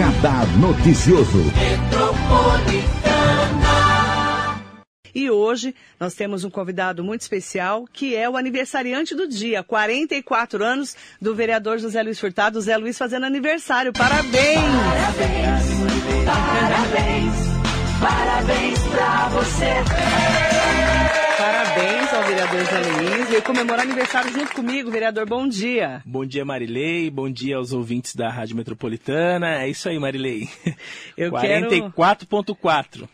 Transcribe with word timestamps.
Radar 0.00 0.46
Noticioso. 0.56 1.44
E 5.14 5.30
hoje 5.30 5.74
nós 5.98 6.14
temos 6.14 6.42
um 6.42 6.48
convidado 6.48 7.04
muito 7.04 7.20
especial, 7.20 7.84
que 7.92 8.16
é 8.16 8.28
o 8.28 8.34
aniversariante 8.38 9.14
do 9.14 9.28
dia, 9.28 9.62
44 9.62 10.64
anos 10.64 10.96
do 11.20 11.34
vereador 11.34 11.78
José 11.78 12.02
Luiz 12.02 12.18
Furtado. 12.18 12.54
José 12.54 12.78
Luiz 12.78 12.96
fazendo 12.96 13.26
aniversário. 13.26 13.92
Parabéns! 13.92 14.62
Parabéns! 15.04 15.64
Parabéns! 16.24 17.34
Parabéns 18.00 18.78
pra 18.78 19.28
você! 19.28 20.49
Vereador 22.30 22.60
José 22.60 22.78
Luiz 22.78 23.32
e 23.32 23.42
comemorar 23.42 23.80
aniversário 23.80 24.32
junto 24.32 24.54
comigo, 24.54 24.88
vereador. 24.88 25.26
Bom 25.26 25.48
dia. 25.48 26.00
Bom 26.06 26.24
dia, 26.24 26.44
Marilei. 26.44 27.10
Bom 27.10 27.28
dia 27.28 27.56
aos 27.56 27.72
ouvintes 27.72 28.14
da 28.14 28.30
Rádio 28.30 28.54
Metropolitana. 28.54 29.60
É 29.60 29.68
isso 29.68 29.88
aí, 29.88 29.98
Marilei. 29.98 30.48
Eu 31.16 31.32
44.4. 31.32 32.86
Quero... 32.92 33.08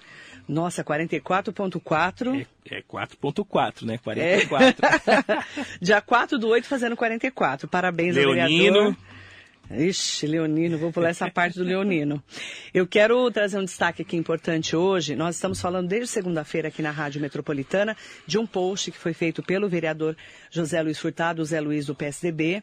Nossa, 0.47 0.85
44.4. 0.85 2.47
É, 2.71 2.77
é 2.77 2.83
4.4, 2.83 3.87
né? 3.87 3.99
44. 4.05 4.87
É. 4.87 5.45
Dia 5.81 6.03
4 6.03 6.39
do 6.39 6.49
8 6.49 6.69
fazendo 6.69 6.95
44. 6.95 7.69
Parabéns 7.69 8.17
Leonino. 8.17 8.37
ao 8.37 8.45
vereador. 8.45 8.97
Ixi, 9.71 10.27
Leonino, 10.27 10.79
vou 10.79 10.93
pular 10.93 11.09
essa 11.09 11.29
parte 11.29 11.59
do 11.59 11.65
Leonino. 11.65 12.23
Eu 12.73 12.87
quero 12.87 13.29
trazer 13.31 13.59
um 13.59 13.65
destaque 13.65 14.03
aqui 14.03 14.17
importante 14.17 14.77
hoje. 14.77 15.17
Nós 15.17 15.35
estamos 15.35 15.61
falando 15.61 15.89
desde 15.89 16.07
segunda-feira 16.07 16.69
aqui 16.69 16.83
na 16.83 16.93
Rádio 16.93 17.21
Metropolitana 17.21 17.97
de 18.27 18.39
um 18.39 18.47
post 18.47 18.93
que 18.93 18.99
foi 18.99 19.13
feito 19.13 19.43
pelo 19.43 19.69
vereador 19.69 20.17
José 20.51 20.81
Luiz 20.83 20.99
Furtado, 20.99 21.45
Zé 21.45 21.61
Luiz 21.61 21.87
do 21.87 21.95
PSDB. 21.95 22.63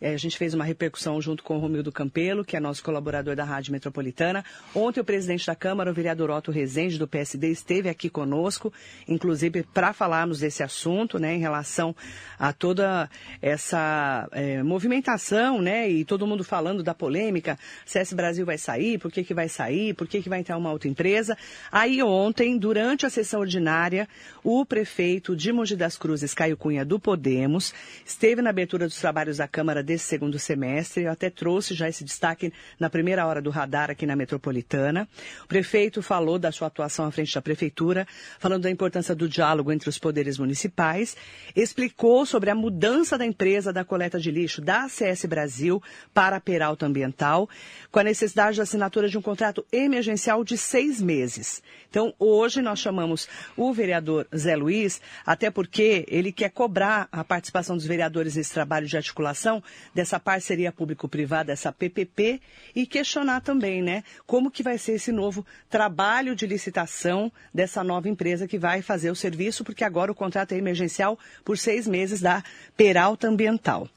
É, 0.00 0.14
a 0.14 0.16
gente 0.16 0.36
fez 0.36 0.54
uma 0.54 0.64
repercussão 0.64 1.20
junto 1.20 1.42
com 1.42 1.56
o 1.56 1.60
Romildo 1.60 1.92
Campelo, 1.92 2.44
que 2.44 2.56
é 2.56 2.60
nosso 2.60 2.82
colaborador 2.82 3.36
da 3.36 3.44
Rádio 3.44 3.72
Metropolitana. 3.72 4.44
Ontem 4.74 5.00
o 5.00 5.04
presidente 5.04 5.46
da 5.46 5.54
Câmara, 5.54 5.90
o 5.90 5.94
vereador 5.94 6.30
Otto 6.30 6.50
Rezende, 6.50 6.98
do 6.98 7.06
PSD, 7.06 7.50
esteve 7.50 7.88
aqui 7.88 8.10
conosco, 8.10 8.72
inclusive 9.06 9.62
para 9.62 9.92
falarmos 9.92 10.40
desse 10.40 10.62
assunto, 10.62 11.18
né, 11.18 11.34
em 11.34 11.38
relação 11.38 11.94
a 12.38 12.52
toda 12.52 13.08
essa 13.40 14.28
é, 14.32 14.62
movimentação, 14.62 15.60
né, 15.62 15.88
e 15.88 16.04
todo 16.04 16.26
mundo 16.26 16.42
falando 16.42 16.82
da 16.82 16.94
polêmica, 16.94 17.58
CS 17.86 18.12
Brasil 18.12 18.44
vai 18.44 18.58
sair, 18.58 18.98
por 18.98 19.12
que, 19.12 19.22
que 19.22 19.34
vai 19.34 19.48
sair, 19.48 19.94
por 19.94 20.08
que, 20.08 20.20
que 20.20 20.28
vai 20.28 20.40
entrar 20.40 20.56
uma 20.56 20.72
outra 20.72 20.88
empresa. 20.88 21.36
Aí 21.70 22.02
ontem, 22.02 22.58
durante 22.58 23.06
a 23.06 23.10
sessão 23.10 23.40
ordinária, 23.40 24.08
o 24.42 24.64
prefeito 24.64 25.36
de 25.36 25.52
Mogi 25.52 25.76
das 25.76 25.96
Cruzes, 25.96 26.34
Caio 26.34 26.56
Cunha, 26.56 26.84
do 26.84 26.98
Podemos, 26.98 27.72
esteve 28.04 28.42
na 28.42 28.50
abertura 28.50 28.86
dos 28.86 29.00
trabalhos 29.00 29.36
da 29.36 29.46
Câmara 29.46 29.83
desse 29.84 30.06
segundo 30.06 30.38
semestre. 30.38 31.04
Eu 31.04 31.12
até 31.12 31.30
trouxe 31.30 31.74
já 31.74 31.88
esse 31.88 32.02
destaque 32.02 32.52
na 32.80 32.90
primeira 32.90 33.26
hora 33.26 33.40
do 33.40 33.50
radar 33.50 33.90
aqui 33.90 34.06
na 34.06 34.16
Metropolitana. 34.16 35.08
O 35.44 35.46
prefeito 35.46 36.02
falou 36.02 36.38
da 36.38 36.50
sua 36.50 36.68
atuação 36.68 37.04
à 37.06 37.10
frente 37.10 37.34
da 37.34 37.42
prefeitura, 37.42 38.06
falando 38.38 38.62
da 38.62 38.70
importância 38.70 39.14
do 39.14 39.28
diálogo 39.28 39.70
entre 39.70 39.88
os 39.88 39.98
poderes 39.98 40.38
municipais, 40.38 41.16
explicou 41.54 42.24
sobre 42.26 42.50
a 42.50 42.54
mudança 42.54 43.18
da 43.18 43.26
empresa 43.26 43.72
da 43.72 43.84
coleta 43.84 44.18
de 44.18 44.30
lixo 44.30 44.60
da 44.60 44.88
CS 44.88 45.26
Brasil 45.26 45.82
para 46.12 46.36
a 46.36 46.40
Peralta 46.40 46.86
Ambiental, 46.86 47.48
com 47.90 47.98
a 47.98 48.04
necessidade 48.04 48.56
da 48.56 48.62
assinatura 48.62 49.08
de 49.08 49.18
um 49.18 49.22
contrato 49.22 49.64
emergencial 49.70 50.42
de 50.42 50.56
seis 50.56 51.00
meses. 51.00 51.62
Então, 51.88 52.14
hoje 52.18 52.62
nós 52.62 52.78
chamamos 52.80 53.28
o 53.56 53.72
vereador 53.72 54.26
Zé 54.34 54.56
Luiz, 54.56 55.00
até 55.24 55.50
porque 55.50 56.04
ele 56.08 56.32
quer 56.32 56.50
cobrar 56.50 57.08
a 57.12 57.22
participação 57.22 57.76
dos 57.76 57.86
vereadores 57.86 58.36
nesse 58.36 58.52
trabalho 58.52 58.86
de 58.86 58.96
articulação 58.96 59.62
dessa 59.94 60.18
parceria 60.18 60.72
público-privada, 60.72 61.52
essa 61.52 61.72
PPP, 61.72 62.40
e 62.74 62.86
questionar 62.86 63.40
também, 63.40 63.82
né, 63.82 64.02
como 64.26 64.50
que 64.50 64.62
vai 64.62 64.78
ser 64.78 64.92
esse 64.92 65.12
novo 65.12 65.44
trabalho 65.68 66.34
de 66.34 66.46
licitação 66.46 67.30
dessa 67.52 67.84
nova 67.84 68.08
empresa 68.08 68.46
que 68.46 68.58
vai 68.58 68.82
fazer 68.82 69.10
o 69.10 69.16
serviço, 69.16 69.64
porque 69.64 69.84
agora 69.84 70.12
o 70.12 70.14
contrato 70.14 70.52
é 70.52 70.58
emergencial 70.58 71.18
por 71.44 71.58
seis 71.58 71.86
meses 71.86 72.20
da 72.20 72.42
Peralta 72.76 73.28
Ambiental. 73.28 73.88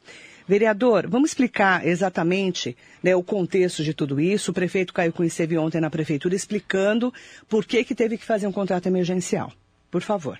Vereador, 0.47 1.07
vamos 1.09 1.31
explicar 1.31 1.85
exatamente 1.85 2.77
né, 3.03 3.13
o 3.13 3.21
contexto 3.21 3.83
de 3.83 3.93
tudo 3.93 4.17
isso. 4.17 4.51
O 4.51 4.53
prefeito 4.53 4.93
Caio 4.93 5.11
Cunha 5.11 5.27
esteve 5.27 5.57
ontem 5.57 5.81
na 5.81 5.89
prefeitura 5.89 6.35
explicando 6.35 7.13
por 7.49 7.65
que, 7.65 7.83
que 7.83 7.93
teve 7.93 8.17
que 8.17 8.23
fazer 8.23 8.47
um 8.47 8.51
contrato 8.51 8.85
emergencial. 8.85 9.51
Por 9.91 10.01
favor. 10.01 10.39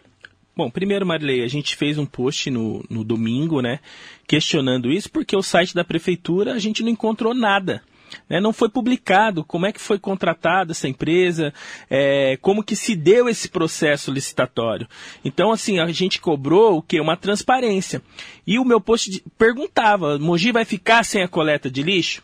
Bom, 0.57 0.72
primeiro, 0.72 1.06
Marilei, 1.06 1.44
a 1.44 1.47
gente 1.47 1.75
fez 1.75 2.00
um 2.00 2.06
post 2.07 2.50
no, 2.50 2.84
no 2.90 3.03
domingo, 3.03 3.62
né, 3.62 3.79
questionando 4.25 4.91
isso, 4.91 5.07
porque 5.07 5.38
o 5.38 5.44
site 5.44 5.75
da 5.75 5.84
prefeitura 5.84 6.53
a 6.53 6.57
gente 6.57 6.81
não 6.81 6.90
encontrou 6.90 7.35
nada. 7.35 7.84
Né, 8.28 8.40
não 8.40 8.51
foi 8.51 8.68
publicado 8.68 9.44
como 9.44 9.68
é 9.68 9.72
que 9.72 9.79
foi 9.79 10.00
contratada 10.00 10.72
essa 10.72 10.88
empresa, 10.88 11.53
é, 11.88 12.40
como 12.41 12.63
que 12.63 12.75
se 12.75 12.95
deu 12.95 13.29
esse 13.29 13.50
processo 13.50 14.12
licitatório. 14.12 14.88
Então, 15.23 15.51
assim, 15.51 15.78
a 15.78 15.91
gente 15.91 16.19
cobrou 16.19 16.78
o 16.78 16.81
que? 16.81 17.00
Uma 17.00 17.16
transparência. 17.16 18.01
E 18.47 18.57
o 18.57 18.66
meu 18.66 18.81
post 18.81 19.24
perguntava, 19.38 20.18
Mogi 20.18 20.51
vai 20.51 20.66
ficar 20.66 21.03
sem 21.03 21.22
a 21.22 21.28
coleta 21.28 21.69
de 21.69 21.84
lixo? 21.84 22.24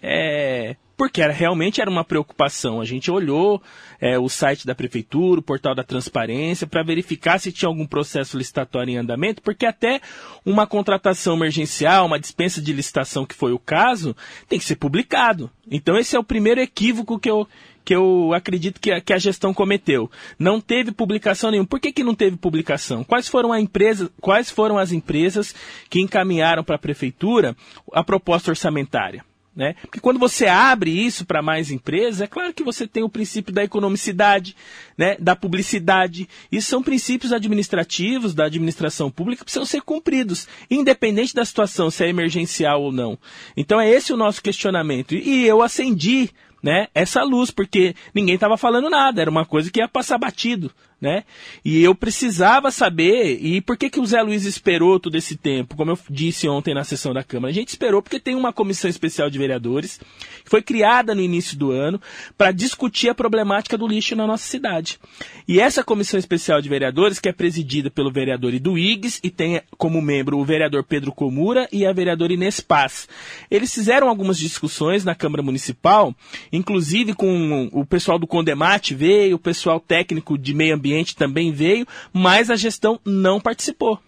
É, 0.00 0.76
porque 0.96 1.20
era, 1.20 1.32
realmente 1.32 1.80
era 1.80 1.90
uma 1.90 2.04
preocupação. 2.04 2.80
A 2.80 2.84
gente 2.84 3.10
olhou 3.10 3.62
é, 4.00 4.18
o 4.18 4.28
site 4.28 4.66
da 4.66 4.74
prefeitura, 4.74 5.40
o 5.40 5.42
portal 5.42 5.74
da 5.74 5.84
transparência, 5.84 6.66
para 6.66 6.82
verificar 6.82 7.38
se 7.38 7.52
tinha 7.52 7.68
algum 7.68 7.86
processo 7.86 8.38
licitatório 8.38 8.92
em 8.92 8.96
andamento, 8.96 9.42
porque 9.42 9.66
até 9.66 10.00
uma 10.44 10.66
contratação 10.66 11.36
emergencial, 11.36 12.06
uma 12.06 12.18
dispensa 12.18 12.62
de 12.62 12.72
licitação, 12.72 13.26
que 13.26 13.34
foi 13.34 13.52
o 13.52 13.58
caso, 13.58 14.16
tem 14.48 14.58
que 14.58 14.64
ser 14.64 14.76
publicado. 14.76 15.50
Então 15.70 15.98
esse 15.98 16.16
é 16.16 16.18
o 16.18 16.24
primeiro 16.24 16.60
equívoco 16.60 17.18
que 17.18 17.30
eu, 17.30 17.46
que 17.84 17.94
eu 17.94 18.32
acredito 18.32 18.80
que 18.80 18.90
a, 18.90 19.00
que 19.00 19.12
a, 19.12 19.18
gestão 19.18 19.52
cometeu. 19.52 20.10
Não 20.38 20.60
teve 20.60 20.92
publicação 20.92 21.50
nenhuma. 21.50 21.68
Por 21.68 21.80
que, 21.80 21.92
que 21.92 22.04
não 22.04 22.14
teve 22.14 22.36
publicação? 22.36 23.04
Quais 23.04 23.28
foram, 23.28 23.54
empresa, 23.56 24.10
quais 24.20 24.50
foram 24.50 24.78
as 24.78 24.92
empresas 24.92 25.54
que 25.90 26.00
encaminharam 26.00 26.64
para 26.64 26.76
a 26.76 26.80
prefeitura 26.80 27.56
a 27.92 28.02
proposta 28.02 28.50
orçamentária? 28.50 29.24
Né? 29.56 29.74
Porque 29.80 30.00
quando 30.00 30.18
você 30.18 30.46
abre 30.46 30.90
isso 30.90 31.24
para 31.24 31.40
mais 31.40 31.70
empresas, 31.70 32.20
é 32.20 32.26
claro 32.26 32.52
que 32.52 32.62
você 32.62 32.86
tem 32.86 33.02
o 33.02 33.08
princípio 33.08 33.54
da 33.54 33.64
economicidade, 33.64 34.54
né? 34.98 35.16
da 35.18 35.34
publicidade. 35.34 36.28
Isso 36.52 36.68
são 36.68 36.82
princípios 36.82 37.32
administrativos 37.32 38.34
da 38.34 38.44
administração 38.44 39.10
pública 39.10 39.38
que 39.38 39.44
precisam 39.44 39.64
ser 39.64 39.80
cumpridos, 39.80 40.46
independente 40.70 41.34
da 41.34 41.42
situação, 41.42 41.90
se 41.90 42.04
é 42.04 42.08
emergencial 42.10 42.82
ou 42.82 42.92
não. 42.92 43.18
Então 43.56 43.80
é 43.80 43.88
esse 43.88 44.12
o 44.12 44.16
nosso 44.16 44.42
questionamento. 44.42 45.14
E 45.14 45.46
eu 45.46 45.62
acendi 45.62 46.28
né, 46.62 46.88
essa 46.94 47.22
luz, 47.22 47.50
porque 47.50 47.94
ninguém 48.14 48.34
estava 48.34 48.58
falando 48.58 48.90
nada, 48.90 49.22
era 49.22 49.30
uma 49.30 49.46
coisa 49.46 49.70
que 49.70 49.80
ia 49.80 49.88
passar 49.88 50.18
batido 50.18 50.70
né? 51.06 51.22
E 51.64 51.84
eu 51.84 51.94
precisava 51.94 52.72
saber, 52.72 53.38
e 53.40 53.60
por 53.60 53.76
que, 53.76 53.88
que 53.88 54.00
o 54.00 54.04
Zé 54.04 54.20
Luiz 54.20 54.44
esperou 54.44 54.98
todo 54.98 55.14
esse 55.14 55.36
tempo? 55.36 55.76
Como 55.76 55.92
eu 55.92 55.98
disse 56.10 56.48
ontem 56.48 56.74
na 56.74 56.82
sessão 56.82 57.14
da 57.14 57.22
Câmara, 57.22 57.52
a 57.52 57.54
gente 57.54 57.68
esperou 57.68 58.02
porque 58.02 58.18
tem 58.18 58.34
uma 58.34 58.52
comissão 58.52 58.90
especial 58.90 59.30
de 59.30 59.38
vereadores 59.38 60.00
que 60.42 60.50
foi 60.50 60.62
criada 60.62 61.14
no 61.14 61.20
início 61.20 61.56
do 61.56 61.70
ano 61.70 62.00
para 62.36 62.50
discutir 62.50 63.08
a 63.08 63.14
problemática 63.14 63.78
do 63.78 63.86
lixo 63.86 64.16
na 64.16 64.26
nossa 64.26 64.48
cidade. 64.48 64.98
E 65.46 65.60
essa 65.60 65.84
comissão 65.84 66.18
especial 66.18 66.60
de 66.60 66.68
vereadores, 66.68 67.20
que 67.20 67.28
é 67.28 67.32
presidida 67.32 67.88
pelo 67.88 68.10
vereador 68.10 68.52
Iduígues 68.52 69.20
e 69.22 69.30
tem 69.30 69.62
como 69.78 70.02
membro 70.02 70.38
o 70.38 70.44
vereador 70.44 70.82
Pedro 70.82 71.12
Comura 71.12 71.68
e 71.70 71.86
a 71.86 71.92
vereadora 71.92 72.32
Inês 72.32 72.58
Paz. 72.58 73.08
Eles 73.48 73.72
fizeram 73.72 74.08
algumas 74.08 74.38
discussões 74.38 75.04
na 75.04 75.14
Câmara 75.14 75.42
Municipal, 75.42 76.12
inclusive 76.52 77.14
com 77.14 77.68
o 77.72 77.86
pessoal 77.86 78.18
do 78.18 78.26
Condemate 78.26 78.92
veio, 78.92 79.36
o 79.36 79.38
pessoal 79.38 79.78
técnico 79.78 80.36
de 80.36 80.52
meio 80.56 80.74
ambiente 80.74 80.95
também 81.04 81.52
veio, 81.52 81.86
mas 82.12 82.50
a 82.50 82.56
gestão 82.56 83.00
não 83.04 83.40
participou. 83.40 84.00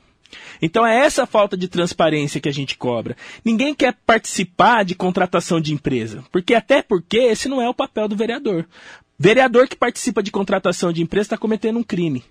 Então 0.61 0.87
é 0.87 1.05
essa 1.05 1.27
falta 1.27 1.57
de 1.57 1.69
transparência 1.69 2.41
que 2.41 2.49
a 2.49 2.53
gente 2.53 2.77
cobra. 2.77 3.17
Ninguém 3.45 3.75
quer 3.75 3.95
participar 4.07 4.85
de 4.85 4.95
contratação 4.95 5.61
de 5.61 5.73
empresa, 5.73 6.25
porque 6.31 6.55
até 6.55 6.83
porque 6.83 7.19
esse 7.19 7.49
não 7.49 7.61
é 7.61 7.69
o 7.69 7.75
papel 7.75 8.09
do 8.09 8.17
vereador. 8.17 8.67
Vereador 9.19 9.67
que 9.67 9.77
participa 9.77 10.23
de 10.23 10.31
contratação 10.31 10.93
de 10.93 11.03
empresa 11.03 11.27
está 11.27 11.39
cometendo 11.39 11.79
um 11.79 11.83
crime. 11.83 12.25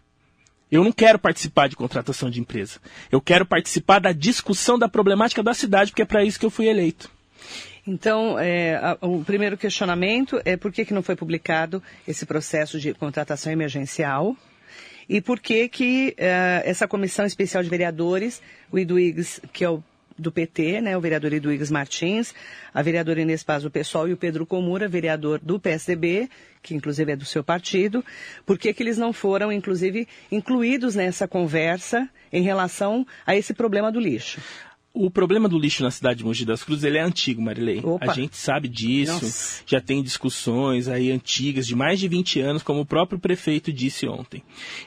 Eu 0.70 0.84
não 0.84 0.92
quero 0.92 1.18
participar 1.18 1.70
de 1.70 1.76
contratação 1.76 2.30
de 2.30 2.42
empresa. 2.42 2.80
Eu 3.12 3.22
quero 3.22 3.46
participar 3.46 4.00
da 4.00 4.12
discussão 4.12 4.78
da 4.78 4.90
problemática 4.90 5.42
da 5.42 5.54
cidade, 5.54 5.92
porque 5.92 6.02
é 6.02 6.06
para 6.06 6.24
isso 6.24 6.40
que 6.40 6.46
eu 6.46 6.50
fui 6.50 6.68
eleito. 6.68 7.10
Então, 7.86 8.38
é, 8.38 8.76
a, 8.76 8.98
o 9.02 9.24
primeiro 9.24 9.58
questionamento 9.58 10.42
é 10.44 10.58
por 10.58 10.74
que, 10.74 10.84
que 10.84 10.94
não 10.94 11.02
foi 11.02 11.16
publicado 11.16 11.82
esse 12.06 12.26
processo 12.26 12.78
de 12.80 12.94
contratação 12.94 13.52
emergencial 13.52 14.36
e 15.10 15.22
por 15.22 15.40
que, 15.40 15.68
que 15.70 16.14
é, 16.18 16.62
essa 16.66 16.88
comissão 16.88 17.26
especial 17.26 17.64
de 17.64 17.70
vereadores, 17.70 18.42
o 18.72 18.78
Iduígues, 18.78 19.40
que 19.54 19.64
é 19.64 19.70
o 19.70 19.84
do 20.18 20.32
PT, 20.32 20.82
né, 20.82 20.98
o 20.98 21.02
vereador 21.02 21.32
Iduígues 21.32 21.70
Martins, 21.70 22.34
a 22.74 22.82
vereadora 22.82 23.22
Inês 23.22 23.44
Paz 23.44 23.64
do 23.64 23.70
PSOL 23.70 24.08
e 24.08 24.14
o 24.14 24.18
Pedro 24.18 24.46
Comura, 24.46 24.88
vereador 24.88 25.40
do 25.40 25.60
PSDB, 25.60 26.28
que 26.62 26.74
inclusive 26.74 27.12
é 27.12 27.16
do 27.16 27.26
seu 27.26 27.44
partido, 27.44 28.04
por 28.46 28.58
que 28.58 28.74
eles 28.80 28.98
não 28.98 29.14
foram, 29.14 29.52
inclusive, 29.52 30.08
incluídos 30.32 30.96
nessa 30.96 31.28
conversa 31.28 32.10
em 32.34 32.42
relação 32.42 33.06
a 33.26 33.36
esse 33.36 33.54
problema 33.54 33.92
do 33.92 34.00
lixo? 34.00 34.42
O 35.06 35.12
problema 35.12 35.48
do 35.48 35.58
lixo 35.58 35.84
na 35.84 35.92
cidade 35.92 36.20
de 36.20 36.26
Mogi 36.26 36.46
das 36.46 36.64
Cruzes 36.64 36.84
ele 36.84 36.98
é 36.98 37.02
antigo, 37.02 37.42
Marilei. 37.42 37.80
Opa. 37.84 38.12
A 38.12 38.14
gente 38.14 38.36
sabe 38.38 38.68
disso, 38.68 39.14
Nossa. 39.14 39.64
já 39.66 39.80
tem 39.80 40.02
discussões 40.02 40.88
aí 40.88 41.12
antigas 41.12 41.68
de 41.68 41.76
mais 41.76 42.00
de 42.00 42.08
20 42.08 42.40
anos, 42.42 42.64
como 42.64 42.82
o 42.82 42.86
próprio 42.86 43.20
prefeito 43.20 43.72
disse 43.72 44.08
ontem. 44.08 44.44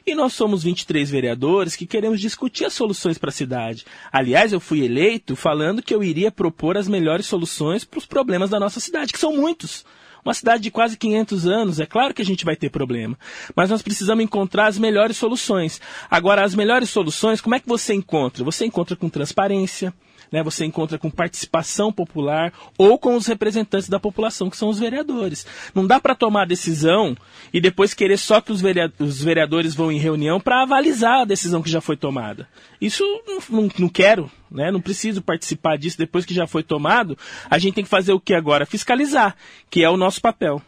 E 0.07 0.15
nós 0.15 0.33
somos 0.33 0.63
23 0.63 1.11
vereadores 1.11 1.77
que 1.77 1.87
queremos 1.87 2.21
discutir 2.21 2.65
as 2.65 2.73
soluções 2.73 3.19
para 3.19 3.31
a 3.31 3.33
cidade. 3.33 3.85
Aliás, 4.13 4.53
eu 4.53 4.61
fui 4.61 4.85
eleito 4.85 5.37
falando 5.37 5.83
que 5.83 5.95
eu 5.95 6.03
iria 6.03 6.31
propor 6.31 6.77
as 6.77 6.89
melhores 6.89 7.27
soluções 7.27 7.85
para 7.85 7.99
os 7.99 8.07
problemas 8.07 8.51
da 8.51 8.61
nossa 8.61 8.81
cidade, 8.81 9.13
que 9.13 9.19
são 9.19 9.35
muitos. 9.37 9.85
Uma 10.25 10.35
cidade 10.35 10.63
de 10.63 10.71
quase 10.71 10.97
500 10.97 11.47
anos, 11.47 11.81
é 11.81 11.87
claro 11.87 12.13
que 12.13 12.23
a 12.23 12.25
gente 12.25 12.45
vai 12.45 12.57
ter 12.57 12.71
problema. 12.71 13.19
Mas 13.55 13.71
nós 13.71 13.83
precisamos 13.83 14.23
encontrar 14.23 14.67
as 14.67 14.79
melhores 14.79 15.17
soluções. 15.17 15.81
Agora, 16.11 16.45
as 16.45 16.55
melhores 16.55 16.91
soluções, 16.91 17.41
como 17.41 17.55
é 17.55 17.61
que 17.61 17.69
você 17.69 17.95
encontra? 17.95 18.45
Você 18.45 18.67
encontra 18.67 18.97
com 18.97 19.09
transparência, 19.09 19.95
né? 20.31 20.43
você 20.43 20.65
encontra 20.65 20.99
com 20.99 21.11
participação 21.11 21.93
popular 21.93 22.53
ou 22.79 22.99
com 22.99 23.15
os 23.17 23.27
representantes 23.27 23.89
da 23.89 23.99
população, 24.01 24.49
que 24.51 24.57
são 24.57 24.69
os 24.69 24.79
vereadores. 24.79 25.47
Não 25.75 25.87
dá 25.87 25.99
para 26.01 26.15
tomar 26.15 26.47
decisão 26.47 27.17
e 27.53 27.61
depois 27.61 27.95
querer 27.95 28.19
só 28.19 28.41
que 28.41 28.53
os 28.53 28.61
verea- 28.61 28.93
os 28.99 29.23
vereadores 29.23 29.75
vão 29.75 29.91
em 29.91 29.99
reunião 29.99 30.41
para 30.41 30.63
avalizar 30.63 31.21
a 31.21 31.25
decisão 31.25 31.63
que 31.63 31.71
já 31.71 31.81
foi 31.81 31.97
tomada. 31.97 32.49
Isso 32.81 33.03
não, 33.27 33.63
não- 33.63 33.71
não 33.79 33.89
quero, 33.89 34.31
né? 34.51 34.71
não 34.71 34.81
preciso 34.81 35.21
participar 35.23 35.77
disso 35.77 35.99
depois 35.99 36.25
que 36.25 36.35
já 36.35 36.47
foi 36.47 36.63
tomado. 36.63 37.17
A 37.51 37.59
gente 37.59 37.75
tem 37.75 37.85
que 37.85 37.91
fazer 37.91 38.13
o 38.13 38.21
que 38.21 38.35
agora? 38.35 38.67
Fiscalizar, 38.67 39.35
que 39.69 39.83
é 39.83 39.91
o 39.91 39.97
nosso 39.97 40.21
papel. 40.21 40.63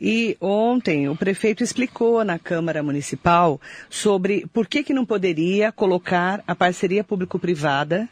E 0.00 0.36
ontem 0.40 1.08
o 1.08 1.16
prefeito 1.16 1.64
explicou 1.64 2.24
na 2.24 2.38
Câmara 2.38 2.84
Municipal 2.84 3.60
sobre 3.90 4.46
por 4.52 4.68
que, 4.68 4.84
que 4.84 4.94
não 4.94 5.04
poderia 5.04 5.72
colocar 5.72 6.40
a 6.46 6.54
parceria 6.54 7.02
público-privada 7.02 8.08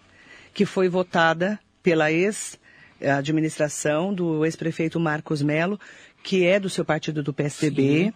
que 0.57 0.65
foi 0.65 0.89
votada 0.89 1.61
pela 1.83 2.11
ex-administração 2.11 4.15
do 4.15 4.43
ex-prefeito 4.43 4.99
Marcos 4.99 5.43
Melo, 5.43 5.79
que 6.23 6.47
é 6.47 6.59
do 6.59 6.71
seu 6.71 6.83
partido 6.83 7.23
do 7.23 7.31
PSDB. 7.31 8.11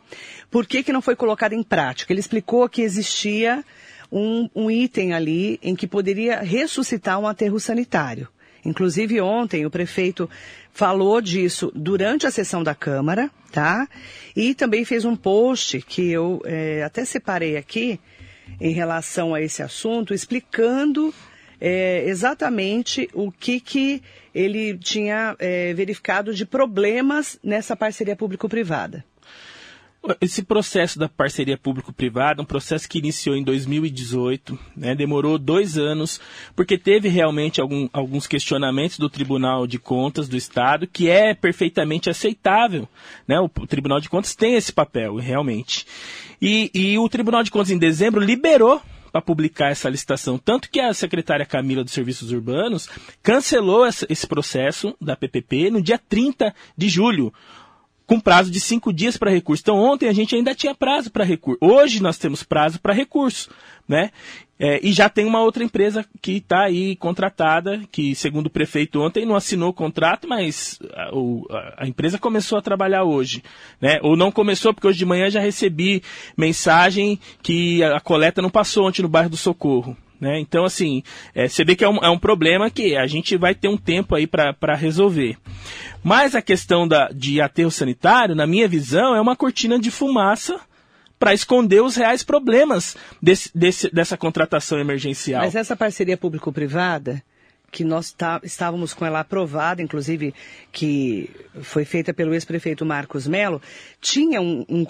Por 0.50 0.66
que, 0.66 0.82
que 0.82 0.90
não 0.90 1.02
foi 1.02 1.14
colocada 1.14 1.54
em 1.54 1.62
prática? 1.62 2.10
Ele 2.10 2.20
explicou 2.20 2.66
que 2.66 2.80
existia 2.80 3.62
um, 4.10 4.48
um 4.54 4.70
item 4.70 5.12
ali 5.12 5.60
em 5.62 5.76
que 5.76 5.86
poderia 5.86 6.40
ressuscitar 6.40 7.18
um 7.18 7.26
aterro 7.26 7.60
sanitário. 7.60 8.26
Inclusive 8.64 9.20
ontem 9.20 9.66
o 9.66 9.70
prefeito 9.70 10.28
falou 10.72 11.20
disso 11.20 11.70
durante 11.74 12.26
a 12.26 12.30
sessão 12.30 12.62
da 12.62 12.74
Câmara, 12.74 13.30
tá? 13.52 13.86
E 14.34 14.54
também 14.54 14.86
fez 14.86 15.04
um 15.04 15.14
post 15.14 15.82
que 15.82 16.10
eu 16.10 16.40
eh, 16.46 16.82
até 16.82 17.04
separei 17.04 17.58
aqui 17.58 18.00
em 18.58 18.72
relação 18.72 19.34
a 19.34 19.42
esse 19.42 19.62
assunto, 19.62 20.14
explicando 20.14 21.12
eh, 21.60 22.04
exatamente 22.06 23.08
o 23.12 23.30
que, 23.30 23.60
que 23.60 24.02
ele 24.34 24.78
tinha 24.78 25.36
eh, 25.38 25.74
verificado 25.74 26.32
de 26.34 26.46
problemas 26.46 27.38
nessa 27.42 27.76
parceria 27.76 28.16
público-privada. 28.16 29.04
Esse 30.18 30.42
processo 30.42 30.98
da 30.98 31.10
parceria 31.10 31.58
público-privada, 31.58 32.40
um 32.40 32.44
processo 32.44 32.88
que 32.88 32.98
iniciou 32.98 33.36
em 33.36 33.44
2018, 33.44 34.58
né, 34.74 34.94
demorou 34.94 35.36
dois 35.36 35.76
anos, 35.76 36.18
porque 36.56 36.78
teve 36.78 37.10
realmente 37.10 37.60
algum- 37.60 37.86
alguns 37.92 38.26
questionamentos 38.26 38.98
do 38.98 39.10
Tribunal 39.10 39.66
de 39.66 39.78
Contas 39.78 40.26
do 40.26 40.38
Estado, 40.38 40.86
que 40.86 41.10
é 41.10 41.34
perfeitamente 41.34 42.08
aceitável. 42.08 42.88
Né, 43.28 43.38
o, 43.38 43.44
o 43.44 43.66
Tribunal 43.66 44.00
de 44.00 44.08
Contas 44.08 44.34
tem 44.34 44.54
esse 44.54 44.72
papel, 44.72 45.16
realmente. 45.16 45.84
E, 46.40 46.70
e 46.72 46.98
o 46.98 47.06
Tribunal 47.06 47.42
de 47.42 47.50
Contas, 47.50 47.70
em 47.70 47.76
dezembro, 47.78 48.22
liberou 48.22 48.80
para 49.10 49.22
publicar 49.22 49.70
essa 49.70 49.88
licitação. 49.88 50.38
Tanto 50.38 50.70
que 50.70 50.80
a 50.80 50.92
secretária 50.94 51.46
Camila 51.46 51.84
dos 51.84 51.92
Serviços 51.92 52.32
Urbanos 52.32 52.88
cancelou 53.22 53.86
esse 53.86 54.26
processo 54.26 54.96
da 55.00 55.16
PPP 55.16 55.70
no 55.70 55.82
dia 55.82 55.98
30 55.98 56.54
de 56.76 56.88
julho 56.88 57.32
com 58.10 58.18
prazo 58.18 58.50
de 58.50 58.58
cinco 58.58 58.92
dias 58.92 59.16
para 59.16 59.30
recurso. 59.30 59.62
Então, 59.62 59.76
ontem 59.76 60.08
a 60.08 60.12
gente 60.12 60.34
ainda 60.34 60.52
tinha 60.52 60.74
prazo 60.74 61.12
para 61.12 61.22
recurso. 61.22 61.60
Hoje 61.60 62.02
nós 62.02 62.18
temos 62.18 62.42
prazo 62.42 62.80
para 62.80 62.92
recurso, 62.92 63.48
né? 63.86 64.10
É, 64.58 64.80
e 64.82 64.92
já 64.92 65.08
tem 65.08 65.24
uma 65.24 65.40
outra 65.40 65.62
empresa 65.62 66.04
que 66.20 66.38
está 66.38 66.64
aí 66.64 66.96
contratada, 66.96 67.80
que, 67.92 68.12
segundo 68.16 68.46
o 68.46 68.50
prefeito 68.50 69.00
ontem, 69.00 69.24
não 69.24 69.36
assinou 69.36 69.68
o 69.68 69.72
contrato, 69.72 70.26
mas 70.26 70.76
a, 70.92 71.84
a 71.84 71.86
empresa 71.86 72.18
começou 72.18 72.58
a 72.58 72.62
trabalhar 72.62 73.04
hoje. 73.04 73.44
Né? 73.80 74.00
Ou 74.02 74.16
não 74.16 74.32
começou, 74.32 74.74
porque 74.74 74.88
hoje 74.88 74.98
de 74.98 75.06
manhã 75.06 75.30
já 75.30 75.38
recebi 75.38 76.02
mensagem 76.36 77.16
que 77.44 77.80
a, 77.84 77.98
a 77.98 78.00
coleta 78.00 78.42
não 78.42 78.50
passou 78.50 78.88
ontem 78.88 79.02
no 79.02 79.08
bairro 79.08 79.30
do 79.30 79.36
Socorro. 79.36 79.96
Né? 80.20 80.38
Então, 80.38 80.64
assim, 80.64 81.02
é, 81.34 81.48
você 81.48 81.64
vê 81.64 81.74
que 81.74 81.82
é 81.84 81.88
um, 81.88 81.96
é 81.98 82.10
um 82.10 82.18
problema 82.18 82.68
que 82.70 82.94
a 82.96 83.06
gente 83.06 83.36
vai 83.38 83.54
ter 83.54 83.68
um 83.68 83.76
tempo 83.76 84.14
aí 84.14 84.26
para 84.26 84.74
resolver. 84.76 85.36
Mas 86.02 86.34
a 86.34 86.42
questão 86.42 86.86
da, 86.86 87.08
de 87.08 87.40
aterro 87.40 87.70
sanitário, 87.70 88.34
na 88.34 88.46
minha 88.46 88.68
visão, 88.68 89.14
é 89.14 89.20
uma 89.20 89.34
cortina 89.36 89.78
de 89.78 89.90
fumaça 89.90 90.60
para 91.18 91.32
esconder 91.34 91.82
os 91.82 91.96
reais 91.96 92.22
problemas 92.22 92.96
desse, 93.22 93.50
desse- 93.54 93.90
dessa 93.90 94.16
contratação 94.16 94.78
emergencial. 94.78 95.42
Mas 95.42 95.54
essa 95.54 95.76
parceria 95.76 96.16
público-privada, 96.16 97.22
que 97.70 97.84
nós 97.84 98.10
tá- 98.10 98.40
estávamos 98.42 98.92
com 98.94 99.04
ela 99.06 99.20
aprovada, 99.20 99.80
inclusive 99.82 100.34
que 100.72 101.30
foi 101.62 101.84
feita 101.84 102.12
pelo 102.12 102.34
ex-prefeito 102.34 102.84
Marcos 102.86 103.26
Melo, 103.28 103.60
tinha 104.00 104.40
um, 104.40 104.64
um, 104.68 104.86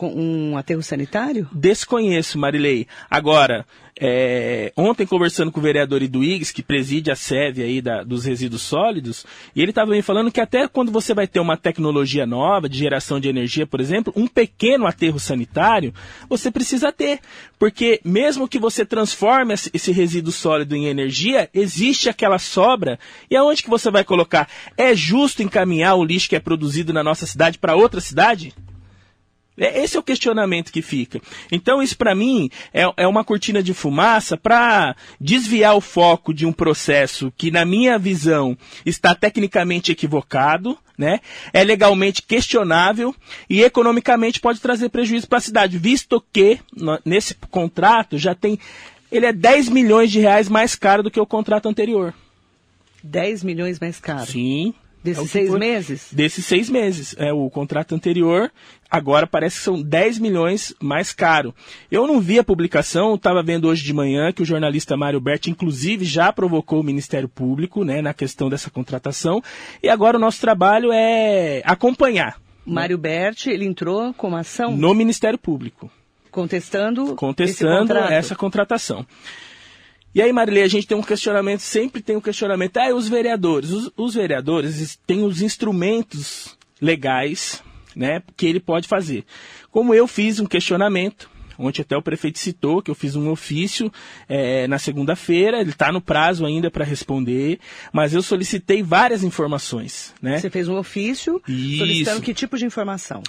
um 0.52 0.56
aterro 0.56 0.82
sanitário? 0.82 1.48
Desconheço, 1.52 2.38
Marilei. 2.38 2.86
Agora, 3.10 3.66
é, 4.00 4.72
ontem 4.76 5.06
conversando 5.06 5.52
com 5.52 5.60
o 5.60 5.62
vereador 5.62 6.02
Iduígues, 6.02 6.50
que 6.50 6.62
preside 6.62 7.10
a 7.10 7.14
SEV 7.14 7.62
aí 7.62 7.82
da- 7.82 8.02
dos 8.02 8.24
resíduos 8.24 8.62
sólidos, 8.62 9.26
e 9.54 9.60
ele 9.60 9.72
estava 9.72 9.90
me 9.90 10.00
falando 10.00 10.32
que 10.32 10.40
até 10.40 10.66
quando 10.66 10.90
você 10.90 11.12
vai 11.12 11.26
ter 11.26 11.38
uma 11.38 11.56
tecnologia 11.56 12.24
nova 12.24 12.68
de 12.68 12.78
geração 12.78 13.20
de 13.20 13.28
energia, 13.28 13.66
por 13.66 13.80
exemplo, 13.80 14.12
um 14.16 14.26
pequeno 14.26 14.86
aterro 14.86 15.20
sanitário, 15.20 15.92
você 16.28 16.50
precisa 16.50 16.90
ter. 16.90 17.20
Porque 17.58 18.00
mesmo 18.02 18.48
que 18.48 18.58
você 18.58 18.86
transforme 18.86 19.52
esse 19.52 19.70
esse 19.74 19.92
resíduo 19.92 20.32
sólido 20.32 20.74
em 20.74 20.86
energia, 20.86 21.48
existe 21.52 22.08
aquela 22.08 22.38
sobra. 22.38 22.98
E 23.30 23.36
aonde 23.36 23.62
que 23.62 23.70
você 23.70 23.90
vai 23.90 24.04
colocar? 24.04 24.48
É 24.76 24.94
justo 24.94 25.42
encaminhar 25.42 25.96
o 25.96 26.04
lixo 26.04 26.28
que 26.28 26.36
é 26.36 26.40
produzido 26.40 26.92
na 26.92 27.02
nossa 27.02 27.26
cidade 27.26 27.58
para 27.58 27.76
outra 27.76 28.00
cidade? 28.00 28.54
É- 29.56 29.82
Esse 29.82 29.96
é 29.96 30.00
o 30.00 30.02
questionamento 30.02 30.72
que 30.72 30.82
fica. 30.82 31.20
Então, 31.50 31.82
isso 31.82 31.96
para 31.96 32.14
mim 32.14 32.50
é, 32.72 32.82
é 32.96 33.06
uma 33.06 33.24
cortina 33.24 33.62
de 33.62 33.74
fumaça 33.74 34.36
para 34.36 34.96
desviar 35.20 35.76
o 35.76 35.80
foco 35.80 36.32
de 36.32 36.46
um 36.46 36.52
processo 36.52 37.32
que, 37.36 37.50
na 37.50 37.64
minha 37.64 37.98
visão, 37.98 38.56
está 38.84 39.14
tecnicamente 39.14 39.92
equivocado, 39.92 40.78
né? 40.96 41.20
é 41.52 41.64
legalmente 41.64 42.22
questionável 42.22 43.14
e 43.48 43.62
economicamente 43.62 44.40
pode 44.40 44.60
trazer 44.60 44.90
prejuízo 44.90 45.26
para 45.28 45.38
a 45.38 45.42
cidade, 45.42 45.78
visto 45.78 46.22
que 46.32 46.58
nesse 47.04 47.34
contrato 47.50 48.18
já 48.18 48.34
tem. 48.34 48.58
Ele 49.10 49.26
é 49.26 49.32
10 49.32 49.68
milhões 49.68 50.10
de 50.10 50.20
reais 50.20 50.48
mais 50.48 50.74
caro 50.74 51.02
do 51.02 51.10
que 51.10 51.18
o 51.20 51.26
contrato 51.26 51.68
anterior. 51.68 52.14
10 53.02 53.42
milhões 53.42 53.80
mais 53.80 53.98
caro. 53.98 54.26
Sim. 54.30 54.74
É 55.02 55.04
Desses 55.04 55.22
que 55.24 55.28
seis 55.30 55.48
foi- 55.48 55.58
meses? 55.58 56.08
Desses 56.12 56.44
seis 56.44 56.68
meses. 56.68 57.14
É, 57.18 57.32
o 57.32 57.48
contrato 57.48 57.94
anterior, 57.94 58.52
agora 58.90 59.26
parece 59.26 59.56
que 59.56 59.64
são 59.64 59.80
10 59.80 60.18
milhões 60.18 60.74
mais 60.80 61.12
caro. 61.12 61.54
Eu 61.90 62.06
não 62.06 62.20
vi 62.20 62.38
a 62.38 62.44
publicação, 62.44 63.14
estava 63.14 63.42
vendo 63.42 63.66
hoje 63.66 63.82
de 63.82 63.94
manhã 63.94 64.30
que 64.30 64.42
o 64.42 64.44
jornalista 64.44 64.96
Mário 64.98 65.20
Berti, 65.20 65.50
inclusive, 65.50 66.04
já 66.04 66.30
provocou 66.32 66.80
o 66.80 66.84
Ministério 66.84 67.28
Público 67.28 67.82
né, 67.82 68.02
na 68.02 68.12
questão 68.12 68.50
dessa 68.50 68.68
contratação. 68.70 69.42
E 69.82 69.88
agora 69.88 70.18
o 70.18 70.20
nosso 70.20 70.40
trabalho 70.40 70.90
é 70.92 71.62
acompanhar 71.64 72.38
Mário 72.66 72.98
Berti, 72.98 73.48
ele 73.50 73.64
entrou 73.64 74.12
com 74.12 74.28
uma 74.28 74.40
ação 74.40 74.76
no 74.76 74.94
Ministério 74.94 75.38
Público, 75.38 75.90
contestando, 76.30 77.16
contestando 77.16 77.94
essa 77.96 78.36
contratação. 78.36 79.04
E 80.12 80.20
aí, 80.20 80.32
Marilei, 80.32 80.64
a 80.64 80.68
gente 80.68 80.88
tem 80.88 80.96
um 80.96 81.02
questionamento, 81.02 81.60
sempre 81.60 82.02
tem 82.02 82.16
um 82.16 82.20
questionamento. 82.20 82.76
Ah, 82.78 82.92
os 82.92 83.08
vereadores? 83.08 83.70
Os, 83.70 83.92
os 83.96 84.14
vereadores 84.14 84.98
têm 85.06 85.22
os 85.22 85.40
instrumentos 85.40 86.58
legais, 86.80 87.62
né, 87.94 88.22
que 88.36 88.46
ele 88.46 88.58
pode 88.58 88.88
fazer. 88.88 89.24
Como 89.70 89.94
eu 89.94 90.08
fiz 90.08 90.40
um 90.40 90.46
questionamento, 90.46 91.30
ontem 91.56 91.82
até 91.82 91.96
o 91.96 92.02
prefeito 92.02 92.40
citou 92.40 92.82
que 92.82 92.90
eu 92.90 92.94
fiz 92.94 93.14
um 93.14 93.30
ofício 93.30 93.92
eh, 94.28 94.66
na 94.66 94.80
segunda-feira, 94.80 95.60
ele 95.60 95.70
está 95.70 95.92
no 95.92 96.00
prazo 96.00 96.44
ainda 96.44 96.70
para 96.70 96.84
responder, 96.84 97.60
mas 97.92 98.12
eu 98.12 98.22
solicitei 98.22 98.82
várias 98.82 99.22
informações, 99.22 100.12
né? 100.20 100.38
Você 100.38 100.50
fez 100.50 100.66
um 100.66 100.76
ofício 100.76 101.40
Isso. 101.46 101.78
solicitando 101.78 102.22
que 102.22 102.34
tipo 102.34 102.56
de 102.58 102.64
informação? 102.64 103.22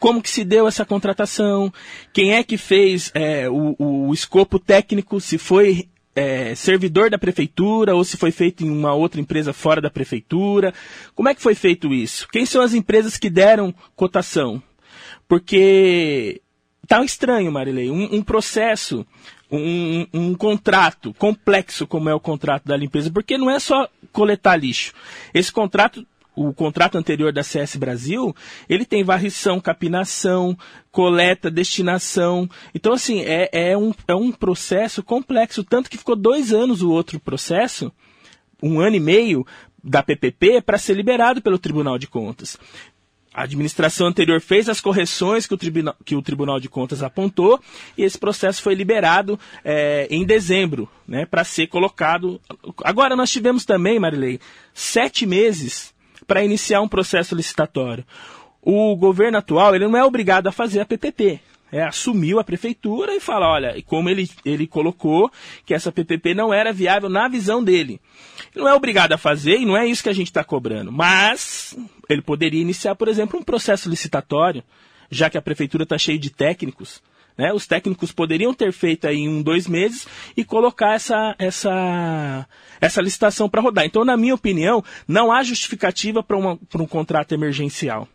como 0.00 0.22
que 0.22 0.30
se 0.30 0.44
deu 0.44 0.68
essa 0.68 0.84
contratação, 0.84 1.72
quem 2.12 2.34
é 2.34 2.44
que 2.44 2.56
fez 2.56 3.10
é, 3.14 3.50
o, 3.50 3.74
o 3.78 4.14
escopo 4.14 4.56
técnico, 4.56 5.20
se 5.20 5.36
foi 5.36 5.88
é, 6.18 6.54
servidor 6.56 7.10
da 7.10 7.18
prefeitura 7.18 7.94
ou 7.94 8.02
se 8.02 8.16
foi 8.16 8.32
feito 8.32 8.64
em 8.64 8.70
uma 8.70 8.92
outra 8.92 9.20
empresa 9.20 9.52
fora 9.52 9.80
da 9.80 9.88
prefeitura. 9.88 10.74
Como 11.14 11.28
é 11.28 11.34
que 11.34 11.40
foi 11.40 11.54
feito 11.54 11.94
isso? 11.94 12.26
Quem 12.28 12.44
são 12.44 12.60
as 12.60 12.74
empresas 12.74 13.16
que 13.16 13.30
deram 13.30 13.72
cotação? 13.94 14.60
Porque 15.28 16.42
tá 16.88 17.04
estranho, 17.04 17.52
Marilei, 17.52 17.88
um, 17.88 18.16
um 18.16 18.22
processo 18.22 19.06
um, 19.50 20.06
um, 20.12 20.34
contrato 20.34 21.14
complexo 21.14 21.86
como 21.86 22.08
é 22.08 22.14
o 22.14 22.20
contrato 22.20 22.66
da 22.66 22.76
limpeza, 22.76 23.10
porque 23.12 23.38
não 23.38 23.48
é 23.48 23.60
só 23.60 23.88
coletar 24.12 24.56
lixo. 24.56 24.92
Esse 25.32 25.52
contrato, 25.52 26.04
o 26.38 26.54
contrato 26.54 26.96
anterior 26.96 27.32
da 27.32 27.42
CS 27.42 27.76
Brasil, 27.76 28.34
ele 28.68 28.84
tem 28.84 29.02
varrição, 29.02 29.60
capinação, 29.60 30.56
coleta, 30.92 31.50
destinação. 31.50 32.48
Então, 32.72 32.92
assim, 32.92 33.22
é, 33.22 33.48
é, 33.52 33.76
um, 33.76 33.92
é 34.06 34.14
um 34.14 34.30
processo 34.30 35.02
complexo, 35.02 35.64
tanto 35.64 35.90
que 35.90 35.98
ficou 35.98 36.14
dois 36.14 36.52
anos 36.52 36.80
o 36.80 36.90
outro 36.90 37.18
processo, 37.18 37.92
um 38.62 38.80
ano 38.80 38.96
e 38.96 39.00
meio, 39.00 39.46
da 39.82 40.02
PPP 40.02 40.62
para 40.62 40.78
ser 40.78 40.94
liberado 40.94 41.40
pelo 41.40 41.58
Tribunal 41.58 41.98
de 41.98 42.06
Contas. 42.06 42.58
A 43.32 43.42
administração 43.42 44.08
anterior 44.08 44.40
fez 44.40 44.68
as 44.68 44.80
correções 44.80 45.46
que 45.46 45.54
o, 45.54 45.56
tribunal, 45.56 45.94
que 46.04 46.16
o 46.16 46.22
Tribunal 46.22 46.58
de 46.58 46.68
Contas 46.68 47.02
apontou 47.02 47.60
e 47.96 48.02
esse 48.02 48.18
processo 48.18 48.60
foi 48.60 48.74
liberado 48.74 49.38
é, 49.64 50.08
em 50.10 50.24
dezembro, 50.24 50.88
né, 51.06 51.24
para 51.24 51.44
ser 51.44 51.68
colocado. 51.68 52.40
Agora, 52.82 53.14
nós 53.14 53.30
tivemos 53.30 53.64
também, 53.64 53.98
Marilei, 53.98 54.40
sete 54.74 55.24
meses 55.24 55.94
para 56.28 56.44
iniciar 56.44 56.80
um 56.80 56.88
processo 56.88 57.34
licitatório. 57.34 58.04
O 58.62 58.94
governo 58.94 59.38
atual 59.38 59.74
ele 59.74 59.88
não 59.88 59.98
é 59.98 60.04
obrigado 60.04 60.46
a 60.46 60.52
fazer 60.52 60.78
a 60.80 60.86
PPP 60.86 61.40
é, 61.70 61.82
assumiu 61.82 62.38
a 62.38 62.44
prefeitura 62.44 63.14
e 63.14 63.20
fala, 63.20 63.46
olha, 63.46 63.82
como 63.84 64.08
ele, 64.08 64.28
ele 64.44 64.66
colocou 64.66 65.30
que 65.64 65.74
essa 65.74 65.92
PPP 65.92 66.34
não 66.34 66.52
era 66.52 66.72
viável 66.72 67.08
na 67.08 67.28
visão 67.28 67.62
dele. 67.62 68.00
Ele 68.54 68.64
não 68.64 68.68
é 68.68 68.74
obrigado 68.74 69.12
a 69.12 69.18
fazer 69.18 69.58
e 69.58 69.66
não 69.66 69.76
é 69.76 69.86
isso 69.86 70.02
que 70.02 70.08
a 70.08 70.14
gente 70.14 70.28
está 70.28 70.42
cobrando. 70.42 70.90
Mas 70.90 71.76
ele 72.08 72.22
poderia 72.22 72.60
iniciar, 72.60 72.94
por 72.94 73.08
exemplo, 73.08 73.38
um 73.38 73.42
processo 73.42 73.88
licitatório, 73.88 74.62
já 75.10 75.28
que 75.28 75.38
a 75.38 75.42
prefeitura 75.42 75.82
está 75.82 75.98
cheia 75.98 76.18
de 76.18 76.30
técnicos. 76.30 77.02
Né? 77.38 77.52
Os 77.52 77.68
técnicos 77.68 78.10
poderiam 78.10 78.52
ter 78.52 78.72
feito 78.72 79.06
aí 79.06 79.18
em 79.18 79.28
um, 79.28 79.40
dois 79.40 79.68
meses 79.68 80.08
e 80.36 80.44
colocar 80.44 80.94
essa, 80.94 81.36
essa, 81.38 82.46
essa 82.80 83.00
licitação 83.00 83.48
para 83.48 83.62
rodar. 83.62 83.84
Então, 83.84 84.04
na 84.04 84.16
minha 84.16 84.34
opinião, 84.34 84.84
não 85.06 85.30
há 85.30 85.44
justificativa 85.44 86.20
para 86.20 86.36
um 86.36 86.86
contrato 86.86 87.32
emergencial. 87.32 88.08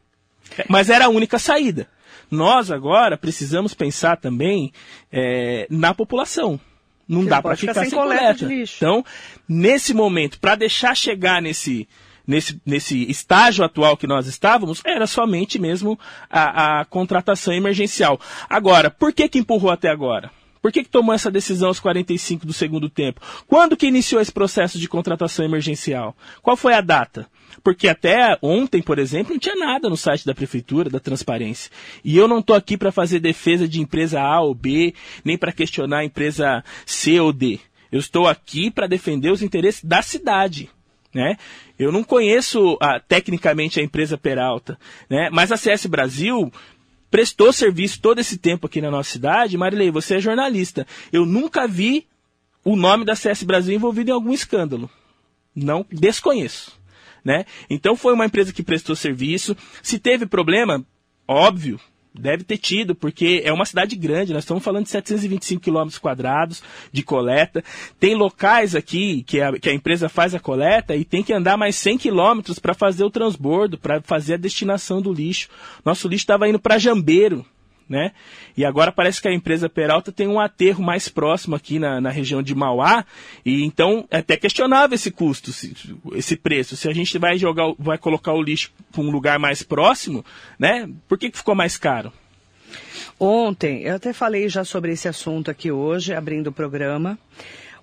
Mas 0.68 0.90
era 0.90 1.06
a 1.06 1.10
única 1.10 1.40
saída. 1.40 1.88
Nós 2.30 2.70
agora 2.70 3.18
precisamos 3.18 3.74
pensar 3.74 4.18
também 4.18 4.74
é, 5.12 5.66
na 5.70 5.94
população. 5.94 6.60
Não 7.08 7.26
dá 7.26 7.42
para 7.42 7.56
ficar, 7.56 7.74
ficar, 7.74 7.86
sem, 7.86 7.98
coleta. 7.98 8.46
coleta. 8.46 8.74
Então, 8.78 9.06
nesse 9.48 9.94
momento, 9.94 10.40
para 10.40 10.56
deixar 10.56 10.96
chegar 10.96 11.42
nesse, 11.42 11.88
nesse, 12.26 12.60
nesse 12.66 13.10
estágio 13.10 13.64
atual 13.64 13.98
que 13.98 14.08
nós 14.08 14.28
estávamos, 14.28 14.82
era 14.86 15.08
somente 15.08 15.60
mesmo 15.60 16.00
a, 16.30 16.82
a 16.82 16.86
contratação 16.86 17.54
emergencial. 17.54 18.20
Agora, 18.50 18.90
por 18.90 19.14
que, 19.14 19.28
que 19.30 19.40
empurrou 19.40 19.72
até 19.72 19.90
agora? 19.90 20.32
Por 20.64 20.72
que, 20.72 20.82
que 20.82 20.90
tomou 20.90 21.14
essa 21.14 21.30
decisão 21.30 21.68
aos 21.68 21.82
45 21.82 22.46
do 22.46 22.54
segundo 22.54 22.90
tempo? 22.90 23.20
Quando 23.46 23.76
que 23.76 23.86
iniciou 23.86 24.22
esse 24.22 24.32
processo 24.32 24.80
de 24.80 24.88
contratação 24.88 25.44
emergencial? 25.44 26.16
Qual 26.42 26.56
foi 26.56 26.74
a 26.74 26.80
data? 26.80 27.28
Porque 27.62 27.90
até 27.90 28.38
ontem, 28.42 28.82
por 28.82 28.98
exemplo, 28.98 29.34
não 29.34 29.40
tinha 29.40 29.58
nada 29.58 29.90
no 29.90 29.98
site 29.98 30.26
da 30.26 30.34
prefeitura, 30.34 30.90
da 30.90 31.02
transparência. 31.02 31.70
E 32.02 32.16
eu 32.16 32.30
não 32.30 32.40
estou 32.40 32.56
aqui 32.56 32.78
para 32.78 32.94
fazer 32.94 33.20
defesa 33.20 33.68
de 33.68 33.82
empresa 33.82 34.22
A 34.22 34.40
ou 34.40 34.56
B, 34.56 34.94
nem 35.26 35.38
para 35.38 35.52
questionar 35.52 35.98
a 35.98 36.06
empresa 36.06 36.64
C 36.86 37.20
ou 37.20 37.34
D. 37.34 37.60
Eu 37.92 38.00
estou 38.00 38.26
aqui 38.26 38.72
para 38.72 38.88
defender 38.88 39.32
os 39.32 39.42
interesses 39.42 39.84
da 39.84 40.02
cidade. 40.02 40.70
Né? 41.14 41.38
Eu 41.78 41.92
não 41.92 42.04
conheço 42.04 42.78
ah, 42.82 43.00
tecnicamente 43.00 43.80
a 43.80 43.84
empresa 43.84 44.18
Peralta, 44.18 44.80
né? 45.10 45.30
mas 45.32 45.52
a 45.52 45.58
CS 45.58 45.86
Brasil 45.86 46.52
prestou 47.12 47.54
serviço 47.54 48.02
todo 48.02 48.20
esse 48.20 48.38
tempo 48.38 48.66
aqui 48.66 48.82
na 48.82 48.90
nossa 48.90 49.12
cidade. 49.12 49.58
Marilei, 49.58 49.92
você 49.92 50.16
é 50.16 50.20
jornalista. 50.20 50.88
Eu 51.12 51.26
nunca 51.26 51.68
vi 51.68 52.08
o 52.64 52.76
nome 52.76 53.06
da 53.06 53.16
CS 53.16 53.44
Brasil 53.44 53.76
envolvido 53.76 54.10
em 54.10 54.14
algum 54.14 54.34
escândalo. 54.34 54.90
Não 55.56 55.86
desconheço 55.92 56.84
né? 57.24 57.46
Então 57.70 57.96
foi 57.96 58.14
uma 58.14 58.26
empresa 58.26 58.52
que 58.52 58.62
prestou 58.62 58.96
serviço. 58.96 59.56
Se 59.82 59.98
teve 59.98 60.26
problema, 60.26 60.86
óbvio, 61.28 61.80
deve 62.14 62.44
ter 62.44 62.58
tido, 62.58 62.94
porque 62.94 63.42
é 63.44 63.52
uma 63.52 63.66
cidade 63.66 63.96
grande, 63.96 64.34
nós 64.34 64.44
estamos 64.44 64.64
falando 64.64 64.84
de 64.84 64.92
725 64.92 65.62
quilômetros 65.62 65.98
quadrados 65.98 66.62
de 66.92 67.04
coleta. 67.04 67.64
Tem 68.00 68.16
locais 68.16 68.76
aqui 68.76 69.24
que 69.24 69.42
a, 69.42 69.54
que 69.54 69.70
a 69.70 69.74
empresa 69.74 70.08
faz 70.08 70.36
a 70.36 70.40
coleta 70.40 70.96
e 70.96 71.04
tem 71.04 71.24
que 71.24 71.34
andar 71.34 71.58
mais 71.58 71.76
100 71.76 71.98
quilômetros 71.98 72.60
para 72.60 72.74
fazer 72.74 73.04
o 73.04 73.10
transbordo, 73.10 73.78
para 73.78 74.02
fazer 74.02 74.36
a 74.36 74.38
destinação 74.38 75.02
do 75.02 75.12
lixo. 75.12 75.50
Nosso 75.84 76.08
lixo 76.08 76.24
estava 76.24 76.48
indo 76.48 76.60
para 76.60 76.78
Jambeiro, 76.78 77.46
né? 77.88 78.12
E 78.56 78.66
agora 78.66 78.92
parece 78.92 79.22
que 79.22 79.28
a 79.28 79.34
empresa 79.34 79.70
Peralta 79.70 80.12
tem 80.12 80.28
um 80.28 80.40
aterro 80.40 80.84
mais 80.84 81.10
próximo 81.10 81.56
aqui 81.56 81.80
na, 81.80 82.00
na 82.00 82.10
região 82.10 82.42
de 82.42 82.56
Mauá, 82.56 83.06
e 83.46 83.64
então 83.64 84.06
é 84.10 84.18
até 84.18 84.38
questionável 84.38 84.96
esse 84.96 85.12
custo, 85.12 85.52
esse 86.16 86.36
preço. 86.36 86.76
Se 86.76 86.88
a 86.88 86.94
gente 86.94 87.18
vai 87.18 87.38
jogar, 87.38 87.74
vai 87.78 87.98
colocar 87.98 88.34
o 88.34 88.42
lixo 88.42 88.72
para 88.92 89.02
um 89.02 89.10
lugar 89.10 89.40
mais 89.40 89.64
próximo, 89.64 90.24
né? 90.58 90.90
Por 91.08 91.18
que, 91.18 91.30
que 91.30 91.38
ficou 91.38 91.56
mais 91.56 91.78
caro? 91.78 92.12
Ontem, 93.20 93.84
eu 93.84 93.96
até 93.96 94.12
falei 94.12 94.50
já 94.50 94.64
sobre 94.64 94.92
esse 94.92 95.08
assunto 95.08 95.50
aqui 95.52 95.72
hoje, 95.72 96.14
abrindo 96.14 96.48
o 96.48 96.52
programa. 96.52 97.18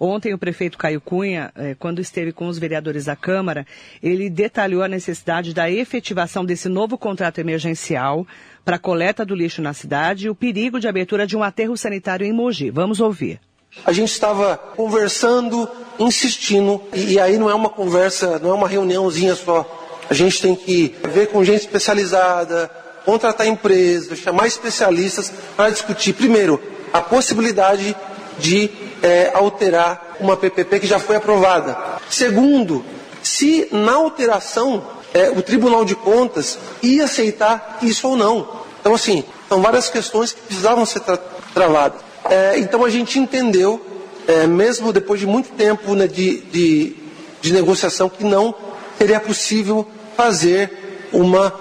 Ontem, 0.03 0.33
o 0.33 0.39
prefeito 0.39 0.79
Caio 0.79 0.99
Cunha, 0.99 1.53
eh, 1.55 1.77
quando 1.79 2.01
esteve 2.01 2.33
com 2.33 2.47
os 2.47 2.59
vereadores 2.59 3.05
da 3.05 3.15
Câmara, 3.15 3.67
ele 4.03 4.31
detalhou 4.31 4.83
a 4.83 4.89
necessidade 4.89 5.53
da 5.53 5.71
efetivação 5.71 6.43
desse 6.43 6.71
novo 6.71 6.97
contrato 6.97 7.39
emergencial 7.39 8.27
para 8.65 8.77
a 8.77 8.79
coleta 8.79 9.25
do 9.25 9.35
lixo 9.35 9.63
na 9.63 9.73
cidade 9.73 10.27
e 10.27 10.31
o 10.31 10.35
perigo 10.35 10.79
de 10.79 10.89
abertura 10.89 11.27
de 11.27 11.37
um 11.37 11.43
aterro 11.43 11.77
sanitário 11.77 12.27
em 12.27 12.33
Mogi. 12.33 12.71
Vamos 12.71 13.01
ouvir. 13.01 13.41
A 13.85 13.93
gente 13.93 14.11
estava 14.11 14.57
conversando, 14.57 15.69
insistindo, 15.99 16.83
e 16.93 17.19
aí 17.21 17.39
não 17.39 17.49
é 17.49 17.55
uma 17.55 17.71
conversa, 17.71 18.39
não 18.39 18.51
é 18.51 18.55
uma 18.55 18.69
reuniãozinha 18.69 19.35
só. 19.35 19.65
A 20.09 20.15
gente 20.15 20.43
tem 20.43 20.57
que 20.57 20.95
ver 21.13 21.29
com 21.29 21.45
gente 21.45 21.61
especializada, 21.61 22.69
contratar 23.05 23.47
empresas, 23.47 24.19
chamar 24.19 24.47
especialistas 24.47 25.33
para 25.57 25.71
discutir, 25.71 26.15
primeiro, 26.15 26.61
a 26.93 27.01
possibilidade 27.01 27.97
de 28.39 28.71
é, 29.03 29.31
alterar 29.35 30.17
uma 30.19 30.37
PPP 30.37 30.81
que 30.81 30.87
já 30.87 30.99
foi 30.99 31.17
aprovada. 31.17 31.77
Segundo, 32.09 32.85
se 33.23 33.69
na 33.71 33.93
alteração 33.93 34.85
é, 35.13 35.31
o 35.31 35.43
Tribunal 35.43 35.85
de 35.85 35.95
Contas 35.95 36.59
ia 36.83 37.05
aceitar 37.05 37.79
isso 37.83 38.09
ou 38.09 38.17
não. 38.17 38.61
Então, 38.81 38.95
assim, 38.95 39.25
são 39.49 39.61
várias 39.61 39.89
questões 39.89 40.33
que 40.33 40.41
precisavam 40.43 40.87
ser 40.87 41.01
tra 41.01 41.19
travadas. 41.53 42.01
É, 42.29 42.59
então, 42.59 42.85
a 42.85 42.91
gente 42.91 43.19
entendeu, 43.19 43.85
é, 44.27 44.47
mesmo 44.47 44.93
depois 44.93 45.21
de 45.21 45.27
muito 45.27 45.51
tempo 45.51 45.95
né, 45.95 46.07
de, 46.07 46.39
de, 46.43 46.97
de 47.41 47.53
negociação, 47.53 48.09
que 48.09 48.25
não 48.25 48.55
seria 48.97 49.19
possível 49.19 49.87
fazer 50.17 51.09
uma, 51.13 51.53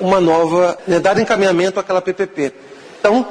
uma 0.00 0.20
nova, 0.20 0.78
né, 0.86 1.00
dar 1.00 1.18
encaminhamento 1.18 1.80
àquela 1.80 2.00
PPP. 2.00 2.52
Então, 3.00 3.26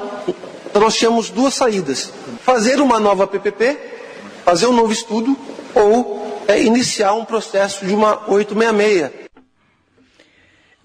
nós 0.74 0.94
tínhamos 0.94 1.30
duas 1.30 1.54
saídas 1.54 2.12
fazer 2.44 2.80
uma 2.80 3.00
nova 3.00 3.26
PPP, 3.26 3.78
fazer 4.44 4.66
um 4.66 4.72
novo 4.72 4.92
estudo 4.92 5.36
ou 5.74 6.42
é, 6.46 6.60
iniciar 6.62 7.14
um 7.14 7.24
processo 7.24 7.86
de 7.86 7.94
uma 7.94 8.30
866. 8.30 9.21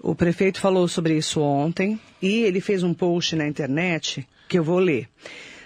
O 0.00 0.14
prefeito 0.14 0.60
falou 0.60 0.86
sobre 0.86 1.16
isso 1.16 1.40
ontem 1.40 1.98
e 2.22 2.42
ele 2.42 2.60
fez 2.60 2.82
um 2.82 2.94
post 2.94 3.34
na 3.34 3.46
internet 3.46 4.26
que 4.48 4.58
eu 4.58 4.64
vou 4.64 4.78
ler. 4.78 5.08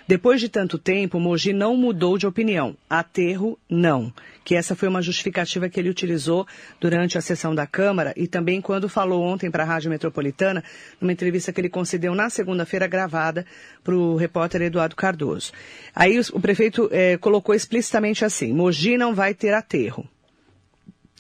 Depois 0.07 0.41
de 0.41 0.49
tanto 0.49 0.79
tempo, 0.79 1.21
Mogi 1.21 1.53
não 1.53 1.77
mudou 1.77 2.19
de 2.19 2.27
opinião. 2.27 2.77
Aterro, 2.91 3.59
não. 3.69 4.13
Que 4.45 4.57
essa 4.57 4.75
foi 4.75 4.89
uma 4.89 5.01
justificativa 5.01 5.69
que 5.69 5.79
ele 5.79 5.89
utilizou 5.89 6.47
durante 6.81 7.17
a 7.17 7.21
sessão 7.21 7.55
da 7.55 7.67
Câmara 7.67 8.13
e 8.17 8.27
também 8.27 8.61
quando 8.61 8.89
falou 8.89 9.23
ontem 9.23 9.51
para 9.51 9.63
a 9.63 9.67
Rádio 9.67 9.91
Metropolitana, 9.91 10.65
numa 11.01 11.13
entrevista 11.13 11.53
que 11.53 11.61
ele 11.61 11.69
concedeu 11.69 12.15
na 12.15 12.29
segunda-feira 12.29 12.87
gravada 12.87 13.47
para 13.85 13.95
o 13.95 14.17
repórter 14.17 14.63
Eduardo 14.63 14.97
Cardoso. 14.97 15.53
Aí 15.95 16.19
o 16.33 16.41
prefeito 16.41 16.89
eh, 16.91 17.17
colocou 17.19 17.55
explicitamente 17.55 18.25
assim: 18.25 18.53
Mogi 18.53 18.99
não 18.99 19.15
vai 19.15 19.35
ter 19.35 19.55
aterro. 19.55 20.07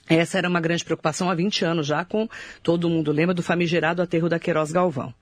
Essa 0.09 0.38
era 0.38 0.49
uma 0.49 0.61
grande 0.61 0.85
preocupação 0.85 1.30
há 1.30 1.35
20 1.35 1.64
anos 1.64 1.87
já, 1.87 2.04
com 2.04 2.28
todo 2.62 2.88
mundo 2.88 3.12
lembra 3.12 3.35
do 3.35 3.42
famigerado 3.42 4.02
aterro 4.02 4.28
da 4.28 4.38
Queiroz 4.38 4.73
Galvão. 4.73 5.14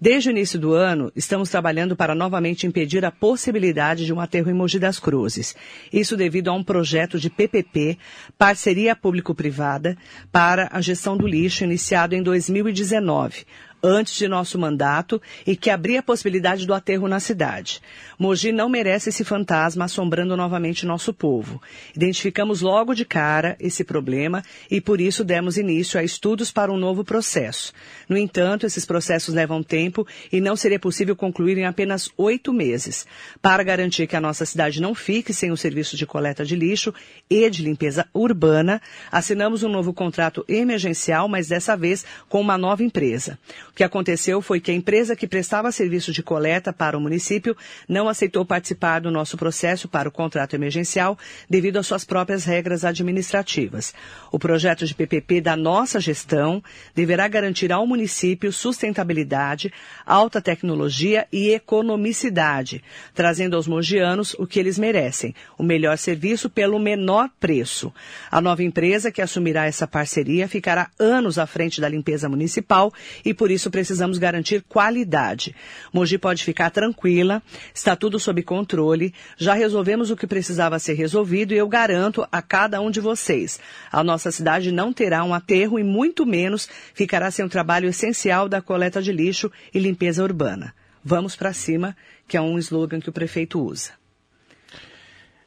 Desde 0.00 0.30
o 0.30 0.32
início 0.32 0.58
do 0.58 0.72
ano, 0.72 1.12
estamos 1.14 1.50
trabalhando 1.50 1.94
para 1.94 2.14
novamente 2.14 2.66
impedir 2.66 3.04
a 3.04 3.10
possibilidade 3.10 4.06
de 4.06 4.14
um 4.14 4.20
aterro 4.20 4.50
em 4.50 4.54
Mogi 4.54 4.78
das 4.78 4.98
Cruzes. 4.98 5.54
Isso 5.92 6.16
devido 6.16 6.48
a 6.48 6.54
um 6.54 6.64
projeto 6.64 7.18
de 7.18 7.28
PPP, 7.28 7.98
parceria 8.38 8.96
público-privada, 8.96 9.98
para 10.32 10.70
a 10.72 10.80
gestão 10.80 11.18
do 11.18 11.26
lixo, 11.26 11.64
iniciado 11.64 12.14
em 12.14 12.22
2019, 12.22 13.44
antes 13.82 14.14
de 14.14 14.26
nosso 14.26 14.58
mandato 14.58 15.20
e 15.46 15.54
que 15.54 15.68
abria 15.68 16.00
a 16.00 16.02
possibilidade 16.02 16.66
do 16.66 16.72
aterro 16.72 17.06
na 17.06 17.20
cidade. 17.20 17.82
Mogi 18.20 18.52
não 18.52 18.68
merece 18.68 19.08
esse 19.08 19.24
fantasma 19.24 19.86
assombrando 19.86 20.36
novamente 20.36 20.84
nosso 20.84 21.10
povo. 21.10 21.58
Identificamos 21.96 22.60
logo 22.60 22.92
de 22.92 23.06
cara 23.06 23.56
esse 23.58 23.82
problema 23.82 24.42
e 24.70 24.78
por 24.78 25.00
isso 25.00 25.24
demos 25.24 25.56
início 25.56 25.98
a 25.98 26.04
estudos 26.04 26.52
para 26.52 26.70
um 26.70 26.76
novo 26.76 27.02
processo. 27.02 27.72
No 28.06 28.18
entanto, 28.18 28.66
esses 28.66 28.84
processos 28.84 29.34
levam 29.34 29.62
tempo 29.62 30.06
e 30.30 30.38
não 30.38 30.54
seria 30.54 30.78
possível 30.78 31.16
concluir 31.16 31.56
em 31.56 31.64
apenas 31.64 32.10
oito 32.18 32.52
meses. 32.52 33.06
Para 33.40 33.62
garantir 33.62 34.06
que 34.06 34.14
a 34.14 34.20
nossa 34.20 34.44
cidade 34.44 34.82
não 34.82 34.94
fique 34.94 35.32
sem 35.32 35.50
o 35.50 35.56
serviço 35.56 35.96
de 35.96 36.04
coleta 36.04 36.44
de 36.44 36.54
lixo 36.54 36.92
e 37.30 37.48
de 37.48 37.62
limpeza 37.62 38.06
urbana, 38.12 38.82
assinamos 39.10 39.62
um 39.62 39.68
novo 39.70 39.94
contrato 39.94 40.44
emergencial, 40.46 41.26
mas 41.26 41.48
dessa 41.48 41.74
vez 41.74 42.04
com 42.28 42.38
uma 42.38 42.58
nova 42.58 42.84
empresa. 42.84 43.38
O 43.70 43.72
que 43.72 43.82
aconteceu 43.82 44.42
foi 44.42 44.60
que 44.60 44.70
a 44.70 44.74
empresa 44.74 45.16
que 45.16 45.26
prestava 45.26 45.72
serviço 45.72 46.12
de 46.12 46.22
coleta 46.22 46.70
para 46.70 46.98
o 46.98 47.00
município 47.00 47.56
não 47.88 48.09
aceitou 48.10 48.44
participar 48.44 49.00
do 49.00 49.10
nosso 49.10 49.36
processo 49.36 49.88
para 49.88 50.08
o 50.08 50.12
contrato 50.12 50.54
emergencial 50.54 51.18
devido 51.48 51.78
às 51.78 51.86
suas 51.86 52.04
próprias 52.04 52.44
regras 52.44 52.84
administrativas. 52.84 53.94
O 54.30 54.38
projeto 54.38 54.84
de 54.84 54.94
PPP 54.94 55.40
da 55.40 55.56
nossa 55.56 55.98
gestão 56.00 56.62
deverá 56.94 57.26
garantir 57.28 57.72
ao 57.72 57.86
município 57.86 58.52
sustentabilidade, 58.52 59.72
alta 60.04 60.40
tecnologia 60.40 61.26
e 61.32 61.50
economicidade, 61.50 62.82
trazendo 63.14 63.56
aos 63.56 63.66
mogianos 63.66 64.34
o 64.38 64.46
que 64.46 64.58
eles 64.58 64.78
merecem, 64.78 65.34
o 65.56 65.62
melhor 65.62 65.96
serviço 65.96 66.50
pelo 66.50 66.78
menor 66.78 67.30
preço. 67.38 67.92
A 68.30 68.40
nova 68.40 68.62
empresa 68.62 69.10
que 69.10 69.22
assumirá 69.22 69.66
essa 69.66 69.86
parceria 69.86 70.48
ficará 70.48 70.90
anos 70.98 71.38
à 71.38 71.46
frente 71.46 71.80
da 71.80 71.88
limpeza 71.88 72.28
municipal 72.28 72.92
e 73.24 73.32
por 73.32 73.50
isso 73.50 73.70
precisamos 73.70 74.18
garantir 74.18 74.62
qualidade. 74.68 75.54
Mogi 75.92 76.18
pode 76.18 76.44
ficar 76.44 76.70
tranquila, 76.70 77.42
está 77.74 77.96
tudo 78.00 78.18
sob 78.18 78.42
controle, 78.42 79.14
já 79.36 79.52
resolvemos 79.52 80.10
o 80.10 80.16
que 80.16 80.26
precisava 80.26 80.78
ser 80.78 80.94
resolvido 80.94 81.52
e 81.52 81.58
eu 81.58 81.68
garanto 81.68 82.26
a 82.32 82.40
cada 82.40 82.80
um 82.80 82.90
de 82.90 82.98
vocês. 82.98 83.60
A 83.92 84.02
nossa 84.02 84.32
cidade 84.32 84.72
não 84.72 84.92
terá 84.92 85.22
um 85.22 85.34
aterro 85.34 85.78
e 85.78 85.84
muito 85.84 86.24
menos 86.24 86.68
ficará 86.94 87.30
sem 87.30 87.44
o 87.44 87.48
trabalho 87.48 87.88
essencial 87.88 88.48
da 88.48 88.62
coleta 88.62 89.02
de 89.02 89.12
lixo 89.12 89.52
e 89.72 89.78
limpeza 89.78 90.24
urbana. 90.24 90.74
Vamos 91.04 91.36
para 91.36 91.52
cima, 91.52 91.94
que 92.26 92.36
é 92.36 92.40
um 92.40 92.58
slogan 92.58 93.00
que 93.00 93.10
o 93.10 93.12
prefeito 93.12 93.60
usa. 93.60 93.92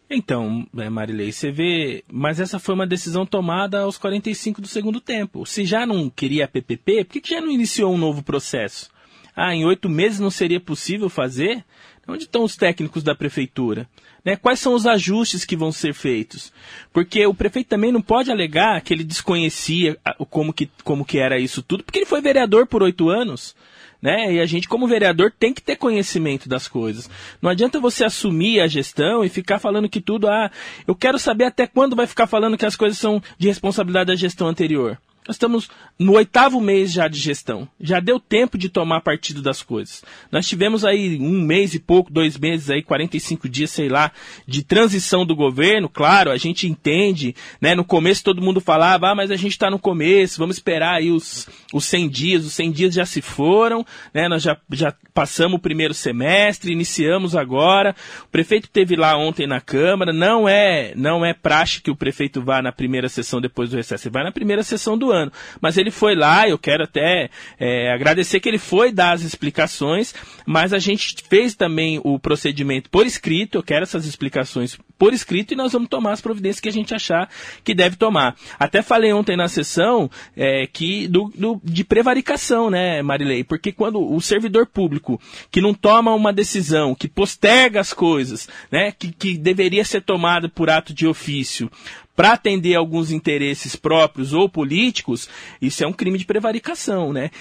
Então, 0.09 0.67
é, 0.77 0.89
Marilei, 0.89 1.31
você 1.31 1.51
vê, 1.51 2.03
mas 2.11 2.39
essa 2.39 2.59
foi 2.59 2.75
uma 2.75 2.85
decisão 2.85 3.25
tomada 3.25 3.79
aos 3.79 3.97
45 3.97 4.61
do 4.61 4.67
segundo 4.67 5.01
tempo. 5.01 5.43
Se 5.43 5.65
já 5.65 5.87
não 5.87 6.07
queria 6.07 6.45
a 6.45 6.47
PPP, 6.47 7.05
por 7.05 7.19
que 7.19 7.29
já 7.29 7.41
não 7.41 7.49
iniciou 7.49 7.91
um 7.91 7.97
novo 7.97 8.21
processo? 8.21 8.91
Ah, 9.35 9.55
em 9.55 9.65
oito 9.65 9.89
meses 9.89 10.19
não 10.19 10.29
seria 10.29 10.59
possível 10.59 11.09
fazer? 11.09 11.65
Onde 12.07 12.23
estão 12.23 12.43
os 12.43 12.55
técnicos 12.55 13.01
da 13.01 13.15
prefeitura? 13.15 13.87
Né? 14.25 14.35
Quais 14.35 14.59
são 14.59 14.73
os 14.73 14.85
ajustes 14.85 15.45
que 15.45 15.55
vão 15.55 15.71
ser 15.71 15.93
feitos? 15.93 16.51
Porque 16.91 17.25
o 17.25 17.33
prefeito 17.33 17.67
também 17.67 17.91
não 17.91 18.01
pode 18.01 18.29
alegar 18.29 18.81
que 18.81 18.93
ele 18.93 19.03
desconhecia 19.03 19.97
como 20.29 20.53
que, 20.53 20.69
como 20.83 21.05
que 21.05 21.17
era 21.17 21.39
isso 21.39 21.63
tudo, 21.63 21.83
porque 21.83 21.99
ele 21.99 22.05
foi 22.05 22.21
vereador 22.21 22.67
por 22.67 22.83
oito 22.83 23.09
anos 23.09 23.55
né? 24.03 24.33
E 24.33 24.41
a 24.41 24.45
gente, 24.45 24.67
como 24.67 24.85
vereador, 24.85 25.31
tem 25.31 25.53
que 25.53 25.61
ter 25.61 25.77
conhecimento 25.77 26.49
das 26.49 26.67
coisas. 26.67 27.09
Não 27.41 27.49
adianta 27.49 27.79
você 27.79 28.03
assumir 28.03 28.59
a 28.59 28.67
gestão 28.67 29.23
e 29.23 29.29
ficar 29.29 29.59
falando 29.59 29.87
que 29.87 30.01
tudo, 30.01 30.27
ah, 30.27 30.51
eu 30.85 30.93
quero 30.93 31.17
saber 31.17 31.45
até 31.45 31.65
quando 31.65 31.95
vai 31.95 32.05
ficar 32.05 32.27
falando 32.27 32.57
que 32.57 32.65
as 32.65 32.75
coisas 32.75 32.97
são 32.97 33.23
de 33.37 33.47
responsabilidade 33.47 34.07
da 34.07 34.15
gestão 34.15 34.49
anterior. 34.49 34.99
Nós 35.27 35.35
estamos 35.35 35.69
no 35.97 36.13
oitavo 36.13 36.59
mês 36.59 36.91
já 36.91 37.07
de 37.07 37.17
gestão. 37.17 37.67
Já 37.79 37.99
deu 37.99 38.19
tempo 38.19 38.57
de 38.57 38.67
tomar 38.67 39.01
partido 39.01 39.41
das 39.41 39.61
coisas. 39.61 40.03
Nós 40.31 40.47
tivemos 40.47 40.83
aí 40.83 41.17
um 41.19 41.41
mês 41.41 41.73
e 41.73 41.79
pouco, 41.79 42.11
dois 42.11 42.37
meses 42.37 42.69
aí, 42.69 42.81
45 42.81 43.47
dias, 43.47 43.71
sei 43.71 43.87
lá, 43.87 44.11
de 44.45 44.63
transição 44.63 45.25
do 45.25 45.35
governo. 45.35 45.87
Claro, 45.87 46.31
a 46.31 46.37
gente 46.37 46.67
entende, 46.67 47.35
né? 47.61 47.73
No 47.73 47.85
começo 47.85 48.23
todo 48.23 48.41
mundo 48.41 48.59
falava, 48.59 49.11
ah, 49.11 49.15
mas 49.15 49.31
a 49.31 49.35
gente 49.35 49.53
está 49.53 49.69
no 49.69 49.79
começo, 49.79 50.37
vamos 50.37 50.57
esperar 50.57 50.95
aí 50.95 51.09
os, 51.09 51.47
os 51.73 51.85
100 51.85 52.09
dias. 52.09 52.45
Os 52.45 52.53
100 52.53 52.71
dias 52.71 52.93
já 52.93 53.05
se 53.05 53.21
foram, 53.21 53.85
né? 54.13 54.27
Nós 54.27 54.43
já, 54.43 54.57
já 54.71 54.93
passamos 55.13 55.57
o 55.57 55.61
primeiro 55.61 55.93
semestre, 55.93 56.73
iniciamos 56.73 57.35
agora. 57.35 57.95
O 58.25 58.27
prefeito 58.27 58.69
teve 58.69 58.95
lá 58.97 59.15
ontem 59.15 59.47
na 59.47 59.61
Câmara. 59.61 60.11
Não 60.11 60.49
é, 60.49 60.93
não 60.95 61.23
é 61.23 61.33
praxe 61.33 61.81
que 61.81 61.91
o 61.91 61.95
prefeito 61.95 62.41
vá 62.41 62.61
na 62.61 62.73
primeira 62.73 63.07
sessão 63.07 63.39
depois 63.39 63.69
do 63.69 63.77
recesso. 63.77 64.07
Ele 64.07 64.13
vai 64.13 64.23
na 64.23 64.31
primeira 64.31 64.63
sessão 64.63 64.97
do 64.97 65.12
Mas 65.61 65.77
ele 65.77 65.91
foi 65.91 66.15
lá, 66.15 66.47
eu 66.47 66.57
quero 66.57 66.83
até 66.83 67.29
é, 67.59 67.91
agradecer 67.91 68.39
que 68.39 68.49
ele 68.49 68.57
foi 68.57 68.91
dar 68.91 69.13
as 69.13 69.21
explicações, 69.21 70.13
mas 70.45 70.73
a 70.73 70.79
gente 70.79 71.15
fez 71.29 71.55
também 71.55 71.99
o 72.03 72.19
procedimento 72.19 72.89
por 72.89 73.05
escrito, 73.05 73.57
eu 73.57 73.63
quero 73.63 73.83
essas 73.83 74.05
explicações 74.05 74.77
por 74.97 75.13
escrito 75.13 75.53
e 75.53 75.57
nós 75.57 75.73
vamos 75.73 75.89
tomar 75.89 76.13
as 76.13 76.21
providências 76.21 76.59
que 76.59 76.69
a 76.69 76.71
gente 76.71 76.93
achar 76.93 77.29
que 77.63 77.73
deve 77.73 77.95
tomar. 77.95 78.35
Até 78.57 78.81
falei 78.81 79.11
ontem 79.11 79.35
na 79.35 79.47
sessão 79.47 80.09
é, 80.35 80.67
que 80.67 81.07
do, 81.07 81.31
do, 81.35 81.61
de 81.63 81.83
prevaricação, 81.83 82.69
né, 82.69 83.01
Marilei? 83.01 83.43
Porque 83.43 83.71
quando 83.71 83.99
o 84.01 84.21
servidor 84.21 84.65
público 84.65 85.19
que 85.51 85.61
não 85.61 85.73
toma 85.73 86.13
uma 86.13 86.31
decisão, 86.31 86.95
que 86.95 87.07
posterga 87.07 87.79
as 87.79 87.91
coisas, 87.93 88.47
né, 88.71 88.91
que, 88.91 89.11
que 89.11 89.37
deveria 89.37 89.83
ser 89.83 90.01
tomada 90.01 90.47
por 90.47 90.69
ato 90.69 90.93
de 90.93 91.05
ofício, 91.05 91.69
para 92.15 92.33
atender 92.33 92.75
alguns 92.75 93.11
interesses 93.11 93.75
próprios 93.75 94.33
ou 94.33 94.47
políticos, 94.47 95.27
isso 95.61 95.83
é 95.83 95.87
um 95.87 95.93
crime 95.93 96.17
de 96.17 96.25
prevaricação, 96.25 97.11
né? 97.11 97.31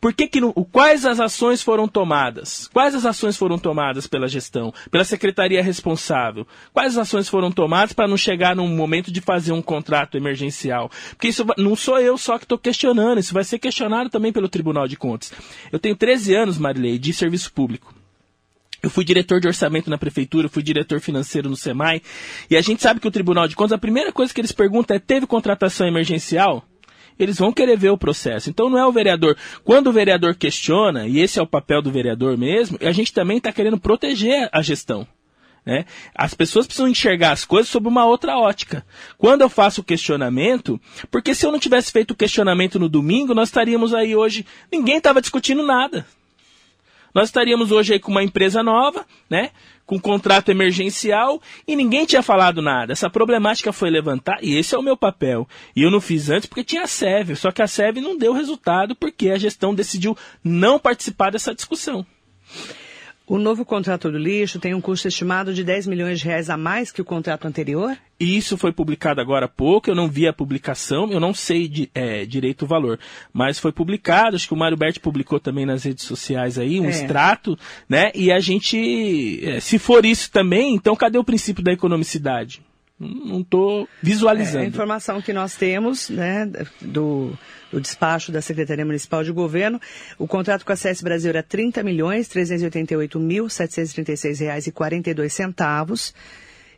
Por 0.00 0.12
que 0.12 0.26
que 0.26 0.40
não, 0.40 0.52
quais 0.52 1.04
as 1.04 1.20
ações 1.20 1.62
foram 1.62 1.86
tomadas? 1.86 2.68
Quais 2.72 2.94
as 2.94 3.04
ações 3.04 3.36
foram 3.36 3.58
tomadas 3.58 4.06
pela 4.06 4.28
gestão, 4.28 4.72
pela 4.90 5.04
secretaria 5.04 5.62
responsável? 5.62 6.46
Quais 6.72 6.96
as 6.96 6.98
ações 6.98 7.28
foram 7.28 7.50
tomadas 7.50 7.92
para 7.92 8.08
não 8.08 8.16
chegar 8.16 8.56
num 8.56 8.68
momento 8.68 9.12
de 9.12 9.20
fazer 9.20 9.52
um 9.52 9.62
contrato 9.62 10.16
emergencial? 10.16 10.90
Porque 11.10 11.28
isso 11.28 11.44
não 11.56 11.76
sou 11.76 11.98
eu 11.98 12.18
só 12.18 12.38
que 12.38 12.44
estou 12.44 12.58
questionando, 12.58 13.18
isso 13.18 13.34
vai 13.34 13.44
ser 13.44 13.58
questionado 13.58 14.10
também 14.10 14.32
pelo 14.32 14.48
Tribunal 14.48 14.88
de 14.88 14.96
Contas. 14.96 15.32
Eu 15.70 15.78
tenho 15.78 15.96
13 15.96 16.34
anos, 16.34 16.58
Marilei, 16.58 16.98
de 16.98 17.12
serviço 17.12 17.52
público. 17.52 17.95
Eu 18.82 18.90
fui 18.90 19.04
diretor 19.04 19.40
de 19.40 19.48
orçamento 19.48 19.90
na 19.90 19.98
prefeitura, 19.98 20.48
fui 20.48 20.62
diretor 20.62 21.00
financeiro 21.00 21.48
no 21.48 21.56
SEMAI. 21.56 22.02
E 22.50 22.56
a 22.56 22.60
gente 22.60 22.82
sabe 22.82 23.00
que 23.00 23.08
o 23.08 23.10
Tribunal 23.10 23.48
de 23.48 23.56
Contas, 23.56 23.72
a 23.72 23.78
primeira 23.78 24.12
coisa 24.12 24.32
que 24.32 24.40
eles 24.40 24.52
perguntam 24.52 24.96
é: 24.96 25.00
teve 25.00 25.26
contratação 25.26 25.86
emergencial? 25.86 26.64
Eles 27.18 27.38
vão 27.38 27.50
querer 27.50 27.78
ver 27.78 27.90
o 27.90 27.96
processo. 27.96 28.50
Então 28.50 28.68
não 28.68 28.78
é 28.78 28.86
o 28.86 28.92
vereador. 28.92 29.36
Quando 29.64 29.86
o 29.86 29.92
vereador 29.92 30.34
questiona, 30.34 31.06
e 31.06 31.18
esse 31.18 31.38
é 31.38 31.42
o 31.42 31.46
papel 31.46 31.80
do 31.80 31.90
vereador 31.90 32.36
mesmo, 32.36 32.78
a 32.82 32.92
gente 32.92 33.12
também 33.12 33.38
está 33.38 33.50
querendo 33.50 33.80
proteger 33.80 34.50
a 34.52 34.60
gestão. 34.60 35.06
Né? 35.64 35.86
As 36.14 36.34
pessoas 36.34 36.66
precisam 36.66 36.86
enxergar 36.86 37.32
as 37.32 37.44
coisas 37.44 37.70
sob 37.70 37.88
uma 37.88 38.04
outra 38.04 38.36
ótica. 38.38 38.84
Quando 39.16 39.40
eu 39.40 39.48
faço 39.48 39.80
o 39.80 39.84
questionamento, 39.84 40.78
porque 41.10 41.34
se 41.34 41.44
eu 41.46 41.50
não 41.50 41.58
tivesse 41.58 41.90
feito 41.90 42.10
o 42.10 42.14
questionamento 42.14 42.78
no 42.78 42.88
domingo, 42.88 43.34
nós 43.34 43.48
estaríamos 43.48 43.94
aí 43.94 44.14
hoje, 44.14 44.46
ninguém 44.70 44.98
estava 44.98 45.20
discutindo 45.20 45.66
nada 45.66 46.06
nós 47.16 47.30
estaríamos 47.30 47.72
hoje 47.72 47.94
aí 47.94 47.98
com 47.98 48.10
uma 48.10 48.22
empresa 48.22 48.62
nova, 48.62 49.06
né? 49.30 49.48
Com 49.86 49.98
contrato 49.98 50.50
emergencial 50.50 51.40
e 51.66 51.74
ninguém 51.74 52.04
tinha 52.04 52.22
falado 52.22 52.60
nada. 52.60 52.92
Essa 52.92 53.08
problemática 53.08 53.72
foi 53.72 53.88
levantada 53.88 54.40
e 54.42 54.54
esse 54.54 54.74
é 54.74 54.78
o 54.78 54.82
meu 54.82 54.98
papel. 54.98 55.48
E 55.74 55.80
eu 55.80 55.90
não 55.90 55.98
fiz 55.98 56.28
antes 56.28 56.46
porque 56.46 56.62
tinha 56.62 56.82
a 56.82 56.86
SEV, 56.86 57.34
só 57.34 57.50
que 57.50 57.62
a 57.62 57.66
SEV 57.66 58.02
não 58.02 58.18
deu 58.18 58.34
resultado 58.34 58.94
porque 58.94 59.30
a 59.30 59.38
gestão 59.38 59.74
decidiu 59.74 60.14
não 60.44 60.78
participar 60.78 61.30
dessa 61.30 61.54
discussão. 61.54 62.04
O 63.28 63.38
novo 63.38 63.64
contrato 63.64 64.08
do 64.08 64.16
lixo 64.16 64.60
tem 64.60 64.72
um 64.72 64.80
custo 64.80 65.08
estimado 65.08 65.52
de 65.52 65.64
10 65.64 65.88
milhões 65.88 66.20
de 66.20 66.26
reais 66.26 66.48
a 66.48 66.56
mais 66.56 66.92
que 66.92 67.02
o 67.02 67.04
contrato 67.04 67.48
anterior? 67.48 67.98
Isso 68.20 68.56
foi 68.56 68.70
publicado 68.70 69.20
agora 69.20 69.46
há 69.46 69.48
pouco, 69.48 69.90
eu 69.90 69.96
não 69.96 70.08
vi 70.08 70.28
a 70.28 70.32
publicação, 70.32 71.10
eu 71.10 71.18
não 71.18 71.34
sei 71.34 71.66
de, 71.66 71.90
é, 71.92 72.24
direito 72.24 72.62
o 72.62 72.68
valor, 72.68 73.00
mas 73.32 73.58
foi 73.58 73.72
publicado, 73.72 74.36
acho 74.36 74.46
que 74.46 74.54
o 74.54 74.56
Mário 74.56 74.76
Berti 74.76 75.00
publicou 75.00 75.40
também 75.40 75.66
nas 75.66 75.82
redes 75.82 76.04
sociais 76.04 76.56
aí, 76.56 76.78
um 76.78 76.86
é. 76.86 76.90
extrato, 76.90 77.58
né? 77.88 78.12
E 78.14 78.30
a 78.30 78.38
gente, 78.38 79.44
é, 79.44 79.58
se 79.58 79.76
for 79.76 80.06
isso 80.06 80.30
também, 80.30 80.76
então 80.76 80.94
cadê 80.94 81.18
o 81.18 81.24
princípio 81.24 81.64
da 81.64 81.72
economicidade? 81.72 82.62
Não 82.98 83.40
estou 83.40 83.88
visualizando. 84.02 84.64
É, 84.64 84.66
a 84.66 84.68
informação 84.68 85.20
que 85.20 85.32
nós 85.32 85.54
temos, 85.54 86.08
né, 86.08 86.50
do 86.80 87.36
o 87.72 87.80
despacho 87.80 88.32
da 88.32 88.40
Secretaria 88.40 88.86
Municipal 88.86 89.22
de 89.22 89.32
Governo. 89.32 89.80
O 90.18 90.26
contrato 90.26 90.64
com 90.64 90.72
a 90.72 90.76
SES 90.76 91.02
Brasil 91.02 91.30
era 91.30 91.42
30 91.42 91.82
milhões 91.82 92.28
388 92.28 93.18
mil 93.20 93.48
736 93.48 94.40
reais 94.40 94.66
e 94.66 94.72
42 94.72 95.32
centavos 95.32 96.14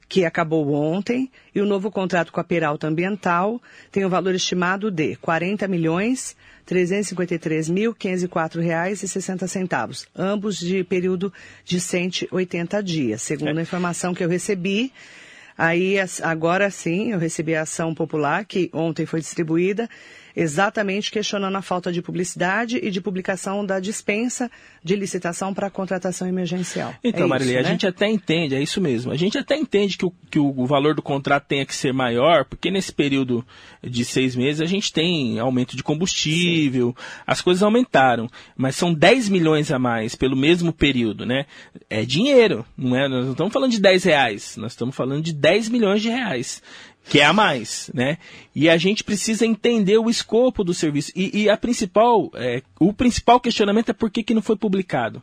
que 0.09 0.25
acabou 0.25 0.73
ontem, 0.73 1.31
e 1.55 1.61
o 1.61 1.67
novo 1.67 1.91
contrato 1.91 2.33
com 2.33 2.41
a 2.41 2.45
Peralta 2.45 2.87
Ambiental 2.87 3.61
tem 3.93 4.05
o 4.05 4.07
um 4.07 4.11
valor 4.11 4.35
estimado 4.35 4.91
de 4.91 5.17
40 5.17 5.69
milhões 5.69 6.35
353 6.65 7.69
mil 7.69 7.95
504 7.95 8.61
reais 8.63 9.03
e 9.03 9.09
60 9.09 9.47
centavos, 9.47 10.09
ambos 10.17 10.59
de 10.59 10.83
período 10.83 11.33
de 11.65 11.79
180 11.79 12.83
dias, 12.83 13.21
segundo 13.21 13.59
a 13.59 13.63
informação 13.63 14.15
que 14.15 14.25
eu 14.25 14.29
recebi. 14.29 14.93
Aí, 15.59 15.97
agora 16.23 16.71
sim, 16.71 17.11
eu 17.11 17.19
recebi 17.19 17.57
a 17.57 17.63
ação 17.63 17.93
popular, 17.93 18.45
que 18.45 18.71
ontem 18.73 19.05
foi 19.05 19.19
distribuída, 19.19 19.91
exatamente 20.35 21.11
questionando 21.11 21.57
a 21.57 21.63
falta 21.63 21.93
de 21.93 22.03
publicidade 22.03 22.79
e 22.83 22.91
de 22.91 23.01
publicação 23.01 23.65
da 23.65 23.81
dispensa 23.81 24.51
de 24.83 24.97
licitação 24.97 25.53
para 25.53 25.71
contratação 25.71 26.29
emergencial. 26.29 26.95
Então, 27.03 27.25
é 27.25 27.29
Marília, 27.29 27.53
isso, 27.53 27.61
a 27.61 27.63
né? 27.63 27.71
gente 27.71 27.87
até 27.87 28.09
entende, 28.09 28.55
é 28.55 28.63
isso 28.63 28.81
mesmo. 28.81 29.13
A 29.13 29.17
gente 29.17 29.37
até 29.39 29.57
entende 29.57 29.97
que, 29.97 30.05
o, 30.05 30.13
que 30.31 30.39
o 30.39 30.67
valor 30.67 30.95
do 30.95 31.03
contrato 31.03 31.47
tenha 31.47 31.67
que 31.67 31.75
ser 31.75 31.93
maior, 31.93 32.45
porque 32.45 32.71
nesse 32.71 32.93
período 32.93 33.45
de 33.83 34.05
seis 34.05 34.35
meses 34.37 34.61
a 34.61 34.67
gente 34.67 34.93
tem 34.93 35.39
aumento 35.39 35.77
de 35.77 35.83
combustível, 35.83 36.95
as 37.27 37.41
coisas 37.41 37.63
aumentaram. 37.63 38.29
Mas 38.57 38.77
são 38.77 38.93
10 38.93 39.29
milhões 39.29 39.71
a 39.71 39.79
mais 39.79 40.15
pelo 40.15 40.37
mesmo 40.37 40.73
período, 40.73 41.27
né? 41.27 41.47
É 41.89 42.05
dinheiro, 42.05 42.65
não 42.77 42.97
é? 42.97 43.09
Nós 43.09 43.25
não 43.25 43.33
estamos 43.33 43.53
falando 43.53 43.71
de 43.71 43.81
10 43.81 44.05
reais, 44.05 44.57
nós 44.57 44.73
estamos 44.73 44.95
falando 44.95 45.23
de 45.23 45.33
10 45.33 45.69
milhões 45.69 46.03
de 46.03 46.09
reais 46.09 46.63
que 47.09 47.21
é 47.21 47.25
a 47.25 47.33
mais, 47.33 47.91
né? 47.95 48.19
E 48.55 48.69
a 48.69 48.77
gente 48.77 49.03
precisa 49.03 49.47
entender 49.47 49.99
o 49.99 50.11
escopo 50.11 50.63
do 50.63 50.75
serviço. 50.75 51.11
E, 51.17 51.43
e 51.43 51.51
a 51.51 51.57
principal, 51.57 52.31
é, 52.35 52.63
o 52.79 52.93
principal 52.93 53.41
questionamento 53.41 53.89
é 53.89 53.95
por 53.95 54.11
que, 54.11 54.23
que 54.23 54.35
não 54.35 54.43
foi 54.43 54.57
publicado. 54.57 55.23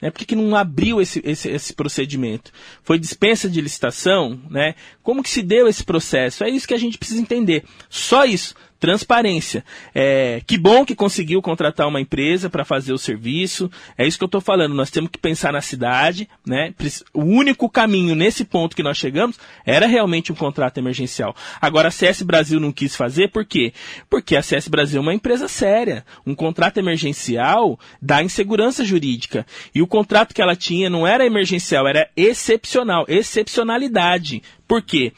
Né? 0.00 0.10
Por 0.10 0.18
que, 0.18 0.26
que 0.26 0.36
não 0.36 0.56
abriu 0.56 1.00
esse, 1.00 1.20
esse, 1.24 1.48
esse 1.48 1.74
procedimento? 1.74 2.52
Foi 2.82 2.98
dispensa 2.98 3.48
de 3.48 3.60
licitação, 3.60 4.40
né? 4.50 4.74
Como 5.02 5.22
que 5.22 5.30
se 5.30 5.42
deu 5.42 5.68
esse 5.68 5.84
processo? 5.84 6.44
É 6.44 6.50
isso 6.50 6.68
que 6.68 6.74
a 6.74 6.78
gente 6.78 6.98
precisa 6.98 7.20
entender. 7.20 7.64
Só 7.88 8.24
isso. 8.24 8.54
Transparência. 8.86 9.64
É, 9.92 10.40
que 10.46 10.56
bom 10.56 10.84
que 10.84 10.94
conseguiu 10.94 11.42
contratar 11.42 11.88
uma 11.88 12.00
empresa 12.00 12.48
para 12.48 12.64
fazer 12.64 12.92
o 12.92 12.98
serviço. 12.98 13.68
É 13.98 14.06
isso 14.06 14.16
que 14.16 14.22
eu 14.22 14.26
estou 14.26 14.40
falando. 14.40 14.76
Nós 14.76 14.92
temos 14.92 15.10
que 15.10 15.18
pensar 15.18 15.52
na 15.52 15.60
cidade. 15.60 16.28
Né? 16.46 16.72
O 17.12 17.24
único 17.24 17.68
caminho 17.68 18.14
nesse 18.14 18.44
ponto 18.44 18.76
que 18.76 18.84
nós 18.84 18.96
chegamos 18.96 19.40
era 19.64 19.88
realmente 19.88 20.30
um 20.30 20.36
contrato 20.36 20.78
emergencial. 20.78 21.34
Agora 21.60 21.88
a 21.88 21.90
CS 21.90 22.22
Brasil 22.22 22.60
não 22.60 22.70
quis 22.70 22.94
fazer, 22.94 23.28
por 23.32 23.44
quê? 23.44 23.72
Porque 24.08 24.36
a 24.36 24.42
CS 24.42 24.68
Brasil 24.68 24.98
é 24.98 25.02
uma 25.02 25.14
empresa 25.14 25.48
séria. 25.48 26.06
Um 26.24 26.36
contrato 26.36 26.78
emergencial 26.78 27.80
dá 28.00 28.22
insegurança 28.22 28.84
jurídica. 28.84 29.44
E 29.74 29.82
o 29.82 29.86
contrato 29.88 30.32
que 30.32 30.40
ela 30.40 30.54
tinha 30.54 30.88
não 30.88 31.04
era 31.04 31.26
emergencial, 31.26 31.88
era 31.88 32.08
excepcional. 32.16 33.04
Excepcionalidade. 33.08 34.44
Por 34.68 34.80
quê? 34.80 35.12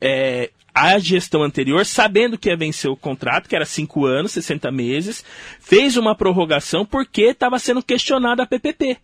É, 0.00 0.50
a 0.78 0.98
gestão 0.98 1.42
anterior, 1.42 1.84
sabendo 1.84 2.38
que 2.38 2.48
ia 2.48 2.56
vencer 2.56 2.90
o 2.90 2.96
contrato, 2.96 3.48
que 3.48 3.56
era 3.56 3.64
5 3.64 4.06
anos, 4.06 4.32
60 4.32 4.70
meses, 4.70 5.24
fez 5.60 5.96
uma 5.96 6.14
prorrogação 6.14 6.84
porque 6.84 7.22
estava 7.22 7.58
sendo 7.58 7.82
questionada 7.82 8.42
a 8.42 8.46
PPP. 8.46 8.96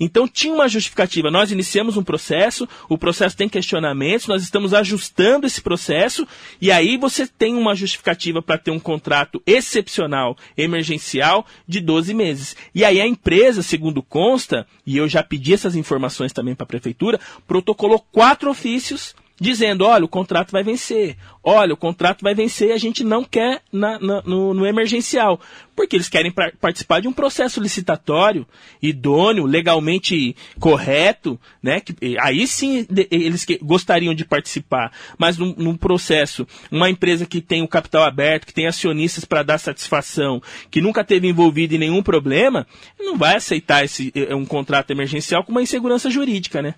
Então 0.00 0.28
tinha 0.28 0.54
uma 0.54 0.68
justificativa. 0.68 1.30
Nós 1.30 1.50
iniciamos 1.50 1.96
um 1.96 2.04
processo, 2.04 2.68
o 2.88 2.96
processo 2.96 3.36
tem 3.36 3.48
questionamentos, 3.48 4.26
nós 4.26 4.42
estamos 4.42 4.72
ajustando 4.72 5.46
esse 5.46 5.60
processo, 5.60 6.26
e 6.60 6.70
aí 6.70 6.96
você 6.96 7.26
tem 7.26 7.56
uma 7.56 7.74
justificativa 7.74 8.40
para 8.40 8.58
ter 8.58 8.70
um 8.70 8.78
contrato 8.78 9.42
excepcional, 9.46 10.36
emergencial, 10.56 11.44
de 11.66 11.80
12 11.80 12.14
meses. 12.14 12.56
E 12.74 12.84
aí 12.84 13.00
a 13.00 13.06
empresa, 13.06 13.62
segundo 13.62 14.02
consta, 14.02 14.66
e 14.86 14.96
eu 14.96 15.08
já 15.08 15.22
pedi 15.22 15.52
essas 15.52 15.74
informações 15.74 16.32
também 16.32 16.54
para 16.54 16.64
a 16.64 16.68
prefeitura, 16.68 17.20
protocolou 17.46 17.98
quatro 18.12 18.50
ofícios 18.50 19.14
dizendo, 19.40 19.84
olha, 19.84 20.04
o 20.04 20.08
contrato 20.08 20.50
vai 20.50 20.62
vencer, 20.62 21.16
olha, 21.42 21.72
o 21.72 21.76
contrato 21.76 22.22
vai 22.22 22.34
vencer 22.34 22.68
e 22.68 22.72
a 22.72 22.78
gente 22.78 23.04
não 23.04 23.22
quer 23.22 23.62
na, 23.72 23.98
na, 23.98 24.22
no, 24.22 24.52
no, 24.52 24.66
emergencial, 24.66 25.40
porque 25.76 25.96
eles 25.96 26.08
querem 26.08 26.32
pra, 26.32 26.52
participar 26.60 27.00
de 27.00 27.08
um 27.08 27.12
processo 27.12 27.60
licitatório, 27.60 28.46
idôneo, 28.82 29.46
legalmente 29.46 30.34
correto, 30.58 31.38
né? 31.62 31.80
Que, 31.80 32.18
aí 32.20 32.46
sim 32.46 32.84
de, 32.90 33.06
eles 33.10 33.44
que, 33.44 33.58
gostariam 33.62 34.14
de 34.14 34.24
participar, 34.24 34.92
mas 35.16 35.38
num, 35.38 35.54
num, 35.56 35.76
processo, 35.76 36.46
uma 36.70 36.90
empresa 36.90 37.24
que 37.24 37.40
tem 37.40 37.62
o 37.62 37.68
capital 37.68 38.02
aberto, 38.02 38.46
que 38.46 38.54
tem 38.54 38.66
acionistas 38.66 39.24
para 39.24 39.44
dar 39.44 39.58
satisfação, 39.58 40.42
que 40.70 40.80
nunca 40.80 41.04
teve 41.04 41.28
envolvido 41.28 41.74
em 41.74 41.78
nenhum 41.78 42.02
problema, 42.02 42.66
não 42.98 43.16
vai 43.16 43.36
aceitar 43.36 43.84
esse, 43.84 44.12
um 44.30 44.44
contrato 44.44 44.90
emergencial 44.90 45.44
com 45.44 45.52
uma 45.52 45.62
insegurança 45.62 46.10
jurídica, 46.10 46.60
né? 46.60 46.74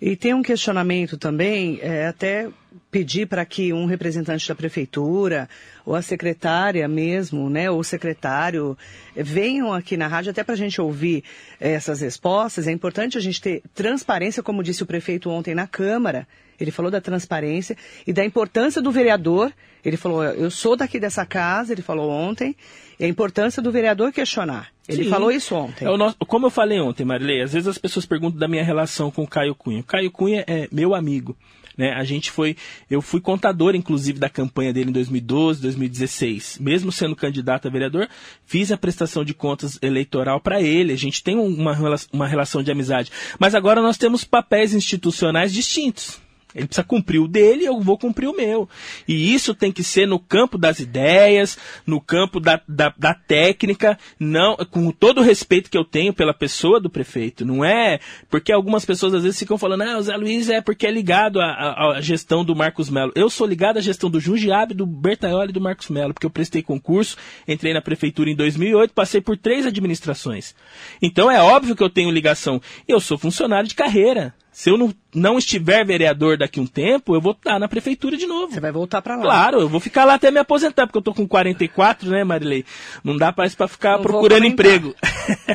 E 0.00 0.16
tem 0.16 0.34
um 0.34 0.42
questionamento 0.42 1.16
também, 1.16 1.78
é, 1.82 2.06
até 2.06 2.48
pedir 2.90 3.26
para 3.26 3.44
que 3.44 3.72
um 3.72 3.86
representante 3.86 4.48
da 4.48 4.54
prefeitura 4.54 5.48
ou 5.84 5.94
a 5.94 6.02
secretária 6.02 6.86
mesmo, 6.88 7.48
né, 7.48 7.70
ou 7.70 7.80
o 7.80 7.84
secretário 7.84 8.76
venham 9.14 9.72
aqui 9.72 9.96
na 9.96 10.08
rádio 10.08 10.30
até 10.30 10.42
para 10.42 10.54
a 10.54 10.58
gente 10.58 10.80
ouvir 10.80 11.24
essas 11.58 12.00
respostas. 12.00 12.66
É 12.66 12.72
importante 12.72 13.16
a 13.16 13.20
gente 13.20 13.40
ter 13.40 13.62
transparência, 13.74 14.42
como 14.42 14.62
disse 14.62 14.82
o 14.82 14.86
prefeito 14.86 15.30
ontem 15.30 15.54
na 15.54 15.66
Câmara. 15.66 16.26
Ele 16.58 16.70
falou 16.70 16.90
da 16.90 17.00
transparência 17.00 17.76
e 18.06 18.12
da 18.12 18.24
importância 18.24 18.82
do 18.82 18.90
vereador. 18.90 19.52
Ele 19.84 19.96
falou, 19.96 20.22
eu 20.22 20.50
sou 20.50 20.76
daqui 20.76 21.00
dessa 21.00 21.24
casa, 21.24 21.72
ele 21.72 21.80
falou 21.80 22.10
ontem, 22.10 22.54
e 22.98 23.04
a 23.04 23.08
importância 23.08 23.62
do 23.62 23.72
vereador 23.72 24.12
questionar. 24.12 24.68
Ele 24.90 25.04
Sim. 25.04 25.10
falou 25.10 25.30
isso 25.30 25.54
ontem. 25.54 25.86
É 25.86 25.96
nosso, 25.96 26.16
como 26.26 26.46
eu 26.46 26.50
falei 26.50 26.80
ontem, 26.80 27.04
Marilei, 27.04 27.42
às 27.42 27.52
vezes 27.52 27.68
as 27.68 27.78
pessoas 27.78 28.06
perguntam 28.06 28.38
da 28.38 28.48
minha 28.48 28.64
relação 28.64 29.10
com 29.10 29.22
o 29.22 29.26
Caio 29.26 29.54
Cunha. 29.54 29.80
O 29.80 29.84
Caio 29.84 30.10
Cunha 30.10 30.44
é 30.46 30.68
meu 30.72 30.94
amigo. 30.94 31.36
Né? 31.76 31.92
A 31.92 32.04
gente 32.04 32.30
foi, 32.30 32.56
eu 32.90 33.00
fui 33.00 33.20
contador, 33.20 33.74
inclusive, 33.74 34.18
da 34.18 34.28
campanha 34.28 34.72
dele 34.72 34.90
em 34.90 34.92
2012, 34.92 35.62
2016. 35.62 36.58
Mesmo 36.60 36.92
sendo 36.92 37.16
candidato 37.16 37.68
a 37.68 37.70
vereador, 37.70 38.06
fiz 38.44 38.70
a 38.70 38.76
prestação 38.76 39.24
de 39.24 39.32
contas 39.32 39.78
eleitoral 39.80 40.40
para 40.40 40.60
ele. 40.60 40.92
A 40.92 40.96
gente 40.96 41.22
tem 41.22 41.36
uma, 41.36 41.74
uma 42.12 42.26
relação 42.26 42.62
de 42.62 42.70
amizade. 42.70 43.10
Mas 43.38 43.54
agora 43.54 43.80
nós 43.80 43.96
temos 43.96 44.24
papéis 44.24 44.74
institucionais 44.74 45.52
distintos. 45.52 46.20
Ele 46.54 46.66
precisa 46.66 46.84
cumprir 46.84 47.20
o 47.20 47.28
dele, 47.28 47.64
eu 47.64 47.80
vou 47.80 47.96
cumprir 47.96 48.28
o 48.28 48.36
meu. 48.36 48.68
E 49.06 49.32
isso 49.32 49.54
tem 49.54 49.70
que 49.70 49.82
ser 49.82 50.06
no 50.06 50.18
campo 50.18 50.58
das 50.58 50.80
ideias, 50.80 51.58
no 51.86 52.00
campo 52.00 52.40
da, 52.40 52.60
da, 52.68 52.92
da, 52.96 53.14
técnica, 53.14 53.98
não 54.18 54.56
com 54.56 54.90
todo 54.90 55.20
o 55.20 55.24
respeito 55.24 55.70
que 55.70 55.78
eu 55.78 55.84
tenho 55.84 56.12
pela 56.12 56.34
pessoa 56.34 56.80
do 56.80 56.90
prefeito. 56.90 57.44
Não 57.44 57.64
é 57.64 58.00
porque 58.28 58.52
algumas 58.52 58.84
pessoas 58.84 59.14
às 59.14 59.22
vezes 59.22 59.38
ficam 59.38 59.58
falando, 59.58 59.82
ah, 59.82 59.98
o 59.98 60.02
Zé 60.02 60.16
Luiz 60.16 60.48
é 60.48 60.60
porque 60.60 60.86
é 60.86 60.90
ligado 60.90 61.40
à, 61.40 61.98
gestão 62.00 62.44
do 62.44 62.54
Marcos 62.54 62.90
Melo. 62.90 63.12
Eu 63.14 63.30
sou 63.30 63.46
ligado 63.46 63.78
à 63.78 63.80
gestão 63.80 64.10
do 64.10 64.20
Jundiabe, 64.20 64.74
do 64.74 64.86
Bertaioli 64.86 65.50
e 65.50 65.52
do 65.52 65.60
Marcos 65.60 65.88
Melo, 65.88 66.12
porque 66.12 66.26
eu 66.26 66.30
prestei 66.30 66.62
concurso, 66.62 67.16
entrei 67.46 67.72
na 67.72 67.80
prefeitura 67.80 68.30
em 68.30 68.36
2008, 68.36 68.92
passei 68.92 69.20
por 69.20 69.36
três 69.36 69.66
administrações. 69.66 70.54
Então 71.00 71.30
é 71.30 71.40
óbvio 71.40 71.76
que 71.76 71.82
eu 71.82 71.90
tenho 71.90 72.10
ligação. 72.10 72.60
Eu 72.86 73.00
sou 73.00 73.18
funcionário 73.18 73.68
de 73.68 73.74
carreira. 73.74 74.34
Se 74.60 74.68
eu 74.68 74.76
não, 74.76 74.92
não 75.14 75.38
estiver 75.38 75.86
vereador 75.86 76.36
daqui 76.36 76.60
a 76.60 76.62
um 76.62 76.66
tempo, 76.66 77.14
eu 77.14 77.20
vou 77.22 77.32
estar 77.32 77.58
na 77.58 77.66
prefeitura 77.66 78.14
de 78.14 78.26
novo. 78.26 78.52
Você 78.52 78.60
vai 78.60 78.70
voltar 78.70 79.00
para 79.00 79.16
lá. 79.16 79.22
Claro, 79.22 79.60
eu 79.60 79.70
vou 79.70 79.80
ficar 79.80 80.04
lá 80.04 80.12
até 80.12 80.30
me 80.30 80.38
aposentar, 80.38 80.86
porque 80.86 80.98
eu 80.98 81.02
tô 81.02 81.14
com 81.14 81.26
44, 81.26 82.10
né, 82.10 82.24
Marilei? 82.24 82.66
Não 83.02 83.16
dá 83.16 83.32
mais 83.34 83.54
para 83.54 83.66
ficar 83.66 83.92
não 83.92 84.02
procurando 84.02 84.44
emprego. 84.44 84.94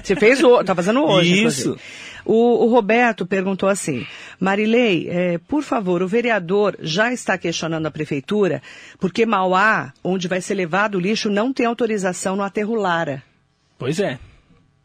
Você 0.04 0.16
fez 0.16 0.42
o, 0.42 0.64
tá 0.64 0.74
fazendo 0.74 1.04
hoje. 1.04 1.44
Isso. 1.46 1.78
O, 2.26 2.66
o, 2.66 2.68
Roberto 2.68 3.28
perguntou 3.28 3.70
assim, 3.70 4.08
Marilei, 4.40 5.08
é, 5.08 5.38
por 5.38 5.62
favor, 5.62 6.02
o 6.02 6.08
vereador 6.08 6.76
já 6.80 7.14
está 7.14 7.38
questionando 7.38 7.86
a 7.86 7.92
prefeitura 7.92 8.60
porque 9.00 9.24
Mauá, 9.24 9.94
onde 10.04 10.28
vai 10.28 10.42
ser 10.42 10.56
levado 10.56 10.96
o 10.96 11.00
lixo, 11.00 11.30
não 11.30 11.54
tem 11.54 11.68
autorização 11.68 12.36
no 12.36 12.42
aterro 12.42 12.74
Lara. 12.74 13.22
Pois 13.78 14.00
é. 14.00 14.18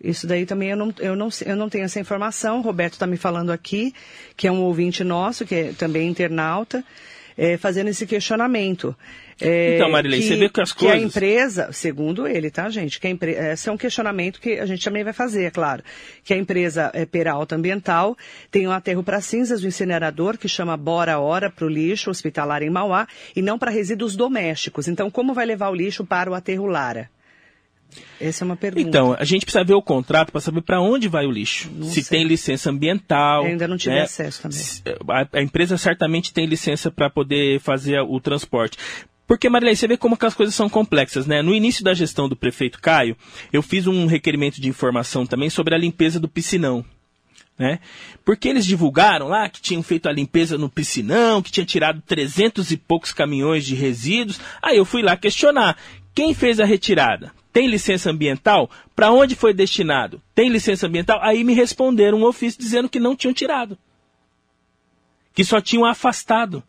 Isso 0.03 0.27
daí 0.27 0.47
também 0.47 0.71
eu 0.71 0.77
não, 0.77 0.95
eu 0.99 1.15
não, 1.15 1.29
eu 1.45 1.57
não 1.57 1.69
tenho 1.69 1.85
essa 1.85 2.01
informação. 2.01 2.59
O 2.59 2.63
Roberto 2.63 2.95
está 2.95 3.07
me 3.07 3.17
falando 3.17 3.51
aqui, 3.51 3.95
que 4.37 4.47
é 4.47 4.53
um 4.53 4.63
ouvinte 4.63 5.05
nosso, 5.05 5.45
que 5.45 5.55
é 5.55 5.73
também 5.73 6.09
internauta, 6.09 6.83
é, 7.37 7.57
fazendo 7.57 7.89
esse 7.89 8.07
questionamento. 8.07 8.97
É, 9.41 9.77
então, 9.77 9.91
Marilei, 9.91 10.21
que, 10.21 10.29
você 10.29 10.37
vê 10.37 10.49
que 10.51 10.61
as 10.61 10.73
que 10.73 10.81
coisas... 10.81 10.99
a 10.99 11.03
empresa, 11.03 11.73
segundo 11.73 12.27
ele, 12.27 12.51
tá, 12.51 12.69
gente? 12.69 13.01
Que 13.01 13.07
a 13.07 13.11
empre... 13.11 13.33
Esse 13.33 13.69
é 13.71 13.73
um 13.73 13.77
questionamento 13.77 14.41
que 14.41 14.59
a 14.59 14.67
gente 14.67 14.85
também 14.85 15.03
vai 15.03 15.15
fazer, 15.15 15.45
é 15.45 15.51
claro. 15.51 15.83
Que 16.23 16.35
a 16.35 16.37
empresa 16.37 16.91
é, 16.93 17.07
Peralta 17.07 17.57
Ambiental 17.57 18.17
tem 18.51 18.69
um 18.69 18.73
aterro 18.73 19.03
para 19.03 19.21
cinzas 19.21 19.63
do 19.63 19.67
incinerador 19.67 20.37
que 20.37 20.49
chama 20.49 20.77
Bora 20.77 21.19
Hora 21.19 21.51
para 21.51 21.65
o 21.65 21.69
lixo 21.69 22.11
hospitalar 22.11 22.63
em 22.63 22.71
Mauá 22.71 23.07
e 23.35 23.41
não 23.41 23.59
para 23.59 23.71
resíduos 23.71 24.15
domésticos. 24.15 24.89
Então, 24.89 25.11
como 25.11 25.33
vai 25.33 25.47
levar 25.47 25.71
o 25.71 25.75
lixo 25.75 26.05
para 26.05 26.31
o 26.31 26.35
aterro 26.35 26.67
Lara? 26.67 27.09
Essa 28.21 28.45
é 28.45 28.47
uma 28.47 28.57
pergunta. 28.57 28.87
Então, 28.87 29.17
a 29.19 29.25
gente 29.25 29.45
precisa 29.45 29.65
ver 29.65 29.75
o 29.75 29.83
contrato 29.83 30.31
para 30.31 30.41
saber 30.41 30.63
para 30.63 30.81
onde 30.81 31.09
vai 31.09 31.27
o 31.27 31.31
lixo. 31.31 31.71
Não 31.75 31.89
se 31.89 32.03
sei. 32.03 32.19
tem 32.19 32.27
licença 32.27 32.71
ambiental. 32.71 33.45
Eu 33.45 33.51
ainda 33.51 33.69
não 33.69 33.77
tive 33.77 33.95
né? 33.95 34.03
acesso 34.03 34.43
também. 34.43 34.61
A, 35.09 35.39
a 35.39 35.43
empresa 35.43 35.77
certamente 35.77 36.33
tem 36.33 36.47
licença 36.47 36.91
para 36.91 37.11
poder 37.11 37.61
fazer 37.61 38.01
o 38.01 38.21
transporte. 38.21 38.79
Porque, 39.27 39.49
Marilei, 39.49 39.77
você 39.77 39.87
vê 39.87 39.97
como 39.97 40.17
que 40.17 40.27
as 40.27 40.35
coisas 40.35 40.55
são 40.55 40.69
complexas, 40.69 41.25
né? 41.25 41.41
No 41.41 41.55
início 41.55 41.85
da 41.85 41.95
gestão 41.95 42.29
do 42.29 42.35
prefeito 42.35 42.81
Caio, 42.81 43.17
eu 43.53 43.63
fiz 43.63 43.87
um 43.87 44.07
requerimento 44.07 44.61
de 44.61 44.69
informação 44.69 45.25
também 45.25 45.49
sobre 45.49 45.73
a 45.73 45.79
limpeza 45.79 46.19
do 46.19 46.29
piscinão. 46.29 46.85
Né? 47.57 47.79
Porque 48.25 48.49
eles 48.49 48.65
divulgaram 48.65 49.29
lá 49.29 49.47
que 49.47 49.61
tinham 49.61 49.83
feito 49.83 50.09
a 50.09 50.13
limpeza 50.13 50.57
no 50.57 50.71
piscinão, 50.71 51.43
que 51.43 51.53
tinha 51.53 51.67
tirado 51.67 52.03
300 52.07 52.71
e 52.71 52.77
poucos 52.79 53.13
caminhões 53.13 53.67
de 53.67 53.75
resíduos. 53.75 54.41
Aí 54.63 54.79
eu 54.79 54.85
fui 54.87 55.03
lá 55.03 55.15
questionar. 55.15 55.77
Quem 56.15 56.35
fez 56.35 56.61
a 56.61 56.65
retirada? 56.65 57.33
Tem 57.53 57.67
licença 57.67 58.11
ambiental? 58.11 58.71
Para 58.95 59.11
onde 59.11 59.35
foi 59.35 59.53
destinado? 59.53 60.23
Tem 60.35 60.49
licença 60.49 60.87
ambiental? 60.87 61.19
Aí 61.23 61.43
me 61.43 61.53
responderam 61.53 62.19
um 62.19 62.25
ofício 62.25 62.61
dizendo 62.61 62.89
que 62.89 63.01
não 63.01 63.17
tinham 63.17 63.35
tirado. 63.35 63.77
Que 65.35 65.45
só 65.45 65.61
tinham 65.61 65.85
afastado. 65.85 66.63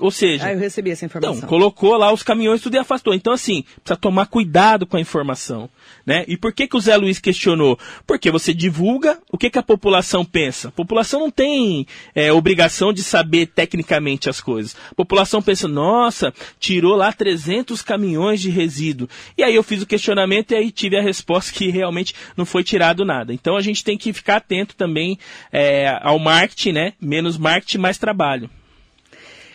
Ou 0.00 0.10
seja, 0.10 0.46
Ah, 0.46 0.52
eu 0.52 0.58
recebi 0.58 0.90
essa 0.90 1.04
informação. 1.04 1.36
então, 1.36 1.48
colocou 1.48 1.96
lá 1.96 2.12
os 2.12 2.22
caminhões 2.22 2.60
tudo 2.60 2.74
e 2.74 2.78
afastou. 2.78 3.14
Então, 3.14 3.32
assim, 3.32 3.64
precisa 3.82 3.96
tomar 3.96 4.26
cuidado 4.26 4.86
com 4.86 4.96
a 4.96 5.00
informação. 5.00 5.68
Né? 6.04 6.24
E 6.28 6.36
por 6.36 6.52
que, 6.52 6.66
que 6.66 6.76
o 6.76 6.80
Zé 6.80 6.96
Luiz 6.96 7.18
questionou? 7.18 7.78
Porque 8.06 8.30
você 8.30 8.52
divulga, 8.54 9.18
o 9.30 9.36
que, 9.38 9.50
que 9.50 9.58
a 9.58 9.62
população 9.62 10.24
pensa? 10.24 10.68
A 10.68 10.72
população 10.72 11.20
não 11.20 11.30
tem 11.30 11.86
é, 12.14 12.32
obrigação 12.32 12.92
de 12.92 13.02
saber 13.02 13.46
tecnicamente 13.46 14.28
as 14.28 14.40
coisas. 14.40 14.76
A 14.90 14.94
população 14.94 15.42
pensa, 15.42 15.68
nossa, 15.68 16.32
tirou 16.58 16.96
lá 16.96 17.12
300 17.12 17.82
caminhões 17.82 18.40
de 18.40 18.50
resíduo. 18.50 19.08
E 19.36 19.42
aí 19.42 19.54
eu 19.54 19.62
fiz 19.62 19.82
o 19.82 19.86
questionamento 19.86 20.52
e 20.52 20.54
aí 20.54 20.70
tive 20.70 20.96
a 20.96 21.02
resposta 21.02 21.52
que 21.52 21.68
realmente 21.70 22.14
não 22.36 22.46
foi 22.46 22.64
tirado 22.64 23.04
nada. 23.04 23.32
Então 23.32 23.56
a 23.56 23.60
gente 23.60 23.84
tem 23.84 23.96
que 23.98 24.12
ficar 24.12 24.36
atento 24.36 24.74
também 24.76 25.18
é, 25.52 25.98
ao 26.02 26.18
marketing, 26.18 26.72
né? 26.72 26.92
Menos 27.00 27.36
marketing, 27.36 27.78
mais 27.78 27.98
trabalho. 27.98 28.50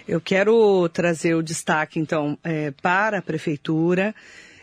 Eu 0.05 0.19
quero 0.19 0.89
trazer 0.89 1.33
o 1.33 1.41
destaque, 1.41 1.97
então, 1.97 2.37
é, 2.43 2.71
para 2.81 3.19
a 3.19 3.21
Prefeitura, 3.21 4.13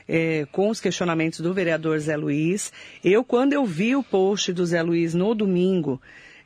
é, 0.07 0.46
com 0.53 0.68
os 0.68 0.81
questionamentos 0.81 1.40
do 1.40 1.55
vereador 1.55 1.98
Zé 1.98 2.14
Luiz. 2.14 2.70
Eu, 3.03 3.24
quando 3.24 3.55
eu 3.55 3.64
vi 3.64 3.96
o 3.96 4.03
post 4.03 4.53
do 4.53 4.66
Zé 4.66 4.83
Luiz 4.83 5.14
no 5.14 5.35
domingo, 5.35 6.00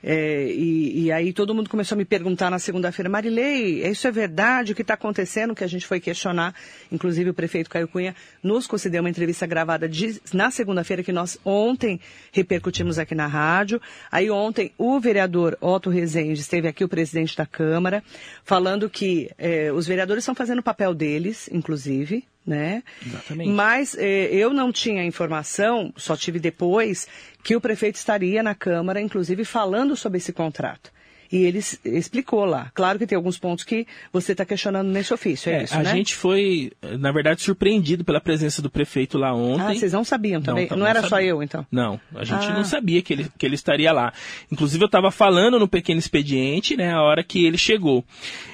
é, 0.06 0.52
e, 0.52 1.04
e 1.04 1.12
aí 1.12 1.32
todo 1.32 1.54
mundo 1.54 1.70
começou 1.70 1.96
a 1.96 1.98
me 1.98 2.04
perguntar 2.04 2.50
na 2.50 2.58
segunda-feira, 2.58 3.08
Marilei, 3.08 3.82
isso 3.88 4.06
é 4.06 4.10
verdade? 4.12 4.72
O 4.72 4.74
que 4.74 4.82
está 4.82 4.92
acontecendo? 4.92 5.54
Que 5.54 5.64
a 5.64 5.66
gente 5.66 5.86
foi 5.86 5.98
questionar, 5.98 6.54
inclusive 6.92 7.30
o 7.30 7.34
prefeito 7.34 7.70
Caio 7.70 7.88
Cunha 7.88 8.14
nos 8.42 8.66
concedeu 8.66 9.00
uma 9.00 9.08
entrevista 9.08 9.46
gravada 9.46 9.88
de- 9.88 10.20
na 10.34 10.50
segunda-feira 10.50 11.02
que 11.02 11.10
nós 11.10 11.38
ontem 11.42 11.98
repercutimos 12.32 12.98
aqui 12.98 13.14
na 13.14 13.26
rádio. 13.26 13.80
Aí 14.12 14.30
ontem 14.30 14.72
o 14.76 15.00
vereador 15.00 15.56
Otto 15.58 15.88
Rezende 15.88 16.38
esteve 16.40 16.68
aqui, 16.68 16.84
o 16.84 16.88
presidente 16.88 17.34
da 17.34 17.46
Câmara, 17.46 18.04
falando 18.44 18.90
que 18.90 19.30
é, 19.38 19.72
os 19.72 19.86
vereadores 19.86 20.22
estão 20.24 20.34
fazendo 20.34 20.58
o 20.58 20.62
papel 20.62 20.92
deles, 20.92 21.48
inclusive, 21.50 22.24
né? 22.46 22.82
Exatamente. 23.04 23.50
Mas 23.50 23.96
eh, 23.98 24.28
eu 24.30 24.52
não 24.52 24.70
tinha 24.70 25.04
informação, 25.04 25.92
só 25.96 26.16
tive 26.16 26.38
depois, 26.38 27.08
que 27.42 27.56
o 27.56 27.60
prefeito 27.60 27.96
estaria 27.96 28.42
na 28.42 28.54
Câmara, 28.54 29.00
inclusive 29.00 29.44
falando 29.44 29.96
sobre 29.96 30.18
esse 30.18 30.32
contrato. 30.32 30.92
E 31.30 31.38
ele 31.44 31.60
explicou 31.84 32.44
lá. 32.44 32.70
Claro 32.74 32.98
que 32.98 33.06
tem 33.06 33.16
alguns 33.16 33.38
pontos 33.38 33.64
que 33.64 33.86
você 34.12 34.32
está 34.32 34.44
questionando 34.44 34.88
nesse 34.88 35.12
ofício, 35.12 35.50
é, 35.50 35.60
É, 35.60 35.64
isso, 35.64 35.74
a 35.74 35.82
né? 35.82 35.90
gente 35.92 36.14
foi, 36.14 36.72
na 36.98 37.10
verdade, 37.12 37.42
surpreendido 37.42 38.04
pela 38.04 38.20
presença 38.20 38.60
do 38.62 38.70
prefeito 38.70 39.18
lá 39.18 39.34
ontem. 39.34 39.62
Ah, 39.62 39.74
vocês 39.74 39.92
não 39.92 40.04
sabiam 40.04 40.40
também? 40.40 40.66
Não, 40.68 40.76
então, 40.76 40.86
era 40.86 41.02
só 41.02 41.08
sabia. 41.08 41.26
eu, 41.28 41.42
então? 41.42 41.66
Não, 41.70 42.00
a 42.14 42.24
gente 42.24 42.46
Ah. 42.46 42.54
não 42.54 42.64
sabia 42.64 43.02
que 43.02 43.12
ele, 43.12 43.26
que 43.38 43.44
ele 43.46 43.54
estaria 43.54 43.92
lá. 43.92 44.12
Inclusive, 44.50 44.82
eu 44.82 44.86
estava 44.86 45.10
falando 45.10 45.58
no 45.58 45.68
pequeno 45.68 45.98
expediente, 45.98 46.76
né, 46.76 46.92
a 46.92 47.02
hora 47.02 47.22
que 47.24 47.44
ele 47.44 47.58
chegou. 47.58 48.04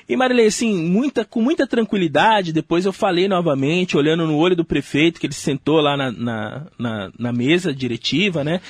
E 0.08 0.16
Marilei, 0.16 0.46
assim, 0.46 0.74
muita, 0.74 1.24
com 1.24 1.40
muita 1.40 1.66
tranquilidade, 1.66 2.52
depois 2.52 2.84
eu 2.84 2.92
falei 2.92 3.28
novamente, 3.28 3.96
olhando 3.96 4.26
no 4.26 4.36
olho 4.36 4.56
do 4.56 4.64
prefeito, 4.64 5.20
que 5.20 5.26
ele 5.26 5.34
sentou 5.34 5.80
lá 5.80 5.96
na, 5.96 6.10
na, 6.10 6.66
na, 6.78 7.12
na 7.18 7.32
mesa 7.32 7.72
diretiva, 7.72 8.42
né? 8.42 8.60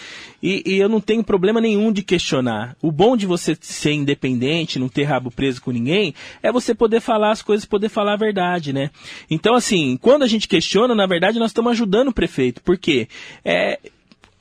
E, 0.43 0.63
e 0.67 0.77
eu 0.79 0.89
não 0.89 1.01
tenho 1.01 1.23
problema 1.25 1.61
nenhum 1.61 1.93
de 1.93 2.03
questionar. 2.03 2.77
O 2.83 2.91
bom 2.93 3.17
de 3.17 3.27
você 3.27 3.57
ser 3.61 3.90
independente, 3.93 4.79
não 4.79 4.89
ter 4.89 5.05
rabo 5.05 5.31
preso 5.31 5.63
com 5.63 5.71
ninguém, 5.71 6.15
é 6.43 6.53
você 6.53 6.75
poder 6.75 7.01
falar 7.01 7.31
as 7.31 7.43
coisas, 7.43 7.65
poder 7.65 7.89
falar 7.89 8.15
a 8.15 8.17
verdade, 8.17 8.73
né? 8.73 8.91
Então, 9.31 9.55
assim, 9.55 9.97
quando 9.97 10.23
a 10.23 10.29
gente 10.29 10.49
questiona, 10.49 10.95
na 10.95 11.07
verdade, 11.07 11.39
nós 11.39 11.51
estamos 11.51 11.73
ajudando 11.73 12.09
o 12.09 12.15
prefeito. 12.15 12.63
Por 12.63 12.79
quê? 12.79 13.09
É, 13.45 13.79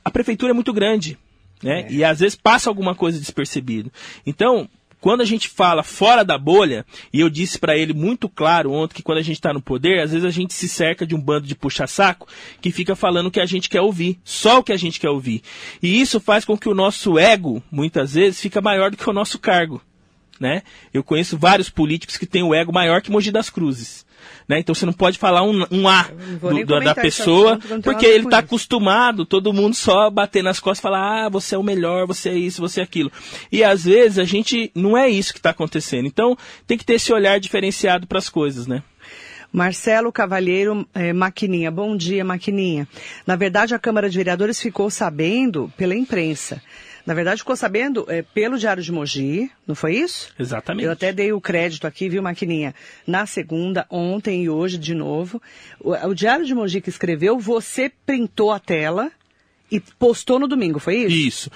a 0.04 0.10
prefeitura 0.10 0.52
é 0.52 0.54
muito 0.54 0.72
grande, 0.72 1.18
né? 1.62 1.86
E 1.90 2.04
às 2.04 2.20
vezes 2.20 2.36
passa 2.36 2.70
alguma 2.70 2.94
coisa 2.94 3.18
despercebido. 3.18 3.92
Então, 4.26 4.68
quando 5.00 5.22
a 5.22 5.24
gente 5.24 5.48
fala 5.48 5.82
fora 5.82 6.24
da 6.24 6.36
bolha, 6.36 6.84
e 7.12 7.20
eu 7.20 7.30
disse 7.30 7.58
para 7.58 7.76
ele 7.76 7.94
muito 7.94 8.28
claro 8.28 8.72
ontem 8.72 8.94
que 8.94 9.02
quando 9.02 9.18
a 9.18 9.22
gente 9.22 9.36
está 9.36 9.52
no 9.52 9.62
poder, 9.62 10.00
às 10.00 10.12
vezes 10.12 10.24
a 10.24 10.30
gente 10.30 10.52
se 10.54 10.68
cerca 10.68 11.06
de 11.06 11.14
um 11.14 11.20
bando 11.20 11.46
de 11.46 11.54
puxa-saco 11.54 12.28
que 12.60 12.70
fica 12.70 12.94
falando 12.94 13.26
o 13.26 13.30
que 13.30 13.40
a 13.40 13.46
gente 13.46 13.68
quer 13.68 13.80
ouvir, 13.80 14.18
só 14.24 14.58
o 14.58 14.62
que 14.62 14.72
a 14.72 14.76
gente 14.76 15.00
quer 15.00 15.10
ouvir. 15.10 15.42
E 15.82 16.00
isso 16.00 16.20
faz 16.20 16.44
com 16.44 16.56
que 16.56 16.68
o 16.68 16.74
nosso 16.74 17.18
ego, 17.18 17.62
muitas 17.70 18.14
vezes, 18.14 18.40
fica 18.40 18.60
maior 18.60 18.90
do 18.90 18.96
que 18.96 19.08
o 19.08 19.12
nosso 19.12 19.38
cargo. 19.38 19.80
Né? 20.40 20.62
Eu 20.92 21.04
conheço 21.04 21.36
vários 21.36 21.68
políticos 21.68 22.16
que 22.16 22.24
têm 22.24 22.42
o 22.42 22.54
ego 22.54 22.72
maior 22.72 23.02
que 23.02 23.10
Mogi 23.10 23.30
das 23.30 23.50
Cruzes. 23.50 24.06
Né? 24.48 24.58
Então 24.58 24.74
você 24.74 24.86
não 24.86 24.92
pode 24.92 25.18
falar 25.18 25.42
um, 25.42 25.66
um 25.70 25.86
A 25.86 26.04
do- 26.40 26.50
nem 26.54 26.64
da- 26.64 26.94
pessoa, 26.94 27.58
assunto, 27.62 27.82
porque 27.82 28.06
ele 28.06 28.24
está 28.24 28.38
acostumado, 28.38 29.26
todo 29.26 29.52
mundo 29.52 29.74
só 29.74 30.08
bater 30.08 30.42
nas 30.42 30.58
costas 30.58 30.78
e 30.78 30.82
falar, 30.82 31.26
ah, 31.26 31.28
você 31.28 31.54
é 31.54 31.58
o 31.58 31.62
melhor, 31.62 32.06
você 32.06 32.30
é 32.30 32.34
isso, 32.34 32.60
você 32.62 32.80
é 32.80 32.82
aquilo. 32.82 33.12
E 33.52 33.62
às 33.62 33.84
vezes 33.84 34.18
a 34.18 34.24
gente 34.24 34.70
não 34.74 34.96
é 34.96 35.10
isso 35.10 35.32
que 35.34 35.38
está 35.38 35.50
acontecendo. 35.50 36.06
Então 36.06 36.36
tem 36.66 36.78
que 36.78 36.84
ter 36.86 36.94
esse 36.94 37.12
olhar 37.12 37.38
diferenciado 37.38 38.06
para 38.06 38.18
as 38.18 38.30
coisas, 38.30 38.66
né? 38.66 38.82
Marcelo 39.52 40.12
Cavalheiro 40.12 40.86
eh, 40.94 41.12
Maquininha. 41.12 41.70
Bom 41.70 41.96
dia, 41.96 42.24
Maquininha. 42.24 42.86
Na 43.26 43.36
verdade, 43.36 43.74
a 43.74 43.78
Câmara 43.78 44.08
de 44.08 44.16
Vereadores 44.16 44.60
ficou 44.60 44.88
sabendo 44.90 45.70
pela 45.76 45.94
imprensa. 45.94 46.62
Na 47.06 47.14
verdade, 47.14 47.40
ficou 47.40 47.56
sabendo 47.56 48.04
eh, 48.08 48.22
pelo 48.22 48.58
Diário 48.58 48.82
de 48.82 48.92
Mogi, 48.92 49.50
não 49.66 49.74
foi 49.74 49.96
isso? 49.96 50.32
Exatamente. 50.38 50.84
Eu 50.84 50.92
até 50.92 51.12
dei 51.12 51.32
o 51.32 51.40
crédito 51.40 51.86
aqui, 51.86 52.08
viu, 52.08 52.22
Maquininha? 52.22 52.74
Na 53.06 53.26
segunda, 53.26 53.86
ontem 53.90 54.44
e 54.44 54.50
hoje 54.50 54.78
de 54.78 54.94
novo. 54.94 55.40
O, 55.80 55.92
o 55.92 56.14
Diário 56.14 56.44
de 56.44 56.54
Mogi 56.54 56.80
que 56.80 56.90
escreveu, 56.90 57.38
você 57.38 57.90
printou 58.04 58.50
a 58.52 58.58
tela 58.58 59.10
e 59.70 59.80
postou 59.80 60.38
no 60.38 60.48
domingo, 60.48 60.78
foi 60.78 60.96
isso? 60.96 61.14
Isso. 61.14 61.50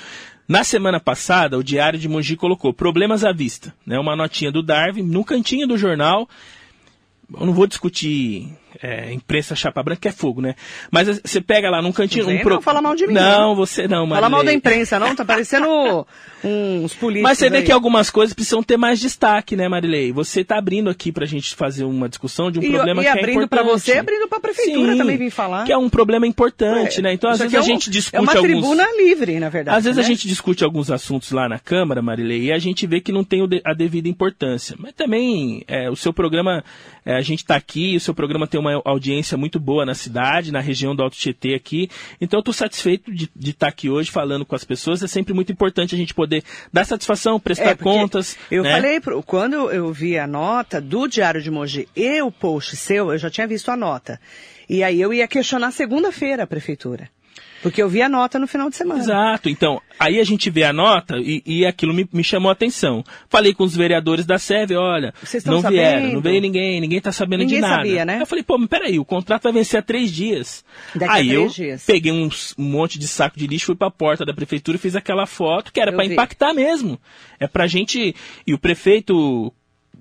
Na 0.46 0.62
semana 0.62 1.00
passada, 1.00 1.59
o 1.59 1.64
Diário 1.64 1.98
de 1.98 2.09
Mogi 2.09 2.37
colocou 2.37 2.72
problemas 2.72 3.24
à 3.24 3.33
vista, 3.33 3.74
né? 3.87 3.98
Uma 3.98 4.14
notinha 4.14 4.52
do 4.52 4.62
Darwin 4.62 5.02
no 5.02 5.24
cantinho 5.24 5.66
do 5.66 5.78
jornal. 5.78 6.28
Eu 7.33 7.46
não 7.46 7.54
vou 7.54 7.66
discutir 7.66 8.52
é, 8.83 9.13
imprensa 9.13 9.55
chapa 9.55 9.83
branca, 9.83 10.09
é 10.09 10.13
fogo, 10.13 10.41
né? 10.41 10.55
Mas 10.91 11.21
você 11.25 11.41
pega 11.41 11.71
lá 11.71 11.81
num 11.83 11.93
cantinho. 11.93 12.25
Não 12.25 12.33
Um 12.33 12.37
vem 12.37 12.45
não 12.45 12.63
falar 12.63 12.83
mal 12.83 12.95
de 12.95 13.07
mim, 13.07 13.15
Não, 13.15 13.49
não. 13.51 13.57
você 13.57 13.87
não, 13.89 14.09
Fala 14.09 14.21
mal 14.23 14.31
da 14.31 14.31
Marilei. 14.31 14.55
imprensa, 14.57 14.99
não? 14.99 15.15
Tá 15.15 15.25
parecendo 15.25 15.67
uns 16.45 16.95
políticos. 16.95 17.23
Mas 17.31 17.39
você 17.39 17.49
vê 17.51 17.59
aí. 17.59 17.63
que 17.65 17.73
algumas 17.73 18.11
coisas 18.11 18.35
precisam 18.35 18.63
ter 18.63 18.77
mais 18.77 19.01
destaque, 19.01 19.57
né, 19.57 19.69
Marilei? 19.69 20.13
Você 20.13 20.41
está 20.43 20.59
abrindo 20.59 20.91
aqui 20.91 21.11
pra 21.13 21.27
gente 21.27 21.55
fazer 21.55 21.85
uma 21.85 22.09
discussão 22.09 22.51
de 22.51 22.59
um 22.59 22.63
E- 22.63 22.71
problema 22.71 23.01
e 23.01 23.05
que 23.05 23.09
é 23.09 23.13
abrindo 23.13 23.31
importante. 23.43 23.49
pra 23.49 23.63
você, 23.63 23.93
abrindo 23.99 24.29
pra 24.29 24.41
prefeitura 24.41 24.93
Sim, 24.93 24.99
também 24.99 25.17
vim 25.17 25.31
falar. 25.31 25.65
Que 25.65 25.73
é 25.73 25.77
um 25.79 25.89
problema 25.89 26.27
importante, 26.27 27.01
né? 27.03 27.13
Então, 27.13 27.31
às 27.31 27.39
vezes 27.39 27.55
a 27.55 27.59
é 27.59 27.61
um- 27.61 27.65
gente 27.65 27.91
discute 27.91 28.17
É 28.17 28.21
uma 28.21 28.33
alguns... 28.33 28.51
tribuna 28.51 28.87
livre, 28.97 29.39
na 29.41 29.49
verdade. 29.49 29.79
Às 29.79 29.85
vezes 29.85 29.97
né? 29.99 30.03
a 30.03 30.07
gente 30.07 30.29
discute 30.29 30.65
alguns 30.65 30.91
assuntos 30.91 31.31
lá 31.33 31.49
na 31.49 31.59
Câmara, 31.59 32.03
Marilei, 32.03 32.45
e 32.45 32.53
a 32.53 32.59
gente 32.59 32.87
vê 32.87 33.01
que 33.01 33.13
não 33.13 33.25
tem 33.25 33.41
a 33.65 33.73
devida 33.75 34.09
importância. 34.09 34.77
Mas 34.79 34.93
também 34.95 35.65
é, 35.67 35.91
o 35.91 35.97
seu 35.97 36.13
programa, 36.13 36.63
é, 37.05 37.15
a 37.17 37.21
gente 37.21 37.41
está 37.41 37.57
aqui, 37.57 37.97
o 37.97 38.01
seu 38.01 38.15
programa 38.15 38.47
tem 38.47 38.61
uma 38.61 38.63
audiência 38.85 39.37
muito 39.37 39.59
boa 39.61 39.85
na 39.85 39.94
cidade, 39.94 40.53
na 40.53 40.61
região 40.61 40.94
do 40.94 41.03
Alto 41.03 41.16
Tietê 41.16 41.55
aqui. 41.55 41.88
Então 42.20 42.38
eu 42.38 42.40
estou 42.40 42.55
satisfeito 42.55 43.12
de 43.12 43.31
estar 43.50 43.68
aqui 43.68 43.88
hoje 43.88 44.11
falando 44.11 44.44
com 44.44 44.55
as 44.55 44.64
pessoas. 44.64 45.03
É 45.03 45.07
sempre 45.07 45.33
muito 45.35 45.53
importante 45.53 45.94
a 45.94 45.98
gente 45.98 46.14
poder 46.14 46.42
dar 46.72 46.85
satisfação, 46.85 47.38
prestar 47.40 47.70
É, 47.70 47.74
contas. 47.74 48.37
Eu 48.50 48.62
né? 48.62 48.72
falei, 48.72 49.00
quando 49.27 49.70
eu 49.70 49.92
vi 49.92 50.18
a 50.18 50.27
nota 50.27 50.81
do 50.81 51.07
Diário 51.07 51.42
de 51.42 51.50
Mogi 51.50 51.88
e 51.94 52.22
o 52.22 52.31
post 52.31 52.77
seu, 52.77 53.12
eu 53.12 53.18
já 53.18 53.31
tinha 53.31 53.46
visto 53.46 53.70
a 53.70 53.77
nota. 53.77 54.20
E 54.68 54.83
aí 54.83 55.00
eu 55.00 55.12
ia 55.12 55.29
questionar 55.29 55.70
segunda-feira 55.70 56.44
a 56.44 56.46
prefeitura. 56.46 57.09
Porque 57.64 57.83
eu 57.83 57.88
vi 57.88 58.00
a 58.03 58.09
nota 58.09 58.38
no 58.38 58.46
final 58.46 58.70
de 58.70 58.77
semana. 58.77 59.00
Exato. 59.00 59.48
Então, 59.48 59.81
aí 59.98 60.20
a 60.20 60.24
gente 60.24 60.48
vê 60.50 60.62
a 60.62 60.72
nota 60.72 61.16
e, 61.18 61.42
e 61.44 61.66
aquilo 61.66 61.92
me, 61.92 62.07
me 62.12 62.22
chamou 62.22 62.50
a 62.50 62.53
atenção. 62.53 63.03
Falei 63.29 63.53
com 63.53 63.64
os 63.64 63.74
vereadores 63.74 64.24
da 64.24 64.38
SEV, 64.38 64.77
olha, 64.77 65.12
não 65.46 65.61
vieram, 65.62 65.98
sabendo? 65.98 66.12
não 66.14 66.20
veio 66.20 66.40
ninguém, 66.40 66.81
ninguém 66.81 67.00
tá 67.00 67.11
sabendo 67.11 67.40
Ninguém 67.40 67.57
de 67.57 67.61
nada. 67.62 67.77
sabia, 67.77 68.05
né? 68.05 68.18
Eu 68.20 68.27
falei, 68.27 68.44
pô, 68.44 68.57
mas 68.59 68.68
peraí, 68.68 68.98
o 68.98 69.05
contrato 69.05 69.42
vai 69.44 69.53
vencer 69.53 69.81
há 69.81 69.83
três 69.83 70.12
dias. 70.12 70.64
Daqui 70.94 71.11
a 71.11 71.14
aí 71.16 71.31
eu 71.31 71.40
três 71.40 71.55
dias. 71.55 71.85
peguei 71.85 72.12
uns- 72.12 72.55
um 72.59 72.64
monte 72.64 72.98
de 72.98 73.09
saco 73.09 73.38
de 73.38 73.46
lixo, 73.46 73.66
fui 73.66 73.74
pra 73.74 73.90
porta 73.90 74.24
da 74.24 74.35
prefeitura 74.35 74.77
e 74.77 74.81
fiz 74.81 74.94
aquela 74.94 75.27
foto 75.27 75.72
que 75.72 75.81
era 75.81 75.90
para 75.90 76.05
impactar 76.12 76.53
mesmo. 76.55 77.00
É 77.40 77.48
pra 77.48 77.66
gente. 77.66 78.14
E 78.46 78.55
o 78.55 78.59
prefeito. 78.59 79.53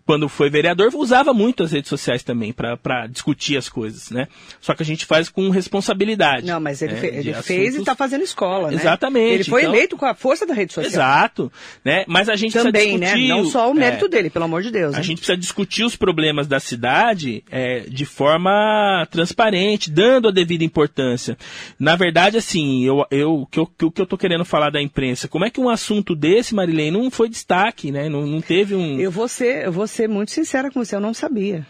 Quando 0.05 0.27
foi 0.27 0.49
vereador, 0.49 0.91
usava 0.95 1.33
muito 1.33 1.63
as 1.63 1.71
redes 1.71 1.87
sociais 1.89 2.23
também 2.23 2.51
para 2.51 3.07
discutir 3.07 3.55
as 3.57 3.69
coisas, 3.69 4.09
né? 4.11 4.27
Só 4.59 4.73
que 4.73 4.83
a 4.83 4.85
gente 4.85 5.05
faz 5.05 5.29
com 5.29 5.49
responsabilidade. 5.49 6.45
Não, 6.45 6.59
mas 6.59 6.81
ele, 6.81 6.93
né, 6.93 6.99
fe- 6.99 7.07
ele 7.07 7.33
fez 7.35 7.49
e 7.49 7.67
assuntos- 7.67 7.79
está 7.79 7.95
fazendo 7.95 8.21
escola, 8.23 8.69
né? 8.69 8.75
Exatamente, 8.75 9.33
Ele 9.33 9.43
foi 9.45 9.61
então- 9.61 9.73
eleito 9.73 9.95
com 9.97 10.05
a 10.05 10.13
força 10.13 10.45
da 10.45 10.53
rede 10.53 10.73
social. 10.73 10.91
Exato, 10.91 11.51
né? 11.85 12.03
Mas 12.07 12.27
a 12.27 12.35
gente 12.35 12.53
Também, 12.53 12.71
precisa 12.71 12.97
né? 12.97 13.05
discutir... 13.05 13.27
Não 13.29 13.45
só 13.45 13.71
o 13.71 13.73
mérito 13.73 14.05
é, 14.05 14.09
dele, 14.09 14.29
pelo 14.29 14.45
amor 14.45 14.61
de 14.61 14.71
Deus. 14.71 14.93
A 14.93 14.97
né? 14.97 15.03
gente 15.03 15.17
precisa 15.19 15.37
discutir 15.37 15.83
os 15.85 15.95
problemas 15.95 16.47
da 16.47 16.59
cidade 16.59 17.43
é, 17.49 17.81
de 17.81 18.05
forma 18.05 19.07
transparente, 19.09 19.89
dando 19.89 20.27
a 20.27 20.31
devida 20.31 20.63
importância. 20.63 21.37
Na 21.79 21.95
verdade, 21.95 22.37
assim, 22.37 22.83
eu, 22.85 23.05
eu, 23.09 23.33
o 23.41 23.45
que 23.45 23.59
eu, 23.59 23.67
que 23.91 24.01
eu 24.01 24.05
tô 24.05 24.17
querendo 24.17 24.43
falar 24.45 24.69
da 24.69 24.81
imprensa, 24.81 25.27
como 25.27 25.45
é 25.45 25.49
que 25.49 25.59
um 25.61 25.69
assunto 25.69 26.15
desse, 26.15 26.53
Marilene, 26.53 26.91
não 26.91 27.09
foi 27.09 27.29
destaque, 27.29 27.91
né? 27.91 28.09
Não, 28.09 28.25
não 28.25 28.41
teve 28.41 28.75
um... 28.75 28.99
Eu 28.99 29.11
vou 29.11 29.27
ser, 29.27 29.65
eu 29.65 29.71
vou 29.71 29.87
ser 29.93 30.09
muito 30.09 30.31
sincera 30.31 30.69
com 30.71 30.83
você, 30.83 30.95
eu 30.95 30.99
não 30.99 31.13
sabia. 31.13 31.65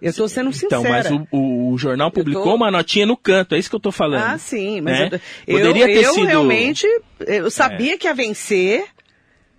Eu 0.00 0.10
estou 0.10 0.28
sendo 0.28 0.52
sincera. 0.52 0.80
Então, 0.80 0.82
mas 0.90 1.10
o, 1.10 1.26
o- 1.36 1.72
o 1.72 1.78
jornal 1.78 2.10
publicou 2.10 2.42
tô- 2.44 2.54
uma 2.56 2.70
notinha 2.72 3.06
no 3.06 3.16
canto, 3.16 3.54
é 3.54 3.58
isso 3.58 3.70
que 3.70 3.76
eu 3.76 3.80
tô 3.80 3.92
falando. 3.92 4.22
Ah, 4.24 4.36
sim, 4.38 4.80
mas 4.80 4.98
né? 4.98 5.20
eu, 5.46 5.58
eu, 5.58 5.66
Poderia 5.66 5.86
ter 5.86 6.04
eu 6.04 6.12
sido... 6.14 6.26
É. 6.26 6.30
realmente 6.30 6.86
eu 7.20 7.50
sabia 7.50 7.96
que 7.96 8.06
ia 8.08 8.14
vencer, 8.14 8.84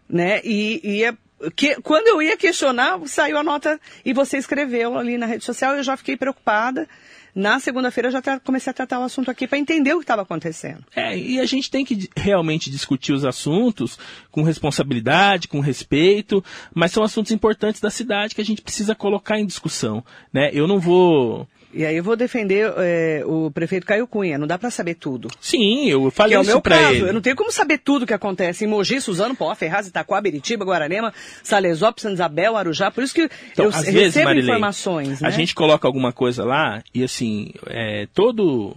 né? 0.10 0.42
E 0.44 0.82
ia 0.98 1.18
que, 1.56 1.76
quando 1.82 2.08
eu 2.08 2.22
ia 2.22 2.38
questionar, 2.38 3.00
saiu 3.06 3.38
a 3.38 3.44
nota 3.44 3.80
e 4.06 4.14
você 4.14 4.38
escreveu 4.38 4.98
ali 4.98 5.18
na 5.18 5.26
rede 5.26 5.44
social, 5.44 5.76
eu 5.76 5.84
já 5.84 5.96
fiquei 5.98 6.16
preocupada. 6.16 6.88
Na 7.36 7.60
segunda-feira 7.60 8.12
já 8.12 8.22
comecei 8.40 8.70
a 8.70 8.74
tratar 8.74 9.00
o 9.00 9.04
assunto 9.04 9.32
aqui 9.32 9.48
para 9.48 9.58
entender 9.58 9.94
o 9.94 9.98
que 9.98 10.04
estava 10.04 10.22
acontecendo. 10.22 10.84
É, 10.96 11.18
e 11.18 11.40
a 11.40 11.46
gente 11.46 11.70
tem 11.70 11.84
que 11.84 12.10
realmente 12.16 12.70
discutir 12.70 13.12
os 13.12 13.26
assuntos 13.26 13.98
com 14.32 14.44
responsabilidade, 14.44 15.48
com 15.48 15.60
respeito, 15.60 16.44
mas 16.74 16.92
são 16.92 17.04
assuntos 17.04 17.32
importantes 17.32 17.82
da 17.82 17.90
cidade 17.90 18.36
que 18.36 18.42
a 18.42 18.46
gente 18.46 18.62
precisa 18.62 18.94
colocar 18.94 19.40
em 19.40 19.46
discussão. 19.46 20.04
Né? 20.32 20.52
Eu 20.54 20.68
não 20.68 20.80
vou 20.80 21.48
e 21.74 21.86
aí 21.86 21.98
eu 21.98 22.04
vou 22.04 22.16
defender 22.16 22.72
é, 22.78 23.24
o 23.26 23.50
prefeito 23.50 23.86
Caio 23.86 24.08
Cunha. 24.08 24.38
Não 24.38 24.46
dá 24.46 24.58
para 24.58 24.70
saber 24.70 24.96
tudo. 24.96 25.30
Sim, 25.40 25.90
eu 25.90 26.12
falei 26.12 26.32
que 26.32 26.36
é 26.36 26.40
o 26.40 26.46
meu 26.46 26.62
caso. 26.62 26.94
Ele. 26.94 27.10
Eu 27.10 27.14
não 27.14 27.22
tenho 27.22 27.36
como 27.36 27.52
saber 27.52 27.80
tudo 27.80 28.04
o 28.04 28.08
que 28.08 28.14
acontece 28.14 28.64
em 28.64 28.68
Mogi, 28.68 29.02
Suzano, 29.02 29.36
Pó, 29.36 29.54
Ferraz, 29.56 29.88
Itaquá, 29.88 30.22
Beritiba, 30.22 30.64
Guararema, 30.64 31.14
Salesópolis, 31.42 32.04
Santa 32.04 32.14
Isabel, 32.14 32.56
Arujá. 32.56 32.92
Por 32.92 33.04
isso 33.04 33.14
que 33.14 33.30
então, 33.52 33.66
eu 33.66 33.70
às 33.70 33.78
recebo 33.78 33.98
vezes, 33.98 34.24
Marilei, 34.24 34.50
informações. 34.50 35.22
Né? 35.22 35.28
A 35.28 35.32
gente 35.32 35.56
coloca 35.56 35.88
alguma 35.88 36.12
coisa 36.12 36.46
lá 36.46 36.84
e 36.94 37.04
assim, 37.04 37.52
é, 37.68 38.08
todo 38.14 38.76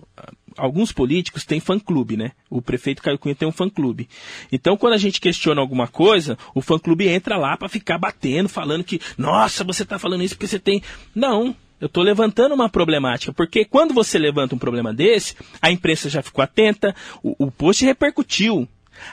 alguns 0.56 0.90
políticos 0.90 1.44
têm 1.44 1.60
fã-clube, 1.60 2.16
né? 2.16 2.32
O 2.48 2.62
prefeito 2.62 3.02
Caio 3.02 3.18
Cunha 3.18 3.34
tem 3.34 3.46
um 3.46 3.52
fã-clube. 3.52 4.08
Então, 4.50 4.76
quando 4.76 4.94
a 4.94 4.98
gente 4.98 5.20
questiona 5.20 5.60
alguma 5.60 5.86
coisa, 5.86 6.38
o 6.54 6.62
fã-clube 6.62 7.08
entra 7.08 7.36
lá 7.36 7.56
para 7.56 7.68
ficar 7.68 7.98
batendo, 7.98 8.48
falando 8.48 8.82
que, 8.82 9.00
nossa, 9.18 9.62
você 9.62 9.82
está 9.82 9.98
falando 9.98 10.22
isso 10.22 10.34
porque 10.34 10.46
você 10.46 10.58
tem. 10.58 10.82
Não, 11.14 11.54
eu 11.80 11.86
estou 11.86 12.02
levantando 12.02 12.54
uma 12.54 12.68
problemática, 12.68 13.32
porque 13.32 13.64
quando 13.64 13.92
você 13.92 14.18
levanta 14.18 14.54
um 14.54 14.58
problema 14.58 14.92
desse, 14.92 15.36
a 15.60 15.70
imprensa 15.70 16.08
já 16.08 16.22
ficou 16.22 16.42
atenta, 16.42 16.94
o, 17.22 17.46
o 17.46 17.50
post 17.50 17.84
repercutiu. 17.84 18.68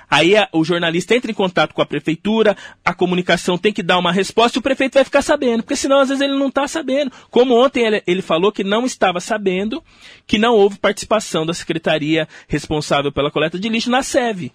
Aí 0.09 0.35
a, 0.35 0.47
o 0.53 0.63
jornalista 0.63 1.15
entra 1.15 1.29
em 1.29 1.33
contato 1.33 1.73
com 1.73 1.81
a 1.81 1.85
prefeitura, 1.85 2.55
a 2.83 2.93
comunicação 2.93 3.57
tem 3.57 3.73
que 3.73 3.83
dar 3.83 3.97
uma 3.97 4.11
resposta 4.11 4.57
e 4.57 4.59
o 4.59 4.61
prefeito 4.61 4.93
vai 4.93 5.03
ficar 5.03 5.21
sabendo, 5.21 5.63
porque 5.63 5.75
senão 5.75 5.99
às 5.99 6.09
vezes 6.09 6.21
ele 6.21 6.37
não 6.37 6.47
está 6.47 6.67
sabendo. 6.67 7.11
Como 7.29 7.53
ontem 7.53 7.85
ele, 7.85 8.03
ele 8.07 8.21
falou 8.21 8.51
que 8.51 8.63
não 8.63 8.85
estava 8.85 9.19
sabendo 9.19 9.83
que 10.25 10.37
não 10.37 10.55
houve 10.55 10.79
participação 10.79 11.45
da 11.45 11.53
secretaria 11.53 12.27
responsável 12.47 13.11
pela 13.11 13.31
coleta 13.31 13.59
de 13.59 13.69
lixo 13.69 13.89
na 13.89 14.01
SEV. 14.01 14.51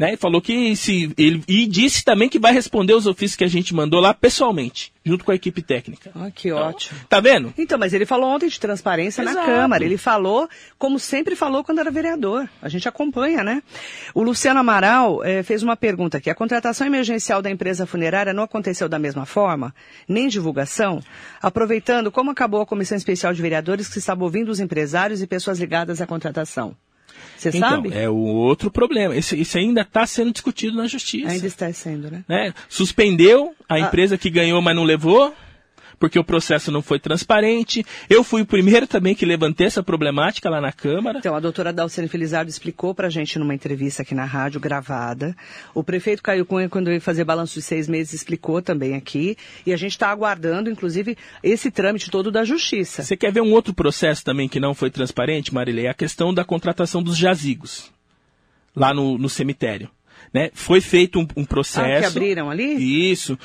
Né? 0.00 0.16
Falou 0.16 0.40
que 0.40 0.74
se 0.76 1.12
ele 1.18 1.44
e 1.46 1.66
disse 1.66 2.02
também 2.02 2.26
que 2.26 2.38
vai 2.38 2.54
responder 2.54 2.94
os 2.94 3.06
ofícios 3.06 3.36
que 3.36 3.44
a 3.44 3.48
gente 3.48 3.74
mandou 3.74 4.00
lá 4.00 4.14
pessoalmente, 4.14 4.90
junto 5.04 5.22
com 5.26 5.30
a 5.30 5.34
equipe 5.34 5.60
técnica. 5.60 6.10
Ah, 6.14 6.30
que 6.30 6.48
então, 6.48 6.58
ótimo. 6.58 6.98
Tá 7.06 7.20
vendo? 7.20 7.52
Então, 7.58 7.78
mas 7.78 7.92
ele 7.92 8.06
falou 8.06 8.30
ontem 8.30 8.48
de 8.48 8.58
transparência 8.58 9.20
Exato. 9.20 9.36
na 9.36 9.44
Câmara. 9.44 9.84
Ele 9.84 9.98
falou 9.98 10.48
como 10.78 10.98
sempre 10.98 11.36
falou 11.36 11.62
quando 11.62 11.80
era 11.80 11.90
vereador. 11.90 12.48
A 12.62 12.68
gente 12.70 12.88
acompanha, 12.88 13.44
né? 13.44 13.62
O 14.14 14.22
Luciano 14.22 14.60
Amaral 14.60 15.22
eh, 15.22 15.42
fez 15.42 15.62
uma 15.62 15.76
pergunta 15.76 16.16
aqui. 16.16 16.30
A 16.30 16.34
contratação 16.34 16.86
emergencial 16.86 17.42
da 17.42 17.50
empresa 17.50 17.84
funerária 17.84 18.32
não 18.32 18.44
aconteceu 18.44 18.88
da 18.88 18.98
mesma 18.98 19.26
forma? 19.26 19.74
Nem 20.08 20.28
divulgação? 20.28 21.02
Aproveitando, 21.42 22.10
como 22.10 22.30
acabou 22.30 22.62
a 22.62 22.66
comissão 22.66 22.96
especial 22.96 23.34
de 23.34 23.42
vereadores 23.42 23.86
que 23.86 23.98
estava 23.98 24.24
ouvindo 24.24 24.48
os 24.48 24.60
empresários 24.60 25.20
e 25.20 25.26
pessoas 25.26 25.60
ligadas 25.60 26.00
à 26.00 26.06
contratação? 26.06 26.74
Você 27.36 27.48
então, 27.48 27.60
sabe? 27.60 27.94
É 27.94 28.08
o 28.08 28.16
outro 28.16 28.70
problema. 28.70 29.16
Isso, 29.16 29.34
isso 29.34 29.56
ainda 29.56 29.80
está 29.80 30.06
sendo 30.06 30.32
discutido 30.32 30.76
na 30.76 30.86
justiça. 30.86 31.30
Ainda 31.30 31.46
está 31.46 31.72
sendo, 31.72 32.10
né? 32.10 32.24
né? 32.28 32.54
Suspendeu 32.68 33.54
a 33.68 33.74
ah. 33.74 33.80
empresa 33.80 34.18
que 34.18 34.28
ganhou, 34.28 34.60
mas 34.60 34.76
não 34.76 34.84
levou 34.84 35.34
porque 36.00 36.18
o 36.18 36.24
processo 36.24 36.72
não 36.72 36.80
foi 36.80 36.98
transparente. 36.98 37.84
Eu 38.08 38.24
fui 38.24 38.40
o 38.40 38.46
primeiro 38.46 38.86
também 38.86 39.14
que 39.14 39.26
levantei 39.26 39.66
essa 39.66 39.82
problemática 39.82 40.48
lá 40.48 40.58
na 40.58 40.72
Câmara. 40.72 41.18
Então, 41.18 41.36
a 41.36 41.40
doutora 41.40 41.72
Dalcene 41.74 42.08
Felizardo 42.08 42.50
explicou 42.50 42.94
para 42.94 43.08
a 43.08 43.10
gente 43.10 43.38
numa 43.38 43.54
entrevista 43.54 44.00
aqui 44.00 44.14
na 44.14 44.24
rádio, 44.24 44.58
gravada. 44.58 45.36
O 45.74 45.84
prefeito 45.84 46.22
Caio 46.22 46.46
Cunha, 46.46 46.70
quando 46.70 46.86
veio 46.86 47.02
fazer 47.02 47.22
balanço 47.22 47.54
de 47.54 47.62
seis 47.62 47.86
meses, 47.86 48.14
explicou 48.14 48.62
também 48.62 48.96
aqui. 48.96 49.36
E 49.66 49.74
a 49.74 49.76
gente 49.76 49.92
está 49.92 50.08
aguardando, 50.08 50.70
inclusive, 50.70 51.18
esse 51.42 51.70
trâmite 51.70 52.10
todo 52.10 52.30
da 52.30 52.44
Justiça. 52.44 53.02
Você 53.02 53.16
quer 53.16 53.30
ver 53.30 53.42
um 53.42 53.52
outro 53.52 53.74
processo 53.74 54.24
também 54.24 54.48
que 54.48 54.58
não 54.58 54.74
foi 54.74 54.90
transparente, 54.90 55.52
Marilei? 55.52 55.86
A 55.86 55.94
questão 55.94 56.32
da 56.32 56.44
contratação 56.44 57.02
dos 57.02 57.16
jazigos 57.16 57.92
lá 58.74 58.94
no, 58.94 59.18
no 59.18 59.28
cemitério. 59.28 59.90
Né? 60.32 60.50
Foi 60.54 60.80
feito 60.80 61.18
um, 61.18 61.26
um 61.36 61.44
processo. 61.44 61.80
Ah, 61.86 62.00
que 62.00 62.06
abriram 62.06 62.48
ali? 62.48 63.10
Isso. 63.10 63.38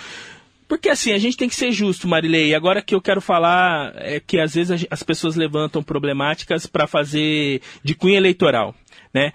Porque 0.68 0.90
assim, 0.90 1.12
a 1.12 1.18
gente 1.18 1.38
tem 1.38 1.48
que 1.48 1.56
ser 1.56 1.72
justo, 1.72 2.08
Marilei. 2.08 2.56
Agora 2.56 2.82
que 2.82 2.96
eu 2.96 3.02
quero 3.02 3.22
falar 3.22 3.94
é 3.96 4.20
que 4.20 4.40
às 4.40 4.56
vezes 4.56 4.86
as 4.90 5.04
pessoas 5.04 5.36
levantam 5.36 5.84
problemáticas 5.84 6.66
para 6.66 6.88
fazer 6.88 7.62
de 7.84 7.94
cunha 7.94 8.18
eleitoral, 8.18 8.74
né? 9.14 9.32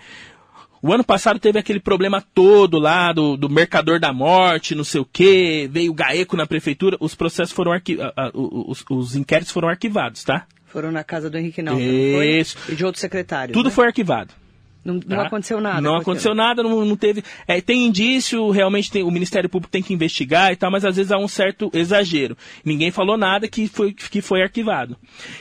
O 0.83 0.93
ano 0.93 1.05
passado 1.05 1.39
teve 1.39 1.59
aquele 1.59 1.79
problema 1.79 2.25
todo 2.35 2.79
lá 2.79 3.13
do, 3.13 3.37
do 3.37 3.51
mercador 3.51 4.01
da 4.01 4.15
morte, 4.15 4.75
não 4.75 4.83
sei 4.83 5.01
o 5.01 5.05
quê, 5.05 5.69
veio 5.71 5.93
o 5.93 5.95
GAECO 5.95 6.39
na 6.39 6.47
prefeitura, 6.47 6.97
os 7.01 7.15
processos 7.15 7.53
foram 7.53 7.73
arquivados, 7.73 8.15
os, 8.35 8.83
os 8.89 9.15
inquéritos 9.15 9.53
foram 9.53 9.69
arquivados, 9.69 10.25
tá? 10.25 10.47
Foram 10.67 10.91
na 10.91 11.05
casa 11.05 11.29
do 11.29 11.37
Henrique 11.37 11.61
Nalva, 11.61 11.83
Isso. 11.83 12.57
E 12.69 12.75
de 12.75 12.85
outros 12.85 13.01
secretários. 13.01 13.53
Tudo 13.53 13.69
né? 13.69 13.75
foi 13.75 13.87
arquivado. 13.87 14.33
Não, 14.83 14.95
não 14.95 15.01
tá? 15.01 15.23
aconteceu 15.27 15.61
nada. 15.61 15.81
Não 15.81 15.97
aconteceu 15.97 16.35
nada, 16.35 16.63
não, 16.63 16.85
não 16.85 16.97
teve. 16.97 17.23
É, 17.47 17.61
tem 17.61 17.87
indício, 17.87 18.51
realmente 18.51 18.91
tem, 18.91 19.03
o 19.03 19.11
Ministério 19.11 19.49
Público 19.49 19.71
tem 19.71 19.83
que 19.83 19.93
investigar 19.93 20.53
e 20.53 20.57
tal, 20.57 20.71
mas 20.71 20.87
às 20.87 20.97
vezes 20.97 21.13
há 21.13 21.19
um 21.19 21.29
certo 21.29 21.71
exagero. 21.75 22.37
Ninguém 22.65 22.91
falou 22.91 23.19
nada 23.19 23.47
que 23.47 23.69
foi, 23.69 23.93
que 23.93 24.23
foi 24.23 24.43
arquivado. 24.43 24.97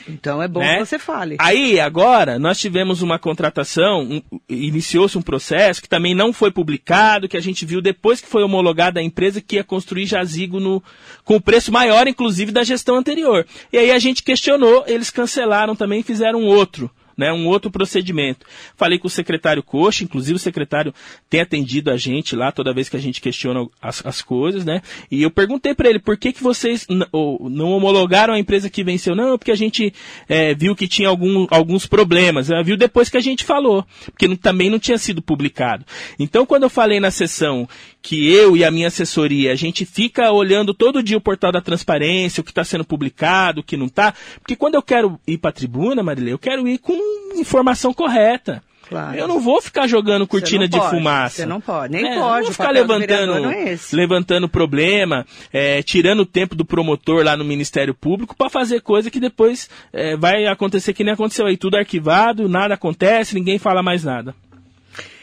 Então 0.08 0.44
é 0.44 0.48
bom 0.48 0.60
né? 0.60 0.80
que 0.80 0.86
você 0.86 1.00
fale. 1.00 1.38
Aí, 1.40 1.80
agora, 1.80 2.38
nós 2.38 2.60
tivemos 2.60 3.02
uma 3.02 3.18
contratação, 3.18 4.02
um, 4.02 4.22
iniciou-se 4.50 5.18
um 5.18 5.22
processo 5.22 5.82
que 5.82 5.88
também 5.88 6.14
não 6.14 6.34
foi 6.34 6.52
publicado, 6.52 7.30
que 7.30 7.38
a 7.38 7.42
gente 7.42 7.66
viu 7.66 7.82
depois 7.82 8.20
que 8.20 8.28
foi 8.28 8.44
homologada 8.44 9.00
a 9.00 9.04
empresa 9.04 9.40
que 9.40 9.56
ia 9.56 9.64
construir 9.64 10.06
jazigo 10.06 10.60
no, 10.60 10.84
com 11.24 11.38
o 11.38 11.42
preço 11.42 11.72
maior, 11.72 12.10
inclusive, 12.10 12.52
da 12.52 12.64
gestão 12.64 12.98
anterior. 12.98 13.46
E 13.72 13.78
aí 13.78 13.92
a 13.92 14.00
gente 14.00 14.22
questionou, 14.22 14.84
eles 14.86 15.10
cancelaram 15.10 15.78
também 15.78 16.02
e 16.02 16.04
fizeram 16.04 16.44
outro 16.44 16.92
né, 17.20 17.34
um 17.34 17.48
outro 17.48 17.70
procedimento. 17.70 18.46
Falei 18.78 18.98
com 18.98 19.08
o 19.08 19.10
secretário 19.10 19.62
Coxa, 19.62 20.06
inclusive 20.06 20.38
o 20.38 20.40
secretário 20.40 20.94
tem 21.30 21.42
atendido 21.42 21.92
a 21.92 21.98
gente 21.98 22.34
lá 22.34 22.50
toda 22.50 22.74
vez 22.74 22.88
que 22.88 22.96
a 22.96 23.00
gente 23.00 23.20
questiona 23.20 23.68
as, 23.82 24.06
as 24.06 24.22
coisas, 24.22 24.64
né? 24.64 24.82
E 25.12 25.22
eu 25.22 25.30
perguntei 25.30 25.76
para 25.76 25.90
ele 25.90 26.00
por 26.00 26.18
que, 26.18 26.32
que 26.32 26.42
vocês 26.42 26.88
não 26.90 27.72
homologaram 27.72 28.34
a 28.34 28.40
empresa 28.40 28.70
que 28.70 28.84
venceu. 28.84 29.16
Não, 29.16 29.38
porque 29.38 29.52
a 29.52 29.56
gente 29.56 29.94
é, 30.30 30.54
viu 30.56 30.76
que 30.76 30.88
tinha 30.88 31.10
algum, 31.10 31.46
alguns 31.52 31.86
problemas. 31.86 32.48
Né? 32.48 32.64
Viu 32.64 32.78
depois 32.78 33.10
que 33.10 33.18
a 33.18 33.22
gente 33.22 33.44
falou, 33.44 33.86
porque 34.06 34.28
não, 34.28 34.38
também 34.38 34.70
não 34.70 34.80
tinha 34.80 34.98
sido 34.98 35.22
publicado. 35.22 35.86
Então, 36.18 36.46
quando 36.46 36.64
eu 36.64 36.70
falei 36.70 37.02
na 37.02 37.12
sessão 37.12 37.68
que 38.02 38.34
eu 38.34 38.56
e 38.56 38.64
a 38.64 38.72
minha 38.72 38.88
assessoria, 38.88 39.52
a 39.52 39.56
gente 39.56 39.86
fica 39.86 40.32
olhando 40.32 40.74
todo 40.74 41.04
dia 41.04 41.18
o 41.18 41.22
portal 41.22 41.52
da 41.52 41.60
transparência, 41.60 42.40
o 42.40 42.44
que 42.44 42.52
está 42.52 42.64
sendo 42.64 42.86
publicado, 42.86 43.60
o 43.60 43.64
que 43.64 43.76
não 43.76 43.88
está, 43.88 44.14
porque 44.40 44.56
quando 44.56 44.76
eu 44.76 44.82
quero 44.82 45.20
ir 45.28 45.38
para 45.38 45.50
a 45.50 45.54
tribuna, 45.54 46.02
Marilê, 46.02 46.32
eu 46.32 46.40
quero 46.40 46.68
ir 46.68 46.78
com 46.78 46.94
informação 47.36 47.94
correta. 47.94 48.62
Claro. 48.90 49.16
Eu 49.16 49.28
não 49.28 49.40
vou 49.40 49.62
ficar 49.62 49.86
jogando 49.86 50.26
cortina 50.26 50.68
de 50.68 50.76
pode, 50.76 50.90
fumaça. 50.90 51.36
Você 51.36 51.46
não 51.46 51.62
pode, 51.62 51.94
nem 51.94 52.12
é, 52.12 52.16
pode. 52.16 52.48
Não 52.48 52.52
ficar 52.52 52.72
levantando, 52.72 53.52
é 53.52 53.78
levantando 53.94 54.50
problema, 54.50 55.28
é, 55.54 55.84
tirando 55.84 56.22
o 56.22 56.26
tempo 56.26 56.56
do 56.56 56.66
promotor 56.66 57.24
lá 57.24 57.38
no 57.38 57.46
Ministério 57.46 57.94
Público 57.94 58.36
para 58.36 58.50
fazer 58.50 58.82
coisa 58.82 59.12
que 59.12 59.20
depois 59.20 59.70
é, 59.94 60.18
vai 60.18 60.48
acontecer 60.48 60.94
que 60.94 61.04
nem 61.04 61.14
aconteceu 61.14 61.46
aí. 61.46 61.56
Tudo 61.56 61.78
arquivado, 61.78 62.50
nada 62.50 62.74
acontece, 62.74 63.36
ninguém 63.36 63.60
fala 63.60 63.84
mais 63.84 64.04
nada. 64.04 64.34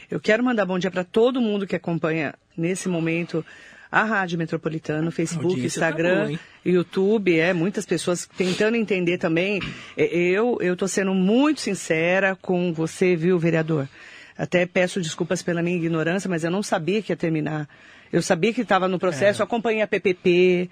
Eu 0.09 0.21
quero 0.21 0.45
mandar 0.45 0.65
bom 0.65 0.79
dia 0.79 0.91
para 0.91 1.03
todo 1.03 1.41
mundo 1.41 1.67
que 1.67 1.75
acompanha 1.75 2.35
nesse 2.57 2.89
momento 2.89 3.45
a 3.97 4.05
Rádio 4.05 4.37
Metropolitana, 4.37 5.11
Facebook, 5.11 5.59
tá 5.59 5.67
Instagram, 5.67 6.33
tá 6.33 6.39
YouTube, 6.65 7.39
é, 7.39 7.55
muitas 7.55 7.87
pessoas 7.87 8.29
tentando 8.37 8.77
entender 8.77 9.17
também. 9.17 9.61
Eu 9.97 10.59
eu 10.61 10.75
estou 10.75 10.87
sendo 10.87 11.15
muito 11.15 11.63
sincera 11.63 12.37
com 12.37 12.75
você, 12.75 13.17
viu, 13.17 13.39
vereador? 13.39 13.89
Até 14.37 14.67
peço 14.67 15.01
desculpas 15.01 15.43
pela 15.43 15.63
minha 15.63 15.77
ignorância, 15.77 16.29
mas 16.29 16.45
eu 16.45 16.51
não 16.51 16.63
sabia 16.63 17.01
que 17.01 17.11
ia 17.11 17.17
terminar. 17.17 17.67
Eu 18.13 18.21
sabia 18.21 18.53
que 18.53 18.61
estava 18.61 18.87
no 18.87 18.99
processo, 18.99 19.41
é. 19.41 19.45
acompanhei 19.45 19.81
a 19.81 19.87
PPP, 19.87 20.69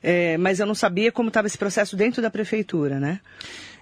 é, 0.00 0.38
mas 0.38 0.60
eu 0.60 0.66
não 0.66 0.74
sabia 0.74 1.10
como 1.10 1.28
estava 1.28 1.48
esse 1.48 1.58
processo 1.58 1.96
dentro 1.96 2.22
da 2.22 2.30
prefeitura, 2.30 3.00
né? 3.00 3.18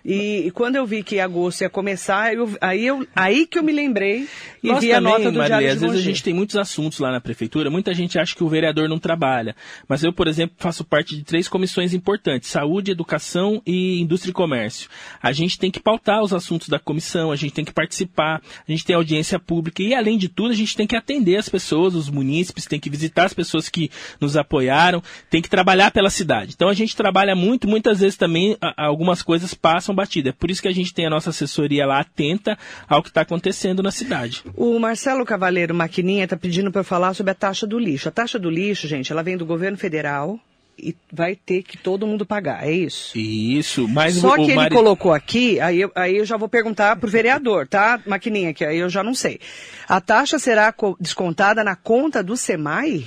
E, 0.08 0.46
e, 0.46 0.50
quando 0.52 0.76
eu 0.76 0.86
vi 0.86 1.02
que 1.02 1.18
agosto 1.18 1.62
ia 1.62 1.68
começar, 1.68 2.32
eu, 2.32 2.48
aí, 2.60 2.86
eu, 2.86 3.04
aí 3.12 3.44
que 3.44 3.58
eu 3.58 3.62
me 3.64 3.72
lembrei 3.72 4.28
e 4.62 4.68
Nós 4.68 4.80
vi 4.80 4.90
também, 4.90 5.12
a 5.12 5.18
nota 5.18 5.32
do 5.32 5.38
Maria, 5.40 5.72
Às 5.72 5.80
vezes 5.80 5.96
a 5.96 6.00
gente 6.00 6.22
tem 6.22 6.32
muitos 6.32 6.56
assuntos 6.56 7.00
lá 7.00 7.10
na 7.10 7.20
prefeitura, 7.20 7.68
muita 7.70 7.92
gente 7.92 8.16
acha 8.16 8.32
que 8.36 8.44
o 8.44 8.48
vereador 8.48 8.88
não 8.88 9.00
trabalha. 9.00 9.56
Mas 9.88 10.04
eu, 10.04 10.12
por 10.12 10.28
exemplo, 10.28 10.54
faço 10.60 10.84
parte 10.84 11.16
de 11.16 11.24
três 11.24 11.48
comissões 11.48 11.92
importantes: 11.92 12.50
saúde, 12.50 12.92
educação 12.92 13.60
e 13.66 14.00
indústria 14.00 14.30
e 14.30 14.32
comércio. 14.34 14.88
A 15.20 15.32
gente 15.32 15.58
tem 15.58 15.72
que 15.72 15.80
pautar 15.80 16.22
os 16.22 16.32
assuntos 16.32 16.68
da 16.68 16.78
comissão, 16.78 17.32
a 17.32 17.36
gente 17.36 17.52
tem 17.52 17.64
que 17.64 17.72
participar, 17.72 18.40
a 18.66 18.70
gente 18.70 18.84
tem 18.84 18.94
audiência 18.94 19.40
pública 19.40 19.82
e, 19.82 19.92
além 19.92 20.16
de 20.16 20.28
tudo, 20.28 20.52
a 20.52 20.56
gente 20.56 20.76
tem 20.76 20.86
que 20.86 20.94
atender 20.94 21.36
as 21.36 21.48
pessoas, 21.48 21.96
os 21.96 22.08
munícipes, 22.08 22.64
tem 22.64 22.78
que 22.78 22.88
visitar 22.88 23.24
as 23.24 23.34
pessoas 23.34 23.68
que 23.68 23.90
nos 24.20 24.36
apoiaram, 24.36 25.02
tem 25.28 25.42
que 25.42 25.50
trabalhar 25.50 25.90
pela 25.90 26.10
cidade. 26.10 26.52
Então 26.54 26.68
a 26.68 26.74
gente 26.74 26.94
trabalha 26.94 27.34
muito, 27.34 27.66
muitas 27.66 27.98
vezes 27.98 28.16
também 28.16 28.56
algumas 28.76 29.20
coisas 29.20 29.52
passam 29.52 29.95
batidas. 29.96 30.30
É 30.30 30.36
por 30.38 30.50
isso 30.50 30.62
que 30.62 30.68
a 30.68 30.72
gente 30.74 30.94
tem 30.94 31.06
a 31.06 31.10
nossa 31.10 31.30
assessoria 31.30 31.84
lá 31.86 31.98
atenta 32.00 32.56
ao 32.88 33.02
que 33.02 33.08
está 33.08 33.22
acontecendo 33.22 33.82
na 33.82 33.90
cidade. 33.90 34.44
O 34.54 34.78
Marcelo 34.78 35.24
Cavaleiro 35.24 35.74
Maquininha 35.74 36.24
está 36.24 36.36
pedindo 36.36 36.70
para 36.70 36.80
eu 36.80 36.84
falar 36.84 37.14
sobre 37.14 37.32
a 37.32 37.34
taxa 37.34 37.66
do 37.66 37.78
lixo. 37.78 38.08
A 38.08 38.12
taxa 38.12 38.38
do 38.38 38.48
lixo, 38.50 38.86
gente, 38.86 39.10
ela 39.10 39.22
vem 39.22 39.36
do 39.36 39.44
governo 39.46 39.76
federal 39.76 40.38
e 40.78 40.94
vai 41.10 41.34
ter 41.34 41.62
que 41.62 41.78
todo 41.78 42.06
mundo 42.06 42.26
pagar, 42.26 42.68
é 42.68 42.70
isso? 42.70 43.16
Isso, 43.18 43.88
mas 43.88 44.16
Só 44.16 44.32
o, 44.32 44.34
que 44.34 44.40
o 44.42 44.44
ele 44.44 44.54
Mari- 44.56 44.74
colocou 44.74 45.10
aqui, 45.10 45.58
aí 45.58 45.80
eu, 45.80 45.90
aí 45.94 46.18
eu 46.18 46.24
já 46.26 46.36
vou 46.36 46.50
perguntar 46.50 46.96
pro 46.96 47.08
vereador, 47.10 47.66
tá, 47.66 47.98
Maquininha, 48.06 48.52
que 48.52 48.62
aí 48.62 48.76
eu 48.76 48.90
já 48.90 49.02
não 49.02 49.14
sei. 49.14 49.40
A 49.88 50.02
taxa 50.02 50.38
será 50.38 50.70
co- 50.72 50.94
descontada 51.00 51.64
na 51.64 51.74
conta 51.74 52.22
do 52.22 52.36
SEMAI? 52.36 53.06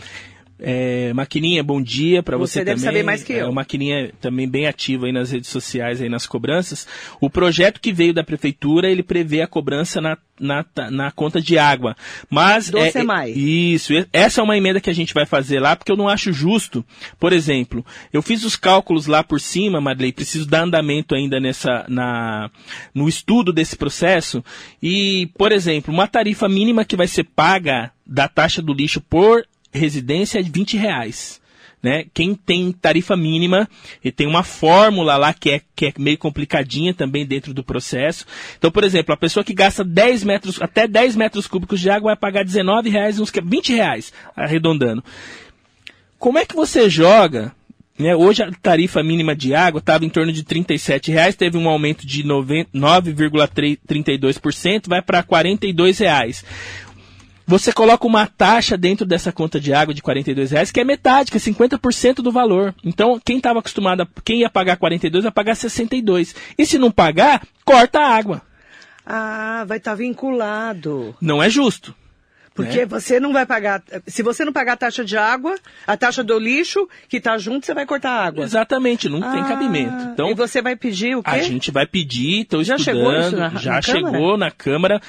É, 0.61 1.13
Maquininha, 1.13 1.63
bom 1.63 1.81
dia 1.81 2.21
para 2.21 2.37
você, 2.37 2.59
Você 2.59 2.65
deve 2.65 2.81
também. 2.81 2.85
saber 2.93 3.03
mais 3.03 3.23
que 3.23 3.31
É, 3.33 3.43
eu. 3.43 3.49
o 3.49 3.53
Maquininha 3.53 4.11
também 4.19 4.47
bem 4.47 4.67
ativo 4.67 5.05
aí 5.05 5.11
nas 5.13 5.31
redes 5.31 5.49
sociais, 5.49 6.01
aí 6.01 6.09
nas 6.09 6.27
cobranças. 6.27 6.85
O 7.21 7.29
projeto 7.29 7.79
que 7.79 7.93
veio 7.93 8.13
da 8.13 8.23
prefeitura, 8.25 8.89
ele 8.91 9.01
prevê 9.01 9.41
a 9.41 9.47
cobrança 9.47 10.01
na, 10.01 10.17
na, 10.37 10.65
na 10.91 11.11
conta 11.11 11.41
de 11.41 11.57
água. 11.57 11.95
Mas 12.29 12.69
Do 12.69 12.77
é, 12.77 12.91
SEMAI. 12.91 13.31
é- 13.31 13.33
isso, 13.37 13.93
essa 14.11 14.41
é 14.41 14.43
uma 14.43 14.57
emenda 14.57 14.81
que 14.81 14.89
a 14.89 14.93
gente 14.93 15.13
vai 15.13 15.25
fazer 15.25 15.61
lá, 15.61 15.77
porque 15.77 15.91
eu 15.91 15.97
não 15.97 16.09
acho 16.09 16.33
justo. 16.33 16.83
Por 17.17 17.31
exemplo, 17.31 17.85
eu 18.11 18.21
fiz 18.21 18.43
os 18.43 18.57
cálculos 18.57 19.07
lá 19.07 19.23
por 19.23 19.39
cima, 19.39 19.79
Madley, 19.79 20.11
preciso 20.11 20.45
dar 20.45 20.63
andamento 20.63 21.15
ainda 21.15 21.39
nessa 21.39 21.85
na 21.87 22.51
no 22.93 23.07
estudo 23.07 23.53
desse 23.53 23.77
processo 23.77 24.43
e, 24.83 25.29
por 25.37 25.53
exemplo, 25.53 25.93
uma 25.93 26.05
tarifa 26.07 26.49
mínima 26.49 26.83
que 26.83 26.97
vai 26.97 27.07
ser 27.07 27.23
paga 27.23 27.91
da 28.05 28.27
taxa 28.27 28.61
do 28.61 28.73
lixo 28.73 28.99
por 28.99 29.45
residência 29.71 30.39
é 30.39 30.41
de 30.41 30.51
20 30.51 30.75
reais. 30.77 31.39
Né? 31.81 32.03
Quem 32.13 32.35
tem 32.35 32.73
tarifa 32.73 33.15
mínima, 33.15 33.65
e 34.03 34.11
tem 34.11 34.27
uma 34.27 34.43
fórmula 34.43 35.15
lá 35.15 35.33
que 35.33 35.49
é, 35.51 35.61
que 35.73 35.85
é 35.85 35.93
meio 35.97 36.17
complicadinha 36.17 36.93
também 36.93 37.25
dentro 37.25 37.53
do 37.53 37.63
processo. 37.63 38.25
Então, 38.57 38.69
por 38.69 38.83
exemplo, 38.83 39.13
a 39.13 39.17
pessoa 39.17 39.45
que 39.45 39.53
gasta 39.53 39.81
10 39.81 40.25
metros, 40.25 40.61
até 40.61 40.85
10 40.87 41.15
metros 41.15 41.47
cúbicos 41.47 41.79
de 41.79 41.89
água 41.89 42.09
vai 42.09 42.17
pagar 42.17 42.43
19 42.43 42.89
reais, 42.89 43.17
uns 43.17 43.31
que- 43.31 43.39
20 43.39 43.73
reais, 43.73 44.11
arredondando. 44.35 45.01
Como 46.17 46.37
é 46.37 46.45
que 46.45 46.53
você 46.53 46.89
joga? 46.89 47.53
Né? 47.97 48.13
Hoje 48.15 48.43
a 48.43 48.51
tarifa 48.61 49.03
mínima 49.03 49.35
de 49.35 49.53
água 49.53 49.79
estava 49.79 50.05
em 50.05 50.09
torno 50.09 50.31
de 50.31 50.41
37 50.43 51.11
reais, 51.11 51.35
teve 51.35 51.57
um 51.57 51.67
aumento 51.67 52.07
de 52.07 52.25
90 52.25 52.69
9,32%, 52.73 54.87
vai 54.87 55.01
para 55.01 55.21
42 55.21 55.99
reais. 55.99 56.45
Você 57.49 57.73
coloca 57.73 58.05
uma 58.05 58.27
taxa 58.27 58.77
dentro 58.77 59.07
dessa 59.07 59.31
conta 59.31 59.59
de 59.59 59.73
água 59.73 59.91
de 59.91 60.03
42 60.03 60.51
reais, 60.51 60.69
que 60.69 60.79
é 60.79 60.83
metade, 60.83 61.31
que 61.31 61.37
é 61.37 61.39
50% 61.39 62.17
do 62.17 62.31
valor. 62.31 62.75
Então, 62.85 63.19
quem 63.25 63.37
estava 63.37 63.57
acostumado, 63.57 64.03
a, 64.03 64.07
quem 64.23 64.41
ia 64.41 64.49
pagar 64.51 64.77
42 64.77 65.23
vai 65.23 65.31
pagar 65.31 65.55
62. 65.55 66.35
E 66.55 66.63
se 66.63 66.77
não 66.77 66.91
pagar, 66.91 67.41
corta 67.65 68.01
a 68.01 68.15
água. 68.15 68.43
Ah, 69.03 69.65
vai 69.67 69.79
estar 69.79 69.95
vinculado. 69.95 71.15
Não 71.19 71.41
é 71.41 71.49
justo. 71.49 71.95
Porque 72.63 72.79
né? 72.79 72.85
você 72.85 73.19
não 73.19 73.31
vai 73.33 73.45
pagar. 73.45 73.81
Se 74.07 74.21
você 74.23 74.43
não 74.45 74.51
pagar 74.53 74.73
a 74.73 74.77
taxa 74.77 75.03
de 75.05 75.15
água, 75.17 75.55
a 75.87 75.95
taxa 75.97 76.23
do 76.23 76.37
lixo, 76.37 76.87
que 77.07 77.17
está 77.17 77.37
junto, 77.37 77.65
você 77.65 77.73
vai 77.73 77.85
cortar 77.85 78.11
a 78.11 78.25
água. 78.25 78.43
Exatamente, 78.43 79.07
não 79.09 79.21
tem 79.21 79.41
Ah, 79.41 79.45
cabimento. 79.47 80.03
Então, 80.13 80.29
e 80.29 80.33
você 80.33 80.61
vai 80.61 80.75
pedir 80.75 81.15
o 81.15 81.23
quê? 81.23 81.29
A 81.29 81.39
gente 81.41 81.71
vai 81.71 81.85
pedir, 81.85 82.41
estou 82.41 82.63
Já 82.63 82.77
chegou 82.77 83.11
isso 83.19 83.35
na- 83.37 83.49
já 83.55 83.71
na 83.73 83.81
chegou 83.81 84.11
Câmara? 84.11 84.37
na 84.37 84.51
Câmara 84.51 85.01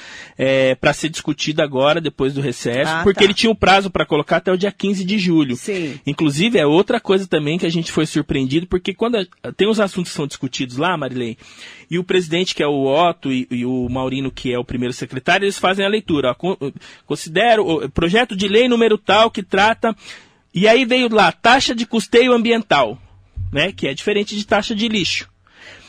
para 0.79 0.93
ser 0.93 1.09
discutido 1.09 1.61
agora, 1.61 1.99
depois 2.01 2.33
do 2.33 2.41
recesso, 2.41 2.91
Ah, 2.91 3.01
porque 3.03 3.19
tá. 3.19 3.23
ele 3.25 3.33
tinha 3.33 3.51
o 3.51 3.55
prazo 3.55 3.89
para 3.89 4.05
colocar 4.05 4.37
até 4.37 4.51
o 4.51 4.57
dia 4.57 4.71
15 4.71 5.03
de 5.03 5.17
julho. 5.17 5.55
Sim. 5.55 5.99
Inclusive, 6.05 6.57
é 6.57 6.65
outra 6.65 6.99
coisa 6.99 7.27
também 7.27 7.57
que 7.57 7.65
a 7.65 7.69
gente 7.71 7.91
foi 7.91 8.05
surpreendido, 8.05 8.67
porque 8.67 8.93
quando 8.93 9.17
a- 9.17 9.51
tem 9.55 9.67
os 9.67 9.79
assuntos 9.79 10.11
que 10.11 10.15
são 10.17 10.27
discutidos 10.27 10.77
lá, 10.77 10.95
Marilei, 10.97 11.37
e 11.89 11.99
o 11.99 12.03
presidente, 12.03 12.55
que 12.55 12.63
é 12.63 12.67
o 12.67 12.85
Otto, 12.85 13.31
e, 13.31 13.47
e 13.51 13.65
o 13.65 13.87
Maurino, 13.89 14.31
que 14.31 14.53
é 14.53 14.57
o 14.57 14.63
primeiro 14.63 14.93
secretário, 14.93 15.43
eles 15.45 15.57
fazem 15.59 15.85
a 15.85 15.89
leitura. 15.89 16.31
Ó, 16.31 16.33
con- 16.33 16.57
projeto 17.93 18.35
de 18.35 18.47
lei 18.47 18.67
número 18.67 18.97
tal 18.97 19.29
que 19.31 19.43
trata. 19.43 19.95
E 20.53 20.67
aí 20.67 20.83
veio 20.85 21.07
lá, 21.13 21.31
taxa 21.31 21.73
de 21.73 21.85
custeio 21.85 22.33
ambiental, 22.33 22.97
né? 23.51 23.71
Que 23.71 23.87
é 23.87 23.93
diferente 23.93 24.35
de 24.35 24.45
taxa 24.45 24.75
de 24.75 24.87
lixo. 24.87 25.29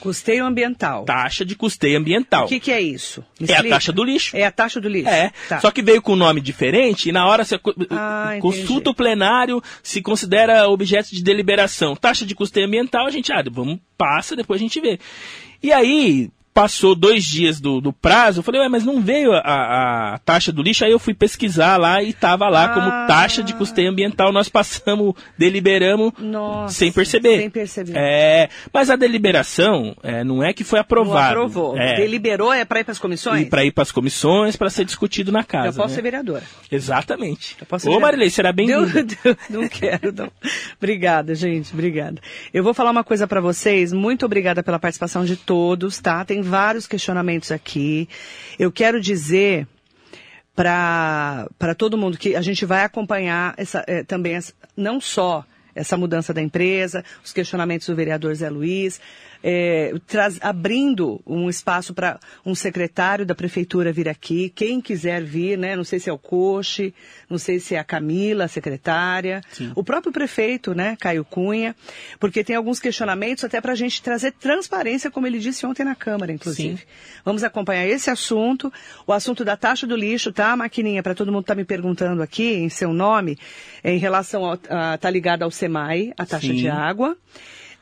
Custeio 0.00 0.44
ambiental. 0.44 1.05
Taxa 1.05 1.44
de 1.44 1.55
custeio 1.55 1.96
ambiental. 1.96 2.44
O 2.46 2.48
que, 2.48 2.59
que 2.59 2.72
é 2.72 2.80
isso? 2.80 3.24
Me 3.40 3.46
É 3.46 3.53
a 3.53 3.55
explica. 3.55 3.74
taxa 3.76 3.92
do 3.92 4.03
lixo. 4.03 4.36
É 4.36 4.44
a 4.44 4.50
taxa 4.50 4.80
do 4.80 4.88
lixo. 4.88 5.09
É, 5.09 5.30
Tá. 5.48 5.61
só 5.61 5.70
que 5.70 5.80
veio 5.80 6.03
com 6.03 6.14
um 6.14 6.16
nome 6.16 6.40
diferente 6.40 7.09
e 7.09 7.12
na 7.12 7.24
hora 7.26 7.44
você 7.44 7.59
Ah, 7.90 8.36
consulta 8.40 8.72
entendi. 8.72 8.88
o 8.90 8.94
plenário, 8.94 9.62
se 9.80 10.03
considera 10.03 10.68
objeto 10.68 11.11
de 11.14 11.22
deliberação. 11.22 11.94
Taxa 11.94 12.26
de 12.26 12.34
custeio 12.34 12.66
ambiental, 12.66 13.07
a 13.07 13.11
gente, 13.11 13.32
ah, 13.32 13.42
vamos, 13.48 13.78
passa, 13.96 14.34
depois 14.34 14.61
a 14.61 14.64
gente 14.64 14.80
vê. 14.80 14.98
E 15.62 15.72
aí, 15.72 16.30
passou 16.55 16.94
dois 16.94 17.24
dias 17.24 17.61
do, 17.61 17.80
do 17.80 17.92
prazo, 17.92 18.40
eu 18.40 18.42
falei, 18.42 18.61
ué, 18.61 18.68
mas 18.68 18.84
não 18.84 19.00
veio 19.00 19.32
a, 19.32 20.14
a 20.14 20.18
taxa 20.18 20.53
do 20.53 20.62
lixo, 20.62 20.84
aí 20.84 20.92
eu 20.92 20.98
fui 20.98 21.14
pesquisar 21.14 21.76
lá 21.78 22.03
e 22.03 22.12
tava 22.12 22.48
lá 22.48 22.68
como 22.68 22.86
Ah. 22.90 23.07
taxa 23.07 23.42
de 23.42 23.55
custeio 23.55 23.90
ambiental, 23.90 24.30
nós 24.32 24.48
passamos, 24.48 25.14
deliberamos 25.38 26.12
Nossa, 26.18 26.74
sem 26.74 26.92
perceber. 26.92 27.38
sem 27.40 27.50
perceber. 27.50 27.92
É, 27.96 28.48
mas 28.72 28.90
a 28.90 28.96
deliberação 28.96 29.96
é, 30.03 30.22
não 30.24 30.42
é 30.42 30.53
que 30.53 30.62
foi 30.64 30.78
Não 30.78 30.82
aprovado. 30.82 31.30
aprovou. 31.30 31.76
É, 31.78 31.96
Deliberou 31.96 32.53
é 32.53 32.64
para 32.64 32.80
ir 32.80 32.84
para 32.84 32.92
as 32.92 32.98
comissões? 32.98 33.42
e 33.42 33.46
para 33.46 33.64
ir 33.64 33.72
para 33.72 33.82
as 33.82 33.92
comissões, 33.92 34.55
para 34.57 34.68
ser 34.68 34.84
discutido 34.84 35.32
na 35.32 35.42
casa. 35.44 35.68
Eu 35.68 35.72
posso 35.74 35.88
né? 35.90 35.94
ser 35.94 36.03
vereadora. 36.03 36.42
Exatamente. 36.70 37.57
Eu 37.61 37.66
posso 37.66 37.90
Ô. 37.90 37.98
Marilei, 37.98 38.28
será 38.28 38.53
bem-vinda. 38.53 39.03
Deu- 39.03 39.05
deu- 39.24 39.36
Não 39.48 39.68
quero, 39.68 40.12
não. 40.12 40.30
Obrigada, 40.78 41.34
gente, 41.34 41.72
obrigada. 41.72 42.20
Eu 42.53 42.62
vou 42.62 42.74
falar 42.74 42.90
uma 42.90 43.05
coisa 43.05 43.26
para 43.26 43.40
vocês. 43.40 43.92
Muito 43.92 44.26
obrigada 44.26 44.62
pela 44.62 44.78
participação 44.78 45.24
de 45.24 45.36
todos, 45.36 45.98
tá? 46.00 46.24
Tem 46.24 46.41
vários 46.43 46.86
questionamentos 46.86 47.51
aqui. 47.51 48.09
Eu 48.59 48.70
quero 48.72 49.01
dizer 49.01 49.66
para 50.55 51.74
todo 51.76 51.97
mundo 51.97 52.18
que 52.18 52.36
a 52.36 52.43
gente 52.43 52.64
vai 52.64 52.84
acompanhar 52.84 53.55
essa, 53.57 53.84
eh, 53.86 54.03
também, 54.03 54.34
essa- 54.34 54.53
não 54.76 55.01
só 55.01 55.45
essa 55.74 55.97
mudança 55.97 56.34
da 56.34 56.43
empresa, 56.43 57.03
os 57.24 57.32
questionamentos 57.32 57.86
do 57.86 57.97
vereador 57.97 58.34
Zé 58.34 58.51
Luiz, 58.51 59.01
eh, 59.43 59.93
traz- 60.07 60.38
abrindo 60.40 61.20
um 61.26 61.49
espaço 61.49 61.93
para 61.95 62.18
um 62.45 62.55
secretário 62.55 63.26
da 63.26 63.34
prefeitura 63.34 63.93
vir 63.93 64.09
aqui, 64.09 64.51
quem 64.55 64.80
quiser 64.80 65.22
vir, 65.22 65.59
né? 65.59 65.74
Não 65.76 65.84
sei 65.84 65.99
se 65.99 66.09
é 66.09 66.12
o 66.12 66.18
Coche, 66.18 66.95
não 67.28 67.38
sei 67.38 67.59
se 67.59 67.74
é 67.74 67.78
a 67.78 67.84
Camila, 67.84 68.45
a 68.45 68.49
secretária, 68.49 69.40
o 69.74 69.82
próprio 69.82 70.12
prefeito, 70.12 70.74
né, 70.74 70.97
Caio 71.01 71.24
Cunha, 71.24 71.74
porque 72.20 72.45
tem 72.45 72.55
alguns 72.57 72.78
questionamentos 72.78 73.45
até 73.45 73.61
para 73.61 73.72
a 73.72 73.76
gente 73.76 74.03
trazer 74.03 74.32
transparência, 74.32 75.11
como 75.11 75.26
ele 75.26 75.38
disse 75.38 75.64
ontem 75.66 75.84
na 75.84 75.95
Câmara, 75.95 76.32
inclusive. 76.32 76.78
Sim. 76.78 76.84
Vamos 77.24 77.43
acompanhar 77.43 77.86
esse 77.86 78.11
assunto, 78.11 78.72
o 79.07 79.12
assunto 79.12 79.45
da 79.45 79.57
taxa 79.57 79.86
do 79.86 79.97
lixo, 79.97 80.32
tá, 80.32 80.57
maquininha, 80.57 81.03
para 81.03 81.14
todo 81.14 81.32
mundo 81.32 81.43
estar 81.43 81.55
me 81.55 81.64
perguntando 81.64 82.22
aqui 82.22 82.55
em 82.55 82.68
seu 82.68 82.93
nome, 82.93 83.38
em 83.82 83.99
relação 83.99 84.45
ao, 84.45 84.59
a, 84.68 84.99
tá 84.99 85.11
ligado 85.11 85.43
ao 85.43 85.51
SEMAI, 85.51 86.12
a 86.16 86.26
taxa 86.26 86.49
Sim. 86.49 86.55
de 86.55 86.68
água. 86.68 87.16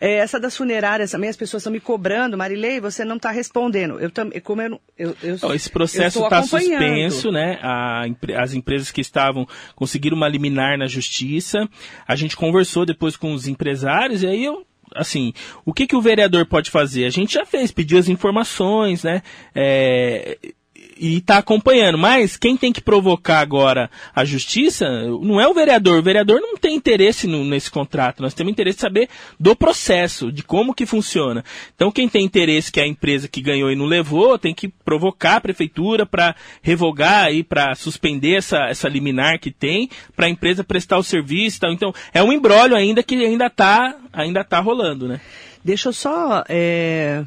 É, 0.00 0.14
essa 0.14 0.40
das 0.40 0.56
funerárias 0.56 1.10
também, 1.10 1.28
as 1.28 1.36
pessoas 1.36 1.62
estão 1.62 1.72
me 1.72 1.80
cobrando, 1.80 2.36
Marilei, 2.38 2.80
você 2.80 3.04
não 3.04 3.16
está 3.16 3.30
respondendo. 3.30 4.00
Eu 4.00 4.10
também, 4.10 4.40
como 4.40 4.62
eu, 4.62 4.80
eu, 4.98 5.14
eu 5.22 5.54
Esse 5.54 5.70
processo 5.70 6.24
está 6.24 6.42
suspenso, 6.42 7.30
né? 7.30 7.58
A 7.62 8.06
as 8.36 8.54
empresas 8.54 8.90
que 8.90 9.00
estavam 9.00 9.46
conseguiram 9.74 10.16
uma 10.16 10.28
liminar 10.28 10.78
na 10.78 10.86
justiça. 10.86 11.68
A 12.06 12.16
gente 12.16 12.36
conversou 12.36 12.86
depois 12.86 13.16
com 13.16 13.32
os 13.32 13.46
empresários 13.46 14.22
e 14.22 14.26
aí 14.26 14.44
eu 14.44 14.66
assim, 14.94 15.32
o 15.64 15.72
que, 15.72 15.86
que 15.86 15.94
o 15.94 16.00
vereador 16.00 16.44
pode 16.46 16.68
fazer? 16.68 17.04
A 17.04 17.10
gente 17.10 17.34
já 17.34 17.46
fez, 17.46 17.70
pediu 17.70 17.96
as 17.96 18.08
informações, 18.08 19.04
né? 19.04 19.22
É, 19.54 20.36
e 21.00 21.16
está 21.16 21.38
acompanhando. 21.38 21.96
Mas 21.96 22.36
quem 22.36 22.56
tem 22.56 22.72
que 22.72 22.80
provocar 22.80 23.40
agora 23.40 23.90
a 24.14 24.24
justiça 24.24 24.86
não 25.22 25.40
é 25.40 25.48
o 25.48 25.54
vereador. 25.54 25.98
O 25.98 26.02
vereador 26.02 26.40
não 26.40 26.56
tem 26.56 26.76
interesse 26.76 27.26
no- 27.26 27.44
nesse 27.44 27.70
contrato. 27.70 28.22
Nós 28.22 28.34
temos 28.34 28.52
interesse 28.52 28.76
de 28.76 28.82
saber 28.82 29.08
do 29.38 29.56
processo, 29.56 30.30
de 30.30 30.42
como 30.42 30.74
que 30.74 30.84
funciona. 30.84 31.42
Então 31.74 31.90
quem 31.90 32.08
tem 32.08 32.24
interesse 32.24 32.70
que 32.70 32.78
é 32.78 32.82
a 32.84 32.88
empresa 32.88 33.26
que 33.28 33.40
ganhou 33.40 33.70
e 33.70 33.76
não 33.76 33.86
levou, 33.86 34.38
tem 34.38 34.54
que 34.54 34.68
provocar 34.68 35.36
a 35.36 35.40
prefeitura 35.40 36.04
para 36.04 36.34
revogar 36.62 37.32
e 37.32 37.42
para 37.42 37.74
suspender 37.74 38.34
essa, 38.36 38.58
essa 38.68 38.88
liminar 38.88 39.38
que 39.40 39.50
tem 39.50 39.88
para 40.14 40.26
a 40.26 40.30
empresa 40.30 40.62
prestar 40.62 40.98
o 40.98 41.02
serviço. 41.02 41.56
e 41.56 41.60
tal. 41.60 41.72
Então 41.72 41.94
é 42.12 42.22
um 42.22 42.32
embrólio 42.32 42.76
ainda 42.76 43.02
que 43.02 43.14
ainda 43.14 43.46
está 43.46 43.96
ainda 44.12 44.44
tá 44.44 44.60
rolando, 44.60 45.08
né? 45.08 45.20
Deixa 45.64 45.88
eu 45.88 45.92
só. 45.92 46.44
É... 46.48 47.22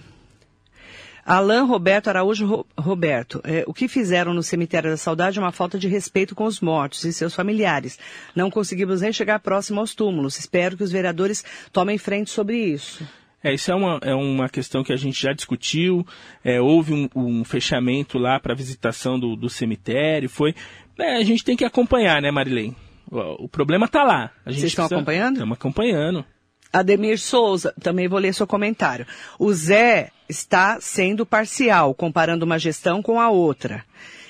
Alain 1.26 1.65
Roberto 1.65 2.09
Araújo 2.09 2.45
Ro- 2.45 2.65
Roberto, 2.78 3.39
é, 3.45 3.63
o 3.65 3.74
que 3.74 3.88
fizeram 3.88 4.34
no 4.34 4.43
cemitério 4.43 4.89
da 4.89 4.97
saudade 4.97 5.39
é 5.39 5.41
uma 5.41 5.51
falta 5.51 5.80
de 5.80 5.88
respeito 5.88 6.36
com 6.36 6.43
os 6.45 6.59
mortos 6.59 7.03
e 7.05 7.13
seus 7.13 7.34
familiares. 7.34 7.97
Não 8.36 8.51
conseguimos 8.51 9.01
nem 9.01 9.13
chegar 9.13 9.39
próximo 9.39 9.80
aos 9.80 9.95
túmulos. 9.95 10.38
Espero 10.38 10.76
que 10.76 10.84
os 10.84 10.91
vereadores 10.91 11.43
tomem 11.71 11.97
frente 11.97 12.30
sobre 12.30 12.57
isso. 12.57 13.07
É, 13.41 13.53
isso 13.53 13.71
é 13.71 13.76
uma, 13.76 13.99
é 14.01 14.13
uma 14.13 14.47
questão 14.49 14.84
que 14.84 14.93
a 14.93 14.97
gente 14.97 15.21
já 15.21 15.34
discutiu. 15.34 16.05
É, 16.43 16.59
houve 16.61 16.93
um, 16.93 17.09
um 17.15 17.43
fechamento 17.43 18.17
lá 18.17 18.39
para 18.39 18.53
visitação 18.53 19.19
do, 19.19 19.36
do 19.36 19.49
cemitério. 19.49 20.30
Foi. 20.30 20.53
é, 20.99 21.17
a 21.17 21.24
gente 21.24 21.43
tem 21.43 21.55
que 21.55 21.65
acompanhar, 21.65 22.21
né, 22.21 22.32
Marilei? 22.32 22.74
O, 23.11 23.45
o 23.45 23.49
problema 23.49 23.86
está 23.86 24.03
lá. 24.03 24.32
A 24.45 24.49
gente 24.51 24.61
Vocês 24.61 24.71
estão 24.71 24.86
acompanhando? 24.86 25.34
Estamos 25.36 25.57
acompanhando. 25.57 26.26
Ademir 26.71 27.19
Souza, 27.19 27.74
também 27.82 28.07
vou 28.07 28.17
ler 28.17 28.34
seu 28.34 28.47
comentário. 28.47 29.05
O 29.38 29.53
Zé 29.53 30.09
está 30.28 30.80
sendo 30.80 31.26
parcial, 31.26 31.93
comparando 31.93 32.45
uma 32.45 32.57
gestão 32.57 33.01
com 33.01 33.19
a 33.19 33.30
outra. 33.30 33.84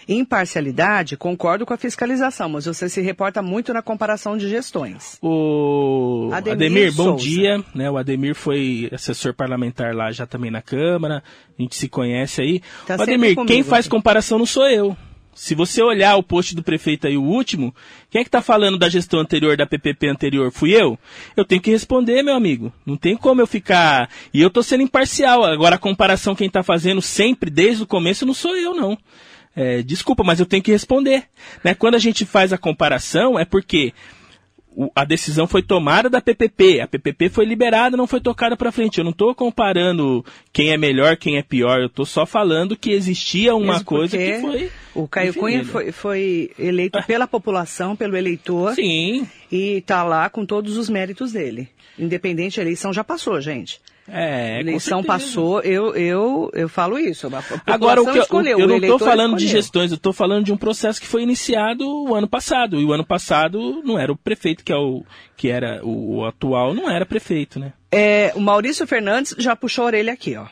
Imparcialidade, 0.07 1.15
concordo 1.15 1.65
com 1.65 1.73
a 1.73 1.77
fiscalização, 1.77 2.49
mas 2.49 2.65
você 2.65 2.89
se 2.89 3.01
reporta 3.01 3.41
muito 3.41 3.73
na 3.73 3.81
comparação 3.81 4.37
de 4.37 4.49
gestões. 4.49 5.17
O 5.21 6.29
Ademir 6.33 6.53
Ademir, 6.55 6.93
bom 6.93 7.03
Souza. 7.11 7.23
dia. 7.23 7.63
Né, 7.73 7.89
o 7.89 7.97
Ademir 7.97 8.35
foi 8.35 8.89
assessor 8.91 9.33
parlamentar 9.33 9.95
lá 9.95 10.11
já 10.11 10.25
também 10.25 10.51
na 10.51 10.61
Câmara. 10.61 11.23
A 11.57 11.61
gente 11.61 11.75
se 11.75 11.87
conhece 11.87 12.41
aí. 12.41 12.61
Tá 12.85 12.97
o 12.97 13.01
Ademir, 13.01 13.35
comigo 13.35 13.45
quem 13.45 13.63
faz 13.63 13.87
comparação 13.87 14.37
não 14.37 14.45
sou 14.45 14.67
eu. 14.67 14.97
Se 15.35 15.55
você 15.55 15.81
olhar 15.81 16.15
o 16.15 16.23
post 16.23 16.55
do 16.55 16.63
prefeito 16.63 17.07
aí, 17.07 17.17
o 17.17 17.23
último, 17.23 17.73
quem 18.09 18.21
é 18.21 18.23
que 18.23 18.29
tá 18.29 18.41
falando 18.41 18.77
da 18.77 18.89
gestão 18.89 19.19
anterior, 19.19 19.57
da 19.57 19.65
PPP 19.65 20.07
anterior? 20.07 20.51
Fui 20.51 20.71
eu? 20.71 20.97
Eu 21.35 21.43
tenho 21.43 21.61
que 21.61 21.71
responder, 21.71 22.21
meu 22.21 22.35
amigo. 22.35 22.71
Não 22.85 22.95
tem 22.95 23.17
como 23.17 23.41
eu 23.41 23.47
ficar... 23.47 24.09
E 24.33 24.41
eu 24.41 24.49
tô 24.49 24.61
sendo 24.61 24.83
imparcial. 24.83 25.43
Agora, 25.43 25.75
a 25.75 25.79
comparação 25.79 26.35
quem 26.35 26.49
tá 26.49 26.61
fazendo 26.61 27.01
sempre, 27.01 27.49
desde 27.49 27.83
o 27.83 27.87
começo, 27.87 28.25
não 28.25 28.33
sou 28.33 28.55
eu, 28.55 28.75
não. 28.75 28.97
É, 29.55 29.81
desculpa, 29.81 30.23
mas 30.23 30.39
eu 30.39 30.45
tenho 30.45 30.63
que 30.63 30.71
responder. 30.71 31.25
Né? 31.63 31.73
Quando 31.73 31.95
a 31.95 31.99
gente 31.99 32.25
faz 32.25 32.51
a 32.51 32.57
comparação, 32.57 33.37
é 33.37 33.45
porque 33.45 33.93
a 34.95 35.03
decisão 35.05 35.47
foi 35.47 35.61
tomada 35.61 36.09
da 36.09 36.21
PPP, 36.21 36.81
a 36.81 36.87
PPP 36.87 37.29
foi 37.29 37.45
liberada, 37.45 37.97
não 37.97 38.07
foi 38.07 38.19
tocada 38.19 38.57
para 38.57 38.71
frente. 38.71 38.97
Eu 38.97 39.03
não 39.03 39.11
estou 39.11 39.33
comparando 39.35 40.25
quem 40.51 40.71
é 40.71 40.77
melhor, 40.77 41.15
quem 41.17 41.37
é 41.37 41.43
pior. 41.43 41.79
Eu 41.79 41.87
estou 41.87 42.05
só 42.05 42.25
falando 42.25 42.75
que 42.75 42.91
existia 42.91 43.55
uma 43.55 43.73
Mesmo 43.73 43.85
coisa 43.85 44.17
que 44.17 44.39
foi. 44.39 44.71
O 44.95 45.07
Caio 45.07 45.33
Cunha 45.33 45.59
definida. 45.59 45.71
foi, 45.71 45.91
foi 45.91 46.51
eleito 46.57 47.01
pela 47.03 47.27
população, 47.27 47.95
pelo 47.95 48.15
eleitor, 48.15 48.75
Sim, 48.75 49.27
e 49.51 49.77
está 49.77 50.03
lá 50.03 50.29
com 50.29 50.45
todos 50.45 50.77
os 50.77 50.89
méritos 50.89 51.31
dele. 51.31 51.69
Independente, 51.97 52.59
a 52.59 52.63
eleição 52.63 52.91
já 52.93 53.03
passou, 53.03 53.39
gente. 53.41 53.79
É. 54.07 54.57
a 54.57 54.59
eleição 54.59 55.03
passou, 55.03 55.61
eu, 55.61 55.95
eu, 55.95 56.51
eu 56.53 56.67
falo 56.67 56.97
isso. 56.97 57.29
Agora, 57.65 58.01
o 58.01 58.05
que 58.05 58.17
eu, 58.17 58.21
escolheu, 58.23 58.59
eu 58.59 58.67
não 58.67 58.77
estou 58.77 58.99
falando 58.99 59.37
de 59.37 59.45
escolheu. 59.45 59.61
gestões, 59.61 59.91
eu 59.91 59.97
estou 59.97 60.13
falando 60.13 60.45
de 60.45 60.51
um 60.51 60.57
processo 60.57 60.99
que 60.99 61.07
foi 61.07 61.23
iniciado 61.23 61.87
o 61.87 62.13
ano 62.13 62.27
passado. 62.27 62.79
E 62.79 62.85
o 62.85 62.93
ano 62.93 63.05
passado 63.05 63.81
não 63.83 63.97
era 63.97 64.11
o 64.11 64.17
prefeito, 64.17 64.63
que, 64.63 64.71
é 64.71 64.77
o, 64.77 65.03
que 65.37 65.49
era 65.49 65.79
o, 65.83 66.17
o 66.17 66.25
atual, 66.25 66.73
não 66.73 66.89
era 66.89 67.05
prefeito, 67.05 67.59
né? 67.59 67.73
É, 67.91 68.33
o 68.35 68.41
Maurício 68.41 68.85
Fernandes 68.87 69.35
já 69.37 69.55
puxou 69.55 69.83
a 69.83 69.87
orelha 69.87 70.13
aqui, 70.13 70.35
ó. 70.35 70.47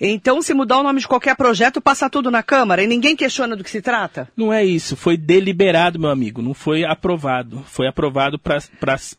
Então, 0.00 0.42
se 0.42 0.52
mudar 0.52 0.78
o 0.78 0.82
nome 0.82 1.00
de 1.00 1.08
qualquer 1.08 1.36
projeto, 1.36 1.80
passa 1.80 2.10
tudo 2.10 2.30
na 2.30 2.42
Câmara 2.42 2.82
e 2.82 2.86
ninguém 2.86 3.16
questiona 3.16 3.56
do 3.56 3.64
que 3.64 3.70
se 3.70 3.80
trata? 3.80 4.28
Não 4.36 4.52
é 4.52 4.64
isso, 4.64 4.96
foi 4.96 5.16
deliberado, 5.16 5.98
meu 5.98 6.10
amigo, 6.10 6.42
não 6.42 6.54
foi 6.54 6.84
aprovado. 6.84 7.64
Foi 7.66 7.86
aprovado 7.86 8.38
para 8.38 8.58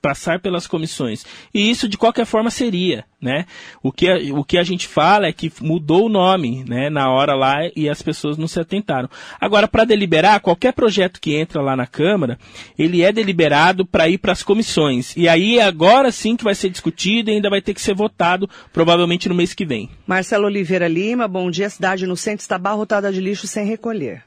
passar 0.01 0.39
pelas 0.39 0.68
comissões. 0.68 1.26
E 1.53 1.70
isso, 1.70 1.88
de 1.88 1.97
qualquer 1.97 2.26
forma, 2.26 2.49
seria, 2.49 3.05
né? 3.26 3.45
O 3.82 3.91
que, 3.91 4.07
a, 4.07 4.17
o 4.36 4.43
que 4.43 4.57
a 4.57 4.63
gente 4.63 4.88
fala 4.88 5.26
é 5.26 5.34
que 5.34 5.51
mudou 5.59 6.05
o 6.05 6.09
nome, 6.09 6.63
né, 6.65 6.91
na 6.91 7.09
hora 7.09 7.34
lá 7.34 7.55
e 7.76 7.89
as 7.89 8.01
pessoas 8.01 8.38
não 8.38 8.47
se 8.47 8.59
atentaram. 8.59 9.09
Agora, 9.41 9.67
para 9.67 9.84
deliberar, 9.84 10.39
qualquer 10.39 10.73
projeto 10.73 11.19
que 11.19 11.36
entra 11.36 11.59
lá 11.59 11.76
na 11.76 11.88
Câmara, 11.88 12.38
ele 12.78 13.01
é 13.01 13.11
deliberado 13.11 13.84
para 13.84 14.07
ir 14.07 14.19
para 14.19 14.32
as 14.32 14.43
comissões. 14.43 15.17
E 15.17 15.28
aí, 15.28 15.59
agora 15.59 16.11
sim 16.11 16.36
que 16.36 16.43
vai 16.43 16.53
ser 16.53 16.69
discutido 16.69 17.32
e 17.32 17.34
ainda 17.34 17.49
vai 17.49 17.61
ter 17.61 17.73
que 17.73 17.82
ser 17.82 17.95
votado, 17.95 18.47
provavelmente 18.71 19.28
no 19.28 19.34
mês 19.34 19.55
que 19.55 19.65
vem. 19.65 19.89
Marcelo 20.05 20.45
Oliveira 20.45 20.88
Lima, 20.88 21.28
bom 21.28 21.49
dia. 21.49 21.69
Cidade 21.69 22.05
no 22.05 22.15
centro 22.15 22.41
está 22.41 22.57
abarrotada 22.57 23.11
de 23.11 23.19
lixo 23.19 23.47
sem 23.47 23.65
recolher. 23.65 24.23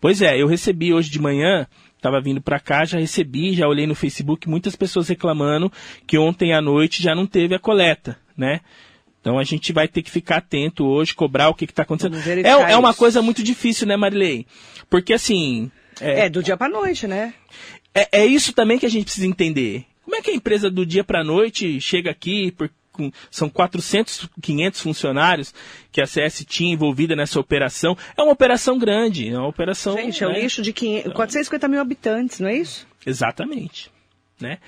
Pois 0.00 0.20
é, 0.20 0.36
eu 0.36 0.48
recebi 0.48 0.92
hoje 0.92 1.08
de 1.08 1.20
manhã, 1.20 1.66
estava 2.04 2.20
vindo 2.20 2.40
para 2.42 2.60
cá, 2.60 2.84
já 2.84 2.98
recebi, 2.98 3.54
já 3.54 3.66
olhei 3.66 3.86
no 3.86 3.94
Facebook, 3.94 4.46
muitas 4.46 4.76
pessoas 4.76 5.08
reclamando 5.08 5.72
que 6.06 6.18
ontem 6.18 6.52
à 6.52 6.60
noite 6.60 7.02
já 7.02 7.14
não 7.14 7.26
teve 7.26 7.54
a 7.54 7.58
coleta, 7.58 8.18
né? 8.36 8.60
Então 9.20 9.38
a 9.38 9.44
gente 9.44 9.72
vai 9.72 9.88
ter 9.88 10.02
que 10.02 10.10
ficar 10.10 10.36
atento 10.36 10.84
hoje, 10.84 11.14
cobrar 11.14 11.48
o 11.48 11.54
que 11.54 11.64
está 11.64 11.82
acontecendo. 11.82 12.18
É, 12.44 12.72
é 12.72 12.76
uma 12.76 12.92
coisa 12.92 13.22
muito 13.22 13.42
difícil, 13.42 13.86
né, 13.86 13.96
Marilei? 13.96 14.46
Porque 14.90 15.14
assim, 15.14 15.70
É, 15.98 16.28
do 16.28 16.42
dia 16.42 16.58
para 16.58 16.68
noite, 16.68 17.06
né? 17.06 17.32
é, 17.94 18.20
é 18.20 18.26
isso 18.26 18.52
também 18.52 18.78
que 18.78 18.84
a 18.84 18.90
gente 18.90 19.04
precisa 19.04 19.26
entender. 19.26 19.86
Como 20.04 20.14
é 20.14 20.20
que 20.20 20.30
a 20.30 20.34
empresa 20.34 20.70
do 20.70 20.84
dia 20.84 21.02
para 21.02 21.24
noite 21.24 21.80
chega 21.80 22.10
aqui, 22.10 22.52
por, 22.52 22.70
com- 22.94 23.10
são 23.30 23.50
400, 23.50 24.28
500 24.40 24.80
funcionários 24.80 25.52
que 25.92 26.00
a 26.00 26.06
CS 26.06 26.44
tinha 26.46 26.72
envolvida 26.72 27.14
nessa 27.14 27.38
operação. 27.38 27.96
É 28.16 28.22
uma 28.22 28.32
operação 28.32 28.78
grande, 28.78 29.28
é 29.28 29.38
uma 29.38 29.48
operação... 29.48 29.94
Gente, 29.96 30.22
é 30.24 30.28
um 30.28 30.32
lixo 30.32 30.62
de 30.62 30.72
500, 30.72 31.12
450 31.12 31.68
mil 31.68 31.80
habitantes, 31.80 32.40
não 32.40 32.48
é 32.48 32.56
isso? 32.56 32.86
Exatamente. 33.04 33.90
Né? 34.40 34.58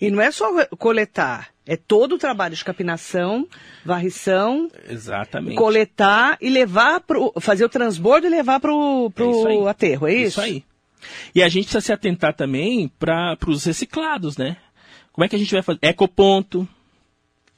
E 0.00 0.10
não 0.10 0.20
é 0.22 0.30
só 0.30 0.64
coletar, 0.78 1.48
é 1.66 1.76
todo 1.76 2.14
o 2.14 2.18
trabalho 2.18 2.56
de 2.56 2.64
capinação, 2.64 3.46
varrição, 3.84 4.70
Exatamente. 4.88 5.56
coletar 5.56 6.38
e 6.40 6.48
levar 6.48 7.00
pro, 7.00 7.32
fazer 7.40 7.64
o 7.64 7.68
transbordo 7.68 8.26
e 8.26 8.30
levar 8.30 8.54
É 8.54 8.58
isso 8.58 9.46
aí. 9.46 9.56
pro 9.58 9.68
aterro, 9.68 10.06
é 10.06 10.14
isso? 10.14 10.26
Isso 10.28 10.40
aí. 10.40 10.64
E 11.34 11.42
a 11.42 11.48
gente 11.48 11.64
precisa 11.64 11.80
se 11.82 11.92
atentar 11.92 12.34
também 12.34 12.88
para 12.98 13.36
os 13.46 13.64
reciclados, 13.64 14.36
né? 14.38 14.56
Como 15.12 15.24
é 15.24 15.28
que 15.28 15.36
a 15.36 15.38
gente 15.38 15.52
vai 15.52 15.62
fazer? 15.62 15.78
Ecoponto. 15.82 16.66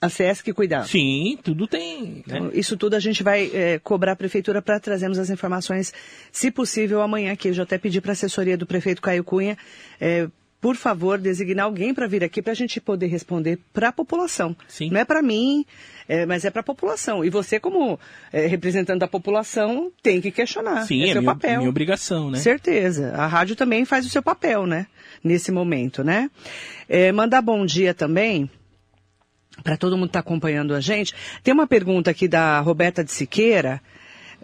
A 0.02 0.10
que 0.42 0.52
cuidar. 0.52 0.84
Sim, 0.84 1.38
tudo 1.44 1.68
tem. 1.68 2.02
Né? 2.02 2.22
Então, 2.26 2.50
Isso 2.52 2.76
tudo 2.76 2.94
a 2.94 2.98
gente 2.98 3.22
vai 3.22 3.48
eh, 3.54 3.80
cobrar 3.84 4.12
a 4.12 4.16
prefeitura 4.16 4.60
para 4.60 4.80
trazermos 4.80 5.16
as 5.16 5.30
informações, 5.30 5.94
se 6.32 6.50
possível, 6.50 7.00
amanhã 7.00 7.32
aqui. 7.32 7.48
Eu 7.48 7.54
já 7.54 7.62
até 7.62 7.78
pedi 7.78 8.00
para 8.00 8.10
a 8.10 8.14
assessoria 8.14 8.56
do 8.56 8.66
prefeito 8.66 9.00
Caio 9.00 9.22
Cunha, 9.22 9.56
eh, 10.00 10.26
por 10.60 10.74
favor, 10.74 11.18
designar 11.18 11.66
alguém 11.66 11.94
para 11.94 12.08
vir 12.08 12.24
aqui 12.24 12.42
para 12.42 12.50
a 12.50 12.54
gente 12.54 12.80
poder 12.80 13.06
responder 13.06 13.60
para 13.72 13.88
a 13.88 13.92
população. 13.92 14.56
Sim. 14.66 14.90
Não 14.90 15.00
é 15.00 15.04
para 15.04 15.22
mim, 15.22 15.64
eh, 16.08 16.26
mas 16.26 16.44
é 16.44 16.50
para 16.50 16.62
a 16.62 16.64
população. 16.64 17.24
E 17.24 17.30
você, 17.30 17.60
como 17.60 17.98
eh, 18.32 18.48
representante 18.48 18.98
da 18.98 19.08
população, 19.08 19.92
tem 20.02 20.20
que 20.20 20.32
questionar. 20.32 20.84
Sim, 20.84 21.02
é, 21.02 21.10
é 21.10 21.12
seu 21.12 21.22
minha, 21.22 21.32
papel. 21.32 21.58
minha 21.58 21.70
obrigação, 21.70 22.28
né? 22.28 22.38
Certeza. 22.38 23.12
A 23.14 23.28
rádio 23.28 23.54
também 23.54 23.84
faz 23.84 24.04
o 24.04 24.08
seu 24.08 24.22
papel, 24.22 24.66
né? 24.66 24.88
Nesse 25.22 25.52
momento, 25.52 26.02
né? 26.02 26.28
É, 26.88 27.12
mandar 27.12 27.40
bom 27.40 27.64
dia 27.64 27.94
também 27.94 28.50
para 29.62 29.76
todo 29.76 29.96
mundo 29.96 30.06
que 30.08 30.10
está 30.10 30.20
acompanhando 30.20 30.74
a 30.74 30.80
gente. 30.80 31.14
Tem 31.42 31.52
uma 31.52 31.66
pergunta 31.66 32.10
aqui 32.10 32.26
da 32.28 32.60
Roberta 32.60 33.02
de 33.04 33.12
Siqueira. 33.12 33.80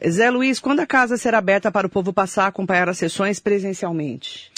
Zé 0.09 0.31
Luiz, 0.31 0.61
quando 0.61 0.81
a 0.81 0.87
casa 0.87 1.17
será 1.17 1.39
aberta 1.39 1.73
para 1.73 1.87
o 1.87 1.91
povo 1.91 2.13
passar 2.13 2.45
a 2.45 2.49
acompanhar 2.49 2.89
as 2.89 2.99
sessões 2.99 3.41
presencialmente? 3.41 4.51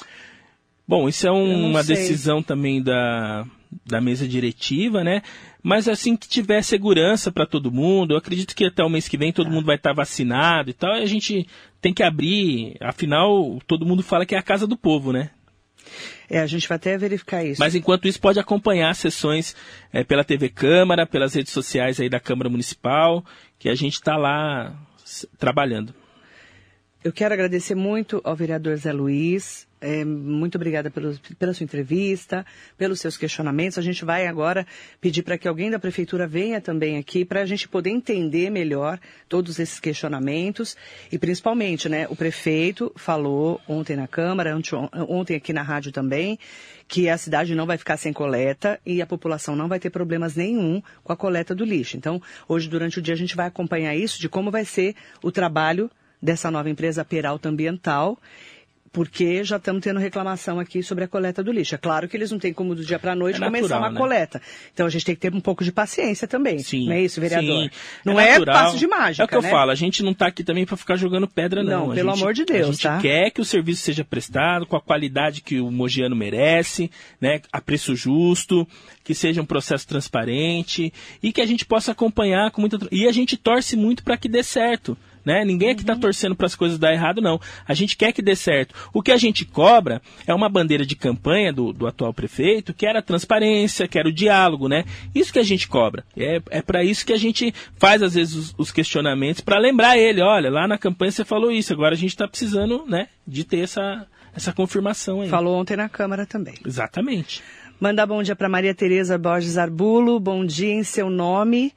Bom, 0.87 1.09
isso 1.09 1.27
é 1.27 1.33
um- 1.33 1.71
uma 1.71 1.83
sei. 1.85 1.97
decisão 1.97 2.43
também 2.43 2.83
da, 2.83 3.47
da 3.87 4.01
mesa 4.01 4.27
diretiva, 4.27 5.05
né? 5.05 5.23
Mas 5.63 5.89
assim 5.89 6.17
que 6.17 6.29
tiver 6.29 6.63
segurança 6.63 7.31
para 7.31 7.47
todo 7.47 7.71
mundo, 7.71 8.13
eu 8.13 8.19
acredito 8.19 8.55
que 8.57 8.65
até 8.65 8.83
o 8.83 8.89
mês 8.91 9.07
que 9.09 9.17
vem 9.17 9.33
todo 9.33 9.51
mundo 9.51 9.67
vai 9.67 9.77
estar 9.77 9.93
vacinado 9.93 10.71
e 10.71 10.73
tal, 10.73 10.97
e 10.97 11.03
a 11.03 11.07
gente 11.07 11.47
tem 11.81 11.95
que 11.95 12.03
abrir, 12.03 12.77
afinal, 12.81 13.59
todo 13.67 13.87
mundo 13.87 14.03
fala 14.03 14.27
que 14.27 14.35
é 14.35 14.39
a 14.39 14.43
casa 14.43 14.67
do 14.67 14.77
povo, 14.77 15.13
né? 15.13 15.31
É, 16.29 16.41
a 16.41 16.47
gente 16.47 16.69
vai 16.69 16.77
até 16.77 16.97
verificar 16.97 17.45
isso. 17.45 17.61
Mas 17.61 17.75
enquanto 17.75 18.07
isso, 18.07 18.21
pode 18.21 18.39
acompanhar 18.39 18.91
as 18.91 18.99
sessões 18.99 19.55
eh, 19.93 20.05
pela 20.05 20.25
TV 20.25 20.49
Câmara, 20.49 21.07
pelas 21.07 21.35
redes 21.35 21.53
sociais 21.53 22.01
aí 22.01 22.09
da 22.09 22.21
Câmara 22.21 22.49
Municipal, 22.49 23.25
que 23.59 23.69
a 23.69 23.75
gente 23.75 23.95
está 23.95 24.17
lá 24.17 24.75
trabalhando. 25.39 25.95
Eu 27.03 27.13
quero 27.13 27.33
agradecer 27.35 27.75
muito 27.75 28.21
ao 28.25 28.37
vereador 28.37 28.77
Zé 28.77 28.93
Luiz. 28.93 29.67
É, 29.81 30.05
muito 30.05 30.57
obrigada 30.57 30.91
pelo- 30.91 31.19
pela 31.39 31.55
sua 31.55 31.65
entrevista, 31.65 32.45
pelos 32.77 33.01
seus 33.01 33.17
questionamentos. 33.17 33.79
A 33.79 33.83
gente 33.83 34.05
vai 34.05 34.27
agora 34.27 34.67
pedir 35.01 35.23
para 35.23 35.39
que 35.39 35.49
alguém 35.49 35.71
da 35.71 35.79
prefeitura 35.79 36.27
venha 36.27 36.61
também 36.61 36.99
aqui 36.99 37.25
para 37.25 37.41
a 37.41 37.47
gente 37.47 37.67
poder 37.67 37.89
entender 37.89 38.51
melhor 38.51 39.01
todos 39.29 39.59
esses 39.59 39.81
questionamentos 39.81 40.77
e 41.11 41.19
principalmente, 41.19 41.89
né, 41.89 42.07
o 42.11 42.17
prefeito 42.17 42.93
falou 42.95 43.59
ontem 43.67 43.97
na 43.97 44.07
Câmara, 44.07 44.55
ontem 45.09 45.37
aqui 45.37 45.53
na 45.53 45.63
rádio 45.63 45.93
também, 45.93 46.39
que 46.87 47.09
a 47.09 47.17
cidade 47.17 47.55
não 47.55 47.65
vai 47.67 47.79
ficar 47.79 47.97
sem 47.97 48.13
coleta 48.13 48.79
e 48.85 49.01
a 49.01 49.07
população 49.07 49.57
não 49.57 49.69
vai 49.69 49.79
ter 49.79 49.91
problemas 49.91 50.35
nenhum 50.37 50.83
com 51.03 51.13
a 51.13 51.17
coleta 51.17 51.55
do 51.55 51.65
lixo. 51.65 51.97
Então, 51.97 52.21
hoje 52.47 52.69
durante 52.69 52.99
o 52.99 53.03
dia 53.03 53.15
a 53.15 53.17
gente 53.17 53.35
vai 53.37 53.47
acompanhar 53.47 53.95
isso 53.97 54.21
de 54.21 54.29
como 54.29 54.51
vai 54.51 54.65
ser 54.65 54.95
o 55.23 55.33
trabalho 55.33 55.91
dessa 56.21 56.51
nova 56.51 56.69
empresa 56.69 57.05
Peralta 57.05 57.49
Ambiental, 57.49 58.19
porque 58.93 59.45
já 59.45 59.57
estamos 59.57 59.83
tendo 59.83 60.01
reclamação 60.01 60.59
aqui 60.59 60.83
sobre 60.83 61.05
a 61.05 61.09
coleta 61.09 61.45
do 61.45 61.53
lixo. 61.53 61.77
É 61.77 61.79
claro 61.79 62.09
que 62.09 62.17
eles 62.17 62.31
não 62.33 62.39
têm 62.41 62.53
como 62.53 62.75
do 62.75 62.85
dia 62.85 62.99
para 62.99 63.13
a 63.13 63.15
noite 63.15 63.37
É 63.41 63.45
começar 63.45 63.63
natural, 63.63 63.81
uma 63.83 63.91
né? 63.91 63.97
coleta. 63.99 64.43
Então 64.75 64.85
a 64.87 64.91
gente 64.91 65.05
tem 65.05 65.15
que 65.15 65.21
ter 65.21 65.33
um 65.33 65.41
pouco 65.41 65.63
de 65.63 65.71
paciência 65.71 66.27
também. 66.27 66.59
Sim. 66.59 66.87
Não 66.87 66.93
é 66.95 67.01
isso, 67.03 67.21
vereador? 67.21 67.63
Sim, 67.65 67.71
não 68.05 68.19
é, 68.19 68.33
natural. 68.33 68.55
passo 68.65 68.77
de 68.79 68.87
mágica, 68.89 69.23
É 69.23 69.25
o 69.25 69.29
que 69.29 69.37
eu 69.37 69.43
né? 69.43 69.51
falo, 69.51 69.71
a 69.71 69.75
gente 69.77 70.03
não 70.03 70.11
está 70.11 70.27
aqui 70.27 70.43
também 70.43 70.67
para 70.67 70.77
ficar 70.77 70.97
jogando 70.97 71.29
pedra, 71.29 71.63
não. 71.63 71.71
Não, 71.87 71.93
A 71.93 71.95
pelo 71.95 72.11
gente- 72.11 72.23
amor 72.23 72.35
de 72.35 72.45
Deus, 72.45 72.69
A 72.69 72.73
gente 72.73 72.83
tá? 72.83 72.99
quer 73.01 73.31
que 73.31 73.41
o 73.41 73.45
serviço 73.45 73.83
seja 73.83 74.05
prestado 74.05 74.67
com 74.67 74.77
a 74.77 74.81
qualidade 74.81 75.41
que 75.41 75.61
o 75.61 75.71
mogiano 75.71 76.17
merece, 76.17 76.91
né? 77.21 77.41
A 77.53 77.61
preço 77.61 77.95
justo, 77.95 78.67
que 79.05 79.15
seja 79.15 79.41
um 79.41 79.47
processo 79.47 79.87
transparente 79.87 80.93
e 81.23 81.33
que 81.33 81.41
a 81.41 81.47
gente 81.47 81.65
possa 81.65 81.93
acompanhar 81.93 82.51
com 82.51 82.61
muita... 82.61 82.79
E 82.91 83.07
a 83.07 83.13
gente 83.13 83.37
torce 83.37 83.77
muito 83.77 84.03
para 84.03 84.17
que 84.17 84.29
dê 84.29 84.43
certo. 84.43 84.97
Né? 85.25 85.45
Ninguém 85.45 85.71
aqui 85.71 85.83
está 85.83 85.97
torcendo 85.97 86.35
para 86.35 86.47
as 86.47 86.55
coisas 86.55 86.79
dar 86.79 86.93
errado, 86.93 87.21
não. 87.21 87.41
A 87.67 87.75
gente 87.75 87.97
quer 87.97 88.13
que 88.13 88.23
dê 88.23 88.35
certo. 88.35 88.75
O 88.93 89.03
que 89.03 89.13
a 89.13 89.17
gente 89.17 89.45
cobra 89.45 90.01
é 90.27 90.35
uma 90.35 90.49
bandeira 90.49 90.85
de 90.85 90.97
campanha 90.97 91.53
do, 91.53 91.73
do 91.73 91.87
atual 91.87 92.13
prefeito, 92.13 92.75
que 92.75 92.87
era 92.87 93.01
a 93.01 93.03
transparência, 93.03 93.89
que 93.89 93.99
era 93.99 94.09
o 94.09 94.13
diálogo, 94.13 94.69
né? 94.69 94.85
Isso 95.15 95.33
que 95.33 95.39
a 95.39 95.45
gente 95.45 95.69
cobra. 95.69 96.05
É, 96.17 96.41
é 96.51 96.63
para 96.63 96.85
isso 96.85 97.05
que 97.05 97.13
a 97.13 97.19
gente 97.19 97.55
faz, 97.77 98.03
às 98.03 98.15
vezes, 98.15 98.35
os, 98.35 98.55
os 98.57 98.73
questionamentos, 98.73 99.41
para 99.41 99.59
lembrar 99.59 99.97
ele, 99.97 100.21
olha, 100.21 100.51
lá 100.51 100.67
na 100.67 100.79
campanha 100.79 101.11
você 101.11 101.25
falou 101.25 101.51
isso, 101.51 101.73
agora 101.73 101.95
a 101.95 101.99
gente 101.99 102.11
está 102.11 102.27
precisando, 102.27 102.85
né, 102.87 103.09
de 103.27 103.45
ter 103.45 103.61
essa, 103.61 104.07
essa 104.35 104.53
confirmação 104.53 105.21
aí. 105.21 105.29
Falou 105.29 105.59
ontem 105.61 105.77
na 105.77 105.89
Câmara 105.89 106.27
também. 106.27 106.55
Exatamente. 106.65 107.43
Mandar 107.81 108.05
bom 108.05 108.23
dia 108.23 108.37
para 108.37 108.47
Maria 108.47 108.75
Tereza 108.75 109.17
Borges 109.17 109.57
Arbulo. 109.57 110.21
Bom 110.21 110.45
dia 110.45 110.75
em 110.75 110.85
seu 110.85 111.09
nome. 111.09 111.73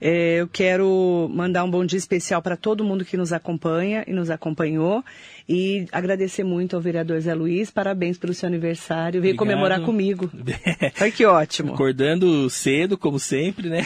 É, 0.00 0.36
eu 0.36 0.46
quero 0.46 1.28
mandar 1.34 1.64
um 1.64 1.70
bom 1.70 1.84
dia 1.84 1.98
especial 1.98 2.40
para 2.40 2.56
todo 2.56 2.84
mundo 2.84 3.04
que 3.04 3.16
nos 3.16 3.32
acompanha 3.32 4.04
e 4.06 4.12
nos 4.12 4.30
acompanhou. 4.30 5.04
E 5.48 5.86
agradecer 5.90 6.44
muito 6.44 6.76
ao 6.76 6.80
vereador 6.80 7.20
Zé 7.20 7.34
Luiz. 7.34 7.72
Parabéns 7.72 8.16
pelo 8.16 8.32
seu 8.32 8.46
aniversário. 8.46 9.20
Veio 9.20 9.34
comemorar 9.34 9.80
comigo. 9.80 10.30
Ai, 11.00 11.10
que 11.10 11.26
ótimo. 11.26 11.74
Acordando 11.74 12.48
cedo, 12.48 12.96
como 12.96 13.18
sempre, 13.18 13.68
né? 13.68 13.84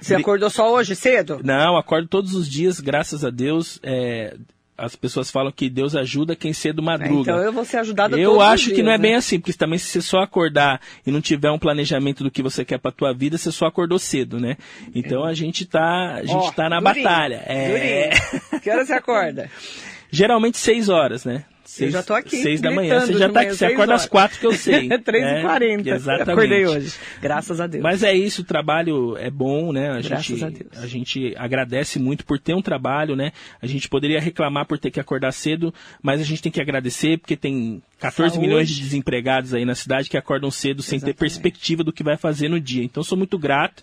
Você 0.00 0.16
acordou 0.16 0.50
só 0.50 0.74
hoje 0.74 0.96
cedo? 0.96 1.40
Não, 1.44 1.76
acordo 1.76 2.08
todos 2.08 2.34
os 2.34 2.48
dias, 2.48 2.80
graças 2.80 3.24
a 3.24 3.30
Deus. 3.30 3.78
É, 3.84 4.34
as 4.78 4.94
pessoas 4.94 5.28
falam 5.30 5.50
que 5.50 5.68
Deus 5.68 5.96
ajuda 5.96 6.36
quem 6.36 6.52
cedo 6.52 6.80
madruga. 6.80 7.32
Então 7.32 7.38
eu 7.38 7.52
vou 7.52 7.64
ser 7.64 7.78
ajudada 7.78 8.16
Eu 8.16 8.40
acho 8.40 8.66
que 8.66 8.76
dias, 8.76 8.86
não 8.86 8.92
é 8.92 8.96
né? 8.96 9.02
bem 9.02 9.14
assim, 9.16 9.40
porque 9.40 9.52
também 9.52 9.78
se 9.78 9.86
você 9.86 10.00
só 10.00 10.20
acordar 10.20 10.80
e 11.04 11.10
não 11.10 11.20
tiver 11.20 11.50
um 11.50 11.58
planejamento 11.58 12.22
do 12.22 12.30
que 12.30 12.42
você 12.42 12.64
quer 12.64 12.78
pra 12.78 12.92
tua 12.92 13.12
vida, 13.12 13.36
você 13.36 13.50
só 13.50 13.66
acordou 13.66 13.98
cedo, 13.98 14.38
né? 14.38 14.56
Então 14.94 15.24
a 15.24 15.34
gente 15.34 15.66
tá, 15.66 16.14
a 16.14 16.22
gente 16.22 16.36
Ó, 16.36 16.52
tá 16.52 16.68
na 16.68 16.78
durinho, 16.80 17.04
batalha. 17.04 17.42
É, 17.44 18.10
durinho. 18.10 18.60
Que 18.62 18.70
hora 18.70 18.86
você 18.86 18.92
acorda? 18.92 19.50
geralmente 20.10 20.58
seis 20.58 20.88
horas, 20.88 21.24
né? 21.24 21.44
Seis, 21.68 21.92
já 21.92 22.02
tô 22.02 22.14
aqui, 22.14 22.38
Seis 22.38 22.62
da 22.62 22.70
manhã. 22.70 22.98
Você 23.00 23.12
já 23.12 23.28
tá 23.28 23.42
aqui, 23.42 23.54
você 23.54 23.66
acorda 23.66 23.92
às 23.94 24.00
horas. 24.00 24.06
quatro 24.06 24.38
que 24.40 24.46
eu 24.46 24.52
sei. 24.54 24.88
3h40. 24.88 25.86
É, 25.86 25.94
exatamente. 25.94 26.30
Acordei 26.30 26.66
hoje. 26.66 26.94
Graças 27.20 27.60
a 27.60 27.66
Deus. 27.66 27.82
Mas 27.82 28.02
é 28.02 28.14
isso, 28.14 28.40
o 28.40 28.44
trabalho 28.44 29.18
é 29.18 29.30
bom, 29.30 29.70
né? 29.70 29.90
A 29.90 30.00
Graças 30.00 30.24
gente, 30.24 30.44
a 30.44 30.48
Deus. 30.48 30.82
a 30.82 30.86
gente 30.86 31.34
agradece 31.36 31.98
muito 31.98 32.24
por 32.24 32.38
ter 32.38 32.54
um 32.54 32.62
trabalho, 32.62 33.14
né? 33.14 33.32
A 33.60 33.66
gente 33.66 33.86
poderia 33.86 34.18
reclamar 34.18 34.64
por 34.64 34.78
ter 34.78 34.90
que 34.90 34.98
acordar 34.98 35.30
cedo, 35.32 35.72
mas 36.02 36.22
a 36.22 36.24
gente 36.24 36.40
tem 36.40 36.50
que 36.50 36.60
agradecer 36.60 37.18
porque 37.18 37.36
tem 37.36 37.82
14 38.00 38.34
Saúde. 38.34 38.48
milhões 38.48 38.70
de 38.70 38.80
desempregados 38.80 39.52
aí 39.52 39.66
na 39.66 39.74
cidade 39.74 40.08
que 40.08 40.16
acordam 40.16 40.50
cedo 40.50 40.80
sem 40.82 40.98
ter 40.98 41.10
Exatamente. 41.10 41.18
perspectiva 41.18 41.84
do 41.84 41.92
que 41.92 42.02
vai 42.02 42.16
fazer 42.16 42.48
no 42.48 42.58
dia. 42.58 42.82
Então 42.82 43.02
sou 43.02 43.18
muito 43.18 43.38
grato, 43.38 43.82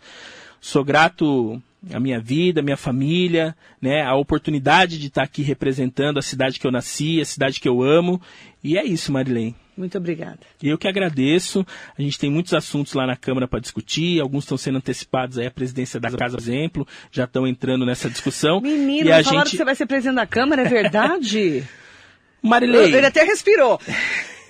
sou 0.60 0.84
grato 0.84 1.62
à 1.94 2.00
minha 2.00 2.20
vida, 2.20 2.62
à 2.62 2.64
minha 2.64 2.78
família, 2.78 3.56
né? 3.82 4.02
A 4.02 4.16
oportunidade 4.16 4.98
de 4.98 5.08
estar 5.08 5.24
aqui 5.24 5.42
representando 5.42 6.18
a 6.18 6.22
cidade 6.22 6.60
que 6.60 6.66
eu 6.66 6.72
nasci, 6.72 7.22
a 7.22 7.26
cidade 7.26 7.60
que 7.60 7.68
eu 7.68 7.82
amo. 7.84 8.22
E 8.64 8.78
é 8.78 8.84
isso, 8.84 9.12
Marilene. 9.12 9.56
Muito 9.78 9.98
obrigada. 9.98 10.40
Eu 10.64 10.78
que 10.78 10.88
agradeço. 10.88 11.66
A 11.98 12.02
gente 12.02 12.18
tem 12.18 12.32
muitos 12.32 12.54
assuntos 12.54 12.94
lá 12.94 13.06
na 13.06 13.16
Câmara 13.16 13.48
para 13.48 13.60
discutir. 13.60 14.22
Alguns 14.22 14.46
estão 14.46 14.58
sendo 14.58 14.78
antecipados 14.78 15.38
aí. 15.38 15.48
A 15.48 15.52
presidência 15.52 16.00
da 16.00 16.10
Casa, 16.10 16.38
por 16.38 16.44
exemplo, 16.44 16.88
já 17.12 17.26
estão 17.26 17.46
entrando 17.46 17.86
nessa 17.86 18.10
discussão. 18.10 18.62
Menino, 18.62 19.10
e 19.10 19.12
a 19.12 19.22
falaram 19.24 19.40
gente... 19.40 19.52
que 19.52 19.58
você 19.58 19.66
vai 19.66 19.76
ser 19.76 19.86
presidente 19.86 20.16
da 20.16 20.26
Câmara, 20.26 20.62
é 20.62 20.70
verdade? 20.70 21.64
Marilei, 22.42 22.94
Ele 22.94 23.06
até 23.06 23.24
respirou. 23.24 23.80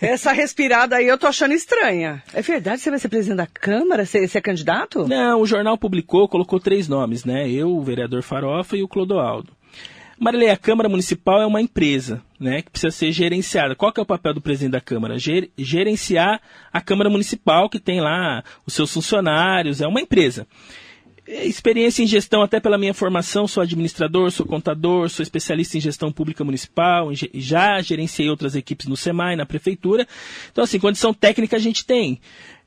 Essa 0.02 0.32
respirada 0.34 0.98
aí 0.98 1.08
eu 1.08 1.18
tô 1.18 1.26
achando 1.28 1.54
estranha. 1.54 2.22
É 2.34 2.41
verdade 2.41 2.78
que 2.78 2.84
você 2.84 2.89
vai 2.89 3.00
ser 3.00 3.10
presidente 3.10 3.38
da 3.38 3.48
Câmara? 3.48 4.06
Você, 4.06 4.28
você 4.28 4.38
é 4.38 4.41
candidato? 4.41 5.08
não, 5.08 5.41
o 5.41 5.46
jornal 5.46 5.78
publicou, 5.78 6.28
colocou 6.28 6.60
três 6.60 6.88
nomes, 6.88 7.24
né? 7.26 7.50
Eu, 7.50 7.70
o 7.76 7.82
vereador 7.84 8.22
Farofa 8.22 8.76
e 8.78 8.84
o 8.84 8.88
Clodoaldo. 8.88 9.52
Marilei, 10.18 10.50
a 10.50 10.56
Câmara 10.58 10.88
Municipal 10.88 11.41
é 11.41 11.46
uma 11.46 11.62
empresa, 11.62 12.22
né, 12.39 12.62
que 12.62 12.70
precisa 12.72 12.89
ser 12.89 13.12
gerenciada. 13.12 13.76
Qual 13.76 13.91
que 13.91 14.00
é 14.00 14.04
o 14.04 14.06
papel 14.06 14.34
do 14.34 14.39
presidente 14.39 14.72
da 14.72 14.80
Câmara? 14.80 15.20
Ger- 15.20 15.50
gerenciar 15.58 16.39
a 16.72 16.80
Câmara 16.80 17.10
Municipal, 17.10 17.70
que 17.70 17.82
tem 17.82 18.00
lá 18.00 18.41
os 18.66 18.74
seus 18.74 18.93
funcionários, 18.93 19.82
é 19.82 19.88
uma 19.88 20.00
empresa. 20.00 20.48
Experiência 21.28 22.03
em 22.03 22.07
gestão, 22.07 22.41
até 22.41 22.59
pela 22.59 22.78
minha 22.78 22.93
formação, 22.93 23.47
sou 23.47 23.61
administrador, 23.61 24.32
sou 24.32 24.45
contador, 24.45 25.09
sou 25.09 25.23
especialista 25.23 25.78
em 25.78 25.82
gestão 25.82 26.11
pública 26.11 26.43
municipal, 26.43 27.09
já 27.34 27.82
gerenciei 27.82 28.30
outras 28.30 28.55
equipes 28.55 28.88
no 28.88 28.95
SEMAI, 28.95 29.36
na 29.36 29.45
prefeitura. 29.45 30.07
Então, 30.51 30.63
assim, 30.63 30.80
condição 30.80 31.13
técnica 31.13 31.55
a 31.55 31.59
gente 31.59 31.86
tem. 31.86 32.19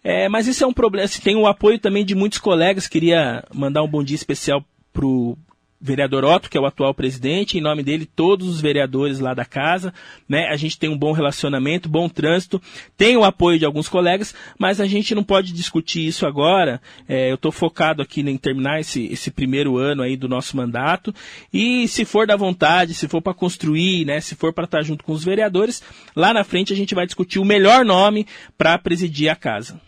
É, 0.02 0.28
mas 0.28 0.46
isso 0.46 0.64
é 0.64 0.66
um 0.66 0.72
problema. 0.72 1.04
Assim, 1.04 1.20
tem 1.20 1.36
o 1.36 1.46
apoio 1.46 1.78
também 1.78 2.04
de 2.04 2.14
muitos 2.14 2.38
colegas. 2.38 2.88
Queria 2.88 3.44
mandar 3.52 3.82
um 3.82 3.88
bom 3.88 4.02
dia 4.02 4.16
especial 4.16 4.64
pro 4.92 5.36
vereador 5.80 6.24
Otto, 6.24 6.50
que 6.50 6.58
é 6.58 6.60
o 6.60 6.66
atual 6.66 6.92
presidente, 6.92 7.56
em 7.56 7.60
nome 7.60 7.82
dele, 7.82 8.04
todos 8.04 8.48
os 8.48 8.60
vereadores 8.60 9.20
lá 9.20 9.32
da 9.32 9.44
casa, 9.44 9.94
né? 10.28 10.48
A 10.48 10.56
gente 10.56 10.78
tem 10.78 10.90
um 10.90 10.98
bom 10.98 11.12
relacionamento, 11.12 11.88
bom 11.88 12.08
trânsito, 12.08 12.60
tem 12.96 13.16
o 13.16 13.24
apoio 13.24 13.58
de 13.58 13.64
alguns 13.64 13.88
colegas, 13.88 14.34
mas 14.58 14.80
a 14.80 14.86
gente 14.86 15.14
não 15.14 15.22
pode 15.22 15.52
discutir 15.52 16.06
isso 16.06 16.26
agora. 16.26 16.80
É, 17.08 17.30
eu 17.30 17.36
estou 17.36 17.52
focado 17.52 18.02
aqui 18.02 18.20
em 18.20 18.36
terminar 18.36 18.80
esse, 18.80 19.06
esse 19.06 19.30
primeiro 19.30 19.76
ano 19.76 20.02
aí 20.02 20.16
do 20.16 20.28
nosso 20.28 20.56
mandato 20.56 21.14
e 21.52 21.86
se 21.86 22.04
for 22.04 22.26
da 22.26 22.36
vontade, 22.36 22.94
se 22.94 23.06
for 23.06 23.22
para 23.22 23.34
construir, 23.34 24.04
né? 24.04 24.20
Se 24.20 24.34
for 24.34 24.52
para 24.52 24.64
estar 24.64 24.82
junto 24.82 25.04
com 25.04 25.12
os 25.12 25.24
vereadores, 25.24 25.82
lá 26.14 26.34
na 26.34 26.42
frente 26.42 26.72
a 26.72 26.76
gente 26.76 26.94
vai 26.94 27.06
discutir 27.06 27.38
o 27.38 27.44
melhor 27.44 27.84
nome 27.84 28.26
para 28.56 28.76
presidir 28.78 29.28
a 29.28 29.36
casa. 29.36 29.80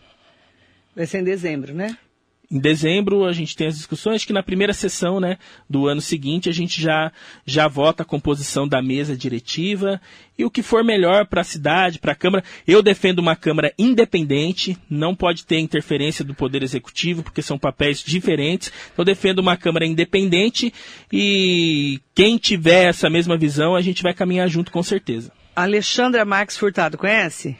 Vai 0.95 1.05
ser 1.05 1.19
em 1.19 1.23
dezembro, 1.23 1.73
né? 1.73 1.97
Em 2.51 2.59
dezembro 2.59 3.23
a 3.23 3.31
gente 3.31 3.55
tem 3.55 3.67
as 3.67 3.77
discussões, 3.77 4.25
que 4.25 4.33
na 4.33 4.43
primeira 4.43 4.73
sessão 4.73 5.21
né, 5.21 5.37
do 5.69 5.87
ano 5.87 6.01
seguinte 6.01 6.49
a 6.49 6.51
gente 6.51 6.81
já, 6.81 7.09
já 7.45 7.65
vota 7.69 8.03
a 8.03 8.05
composição 8.05 8.67
da 8.67 8.81
mesa 8.81 9.15
diretiva 9.15 10.01
e 10.37 10.43
o 10.43 10.51
que 10.51 10.61
for 10.61 10.83
melhor 10.83 11.25
para 11.27 11.41
a 11.41 11.45
cidade, 11.45 11.97
para 11.97 12.11
a 12.11 12.15
Câmara. 12.15 12.43
Eu 12.67 12.81
defendo 12.81 13.19
uma 13.19 13.37
Câmara 13.37 13.73
independente, 13.79 14.77
não 14.89 15.15
pode 15.15 15.45
ter 15.45 15.59
interferência 15.59 16.25
do 16.25 16.33
Poder 16.33 16.61
Executivo, 16.61 17.23
porque 17.23 17.41
são 17.41 17.57
papéis 17.57 18.03
diferentes. 18.03 18.69
Eu 18.97 19.05
defendo 19.05 19.39
uma 19.39 19.55
Câmara 19.55 19.85
independente 19.85 20.73
e 21.11 22.01
quem 22.13 22.37
tiver 22.37 22.89
essa 22.89 23.09
mesma 23.09 23.37
visão 23.37 23.75
a 23.75 23.81
gente 23.81 24.03
vai 24.03 24.13
caminhar 24.13 24.49
junto 24.49 24.73
com 24.73 24.83
certeza. 24.83 25.31
Alexandra 25.55 26.25
Marques 26.25 26.57
Furtado, 26.57 26.97
conhece? 26.97 27.55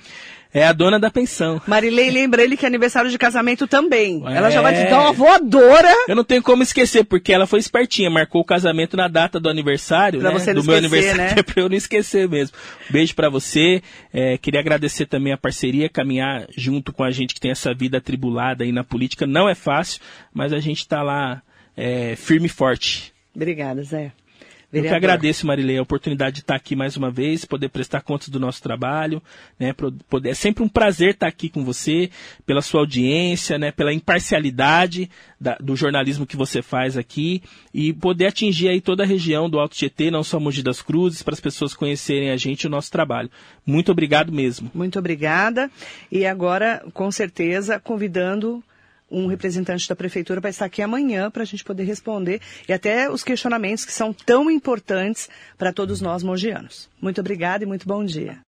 É 0.53 0.65
a 0.65 0.73
dona 0.73 0.99
da 0.99 1.09
pensão. 1.09 1.61
Marilei 1.65 2.11
lembra 2.11 2.43
ele 2.43 2.57
que 2.57 2.65
é 2.65 2.67
aniversário 2.67 3.09
de 3.09 3.17
casamento 3.17 3.67
também. 3.67 4.21
É. 4.27 4.35
Ela 4.35 4.49
já 4.49 4.61
vai 4.61 4.73
te 4.73 4.89
dar 4.89 4.99
uma 4.99 5.13
voadora. 5.13 5.89
Eu 6.07 6.15
não 6.15 6.25
tenho 6.25 6.43
como 6.43 6.61
esquecer, 6.61 7.05
porque 7.05 7.31
ela 7.31 7.47
foi 7.47 7.59
espertinha, 7.59 8.09
marcou 8.09 8.41
o 8.41 8.45
casamento 8.45 8.97
na 8.97 9.07
data 9.07 9.39
do 9.39 9.49
aniversário, 9.49 10.19
Pra 10.19 10.31
né? 10.31 10.39
você 10.39 10.53
não 10.53 10.61
do 10.61 10.67
meu 10.67 10.75
esquecer, 10.77 10.97
aniversário, 10.97 11.35
né? 11.35 11.39
é 11.39 11.43
pra 11.43 11.61
eu 11.61 11.69
não 11.69 11.75
esquecer 11.77 12.27
mesmo. 12.27 12.57
Beijo 12.89 13.15
pra 13.15 13.29
você. 13.29 13.81
É, 14.13 14.37
queria 14.37 14.59
agradecer 14.59 15.05
também 15.05 15.31
a 15.31 15.37
parceria, 15.37 15.87
caminhar 15.87 16.45
junto 16.57 16.91
com 16.91 17.03
a 17.03 17.11
gente 17.11 17.33
que 17.33 17.39
tem 17.39 17.51
essa 17.51 17.73
vida 17.73 17.99
atribulada 17.99 18.63
aí 18.65 18.71
na 18.73 18.83
política. 18.83 19.25
Não 19.25 19.47
é 19.47 19.55
fácil, 19.55 20.01
mas 20.33 20.51
a 20.51 20.59
gente 20.59 20.85
tá 20.85 21.01
lá 21.01 21.41
é, 21.77 22.15
firme 22.17 22.47
e 22.47 22.49
forte. 22.49 23.13
Obrigada, 23.33 23.81
Zé. 23.83 24.11
Eu 24.73 24.77
que 24.77 24.87
Vereador. 24.87 24.97
agradeço, 25.09 25.45
Marilei, 25.45 25.77
a 25.77 25.81
oportunidade 25.81 26.35
de 26.35 26.41
estar 26.41 26.55
aqui 26.55 26.77
mais 26.77 26.95
uma 26.95 27.11
vez, 27.11 27.43
poder 27.43 27.67
prestar 27.67 28.01
contas 28.01 28.29
do 28.29 28.39
nosso 28.39 28.63
trabalho, 28.63 29.21
né? 29.59 29.73
Poder, 30.09 30.29
é 30.29 30.33
sempre 30.33 30.63
um 30.63 30.69
prazer 30.69 31.11
estar 31.11 31.27
aqui 31.27 31.49
com 31.49 31.65
você, 31.65 32.09
pela 32.45 32.61
sua 32.61 32.79
audiência, 32.79 33.57
né? 33.57 33.69
Pela 33.71 33.91
imparcialidade 33.93 35.09
da- 35.39 35.57
do 35.59 35.75
jornalismo 35.75 36.25
que 36.25 36.37
você 36.37 36.61
faz 36.61 36.95
aqui 36.97 37.43
e 37.73 37.91
poder 37.91 38.27
atingir 38.27 38.69
aí 38.69 38.79
toda 38.79 39.03
a 39.03 39.05
região 39.05 39.49
do 39.49 39.59
Alto 39.59 39.75
Tietê, 39.75 40.09
não 40.09 40.23
só 40.23 40.39
Mogi 40.39 40.63
das 40.63 40.81
Cruzes, 40.81 41.21
para 41.21 41.33
as 41.33 41.39
pessoas 41.41 41.73
conhecerem 41.73 42.29
a 42.31 42.37
gente 42.37 42.63
e 42.63 42.67
o 42.67 42.69
nosso 42.69 42.89
trabalho. 42.91 43.29
Muito 43.65 43.91
obrigado 43.91 44.31
mesmo. 44.31 44.71
Muito 44.73 44.97
obrigada. 44.97 45.69
E 46.09 46.25
agora, 46.25 46.81
com 46.93 47.11
certeza, 47.11 47.77
convidando 47.77 48.63
um 49.11 49.27
representante 49.27 49.87
da 49.87 49.95
prefeitura 49.95 50.39
para 50.39 50.49
estar 50.49 50.65
aqui 50.65 50.81
amanhã 50.81 51.29
para 51.29 51.43
a 51.43 51.45
gente 51.45 51.63
poder 51.63 51.83
responder 51.83 52.39
e 52.67 52.73
até 52.73 53.11
os 53.11 53.23
questionamentos 53.23 53.83
que 53.83 53.91
são 53.91 54.13
tão 54.13 54.49
importantes 54.49 55.29
para 55.57 55.73
todos 55.73 55.99
nós 55.99 56.23
mogianos. 56.23 56.89
Muito 57.01 57.19
obrigada 57.19 57.63
e 57.63 57.67
muito 57.67 57.87
bom 57.87 58.03
dia. 58.05 58.39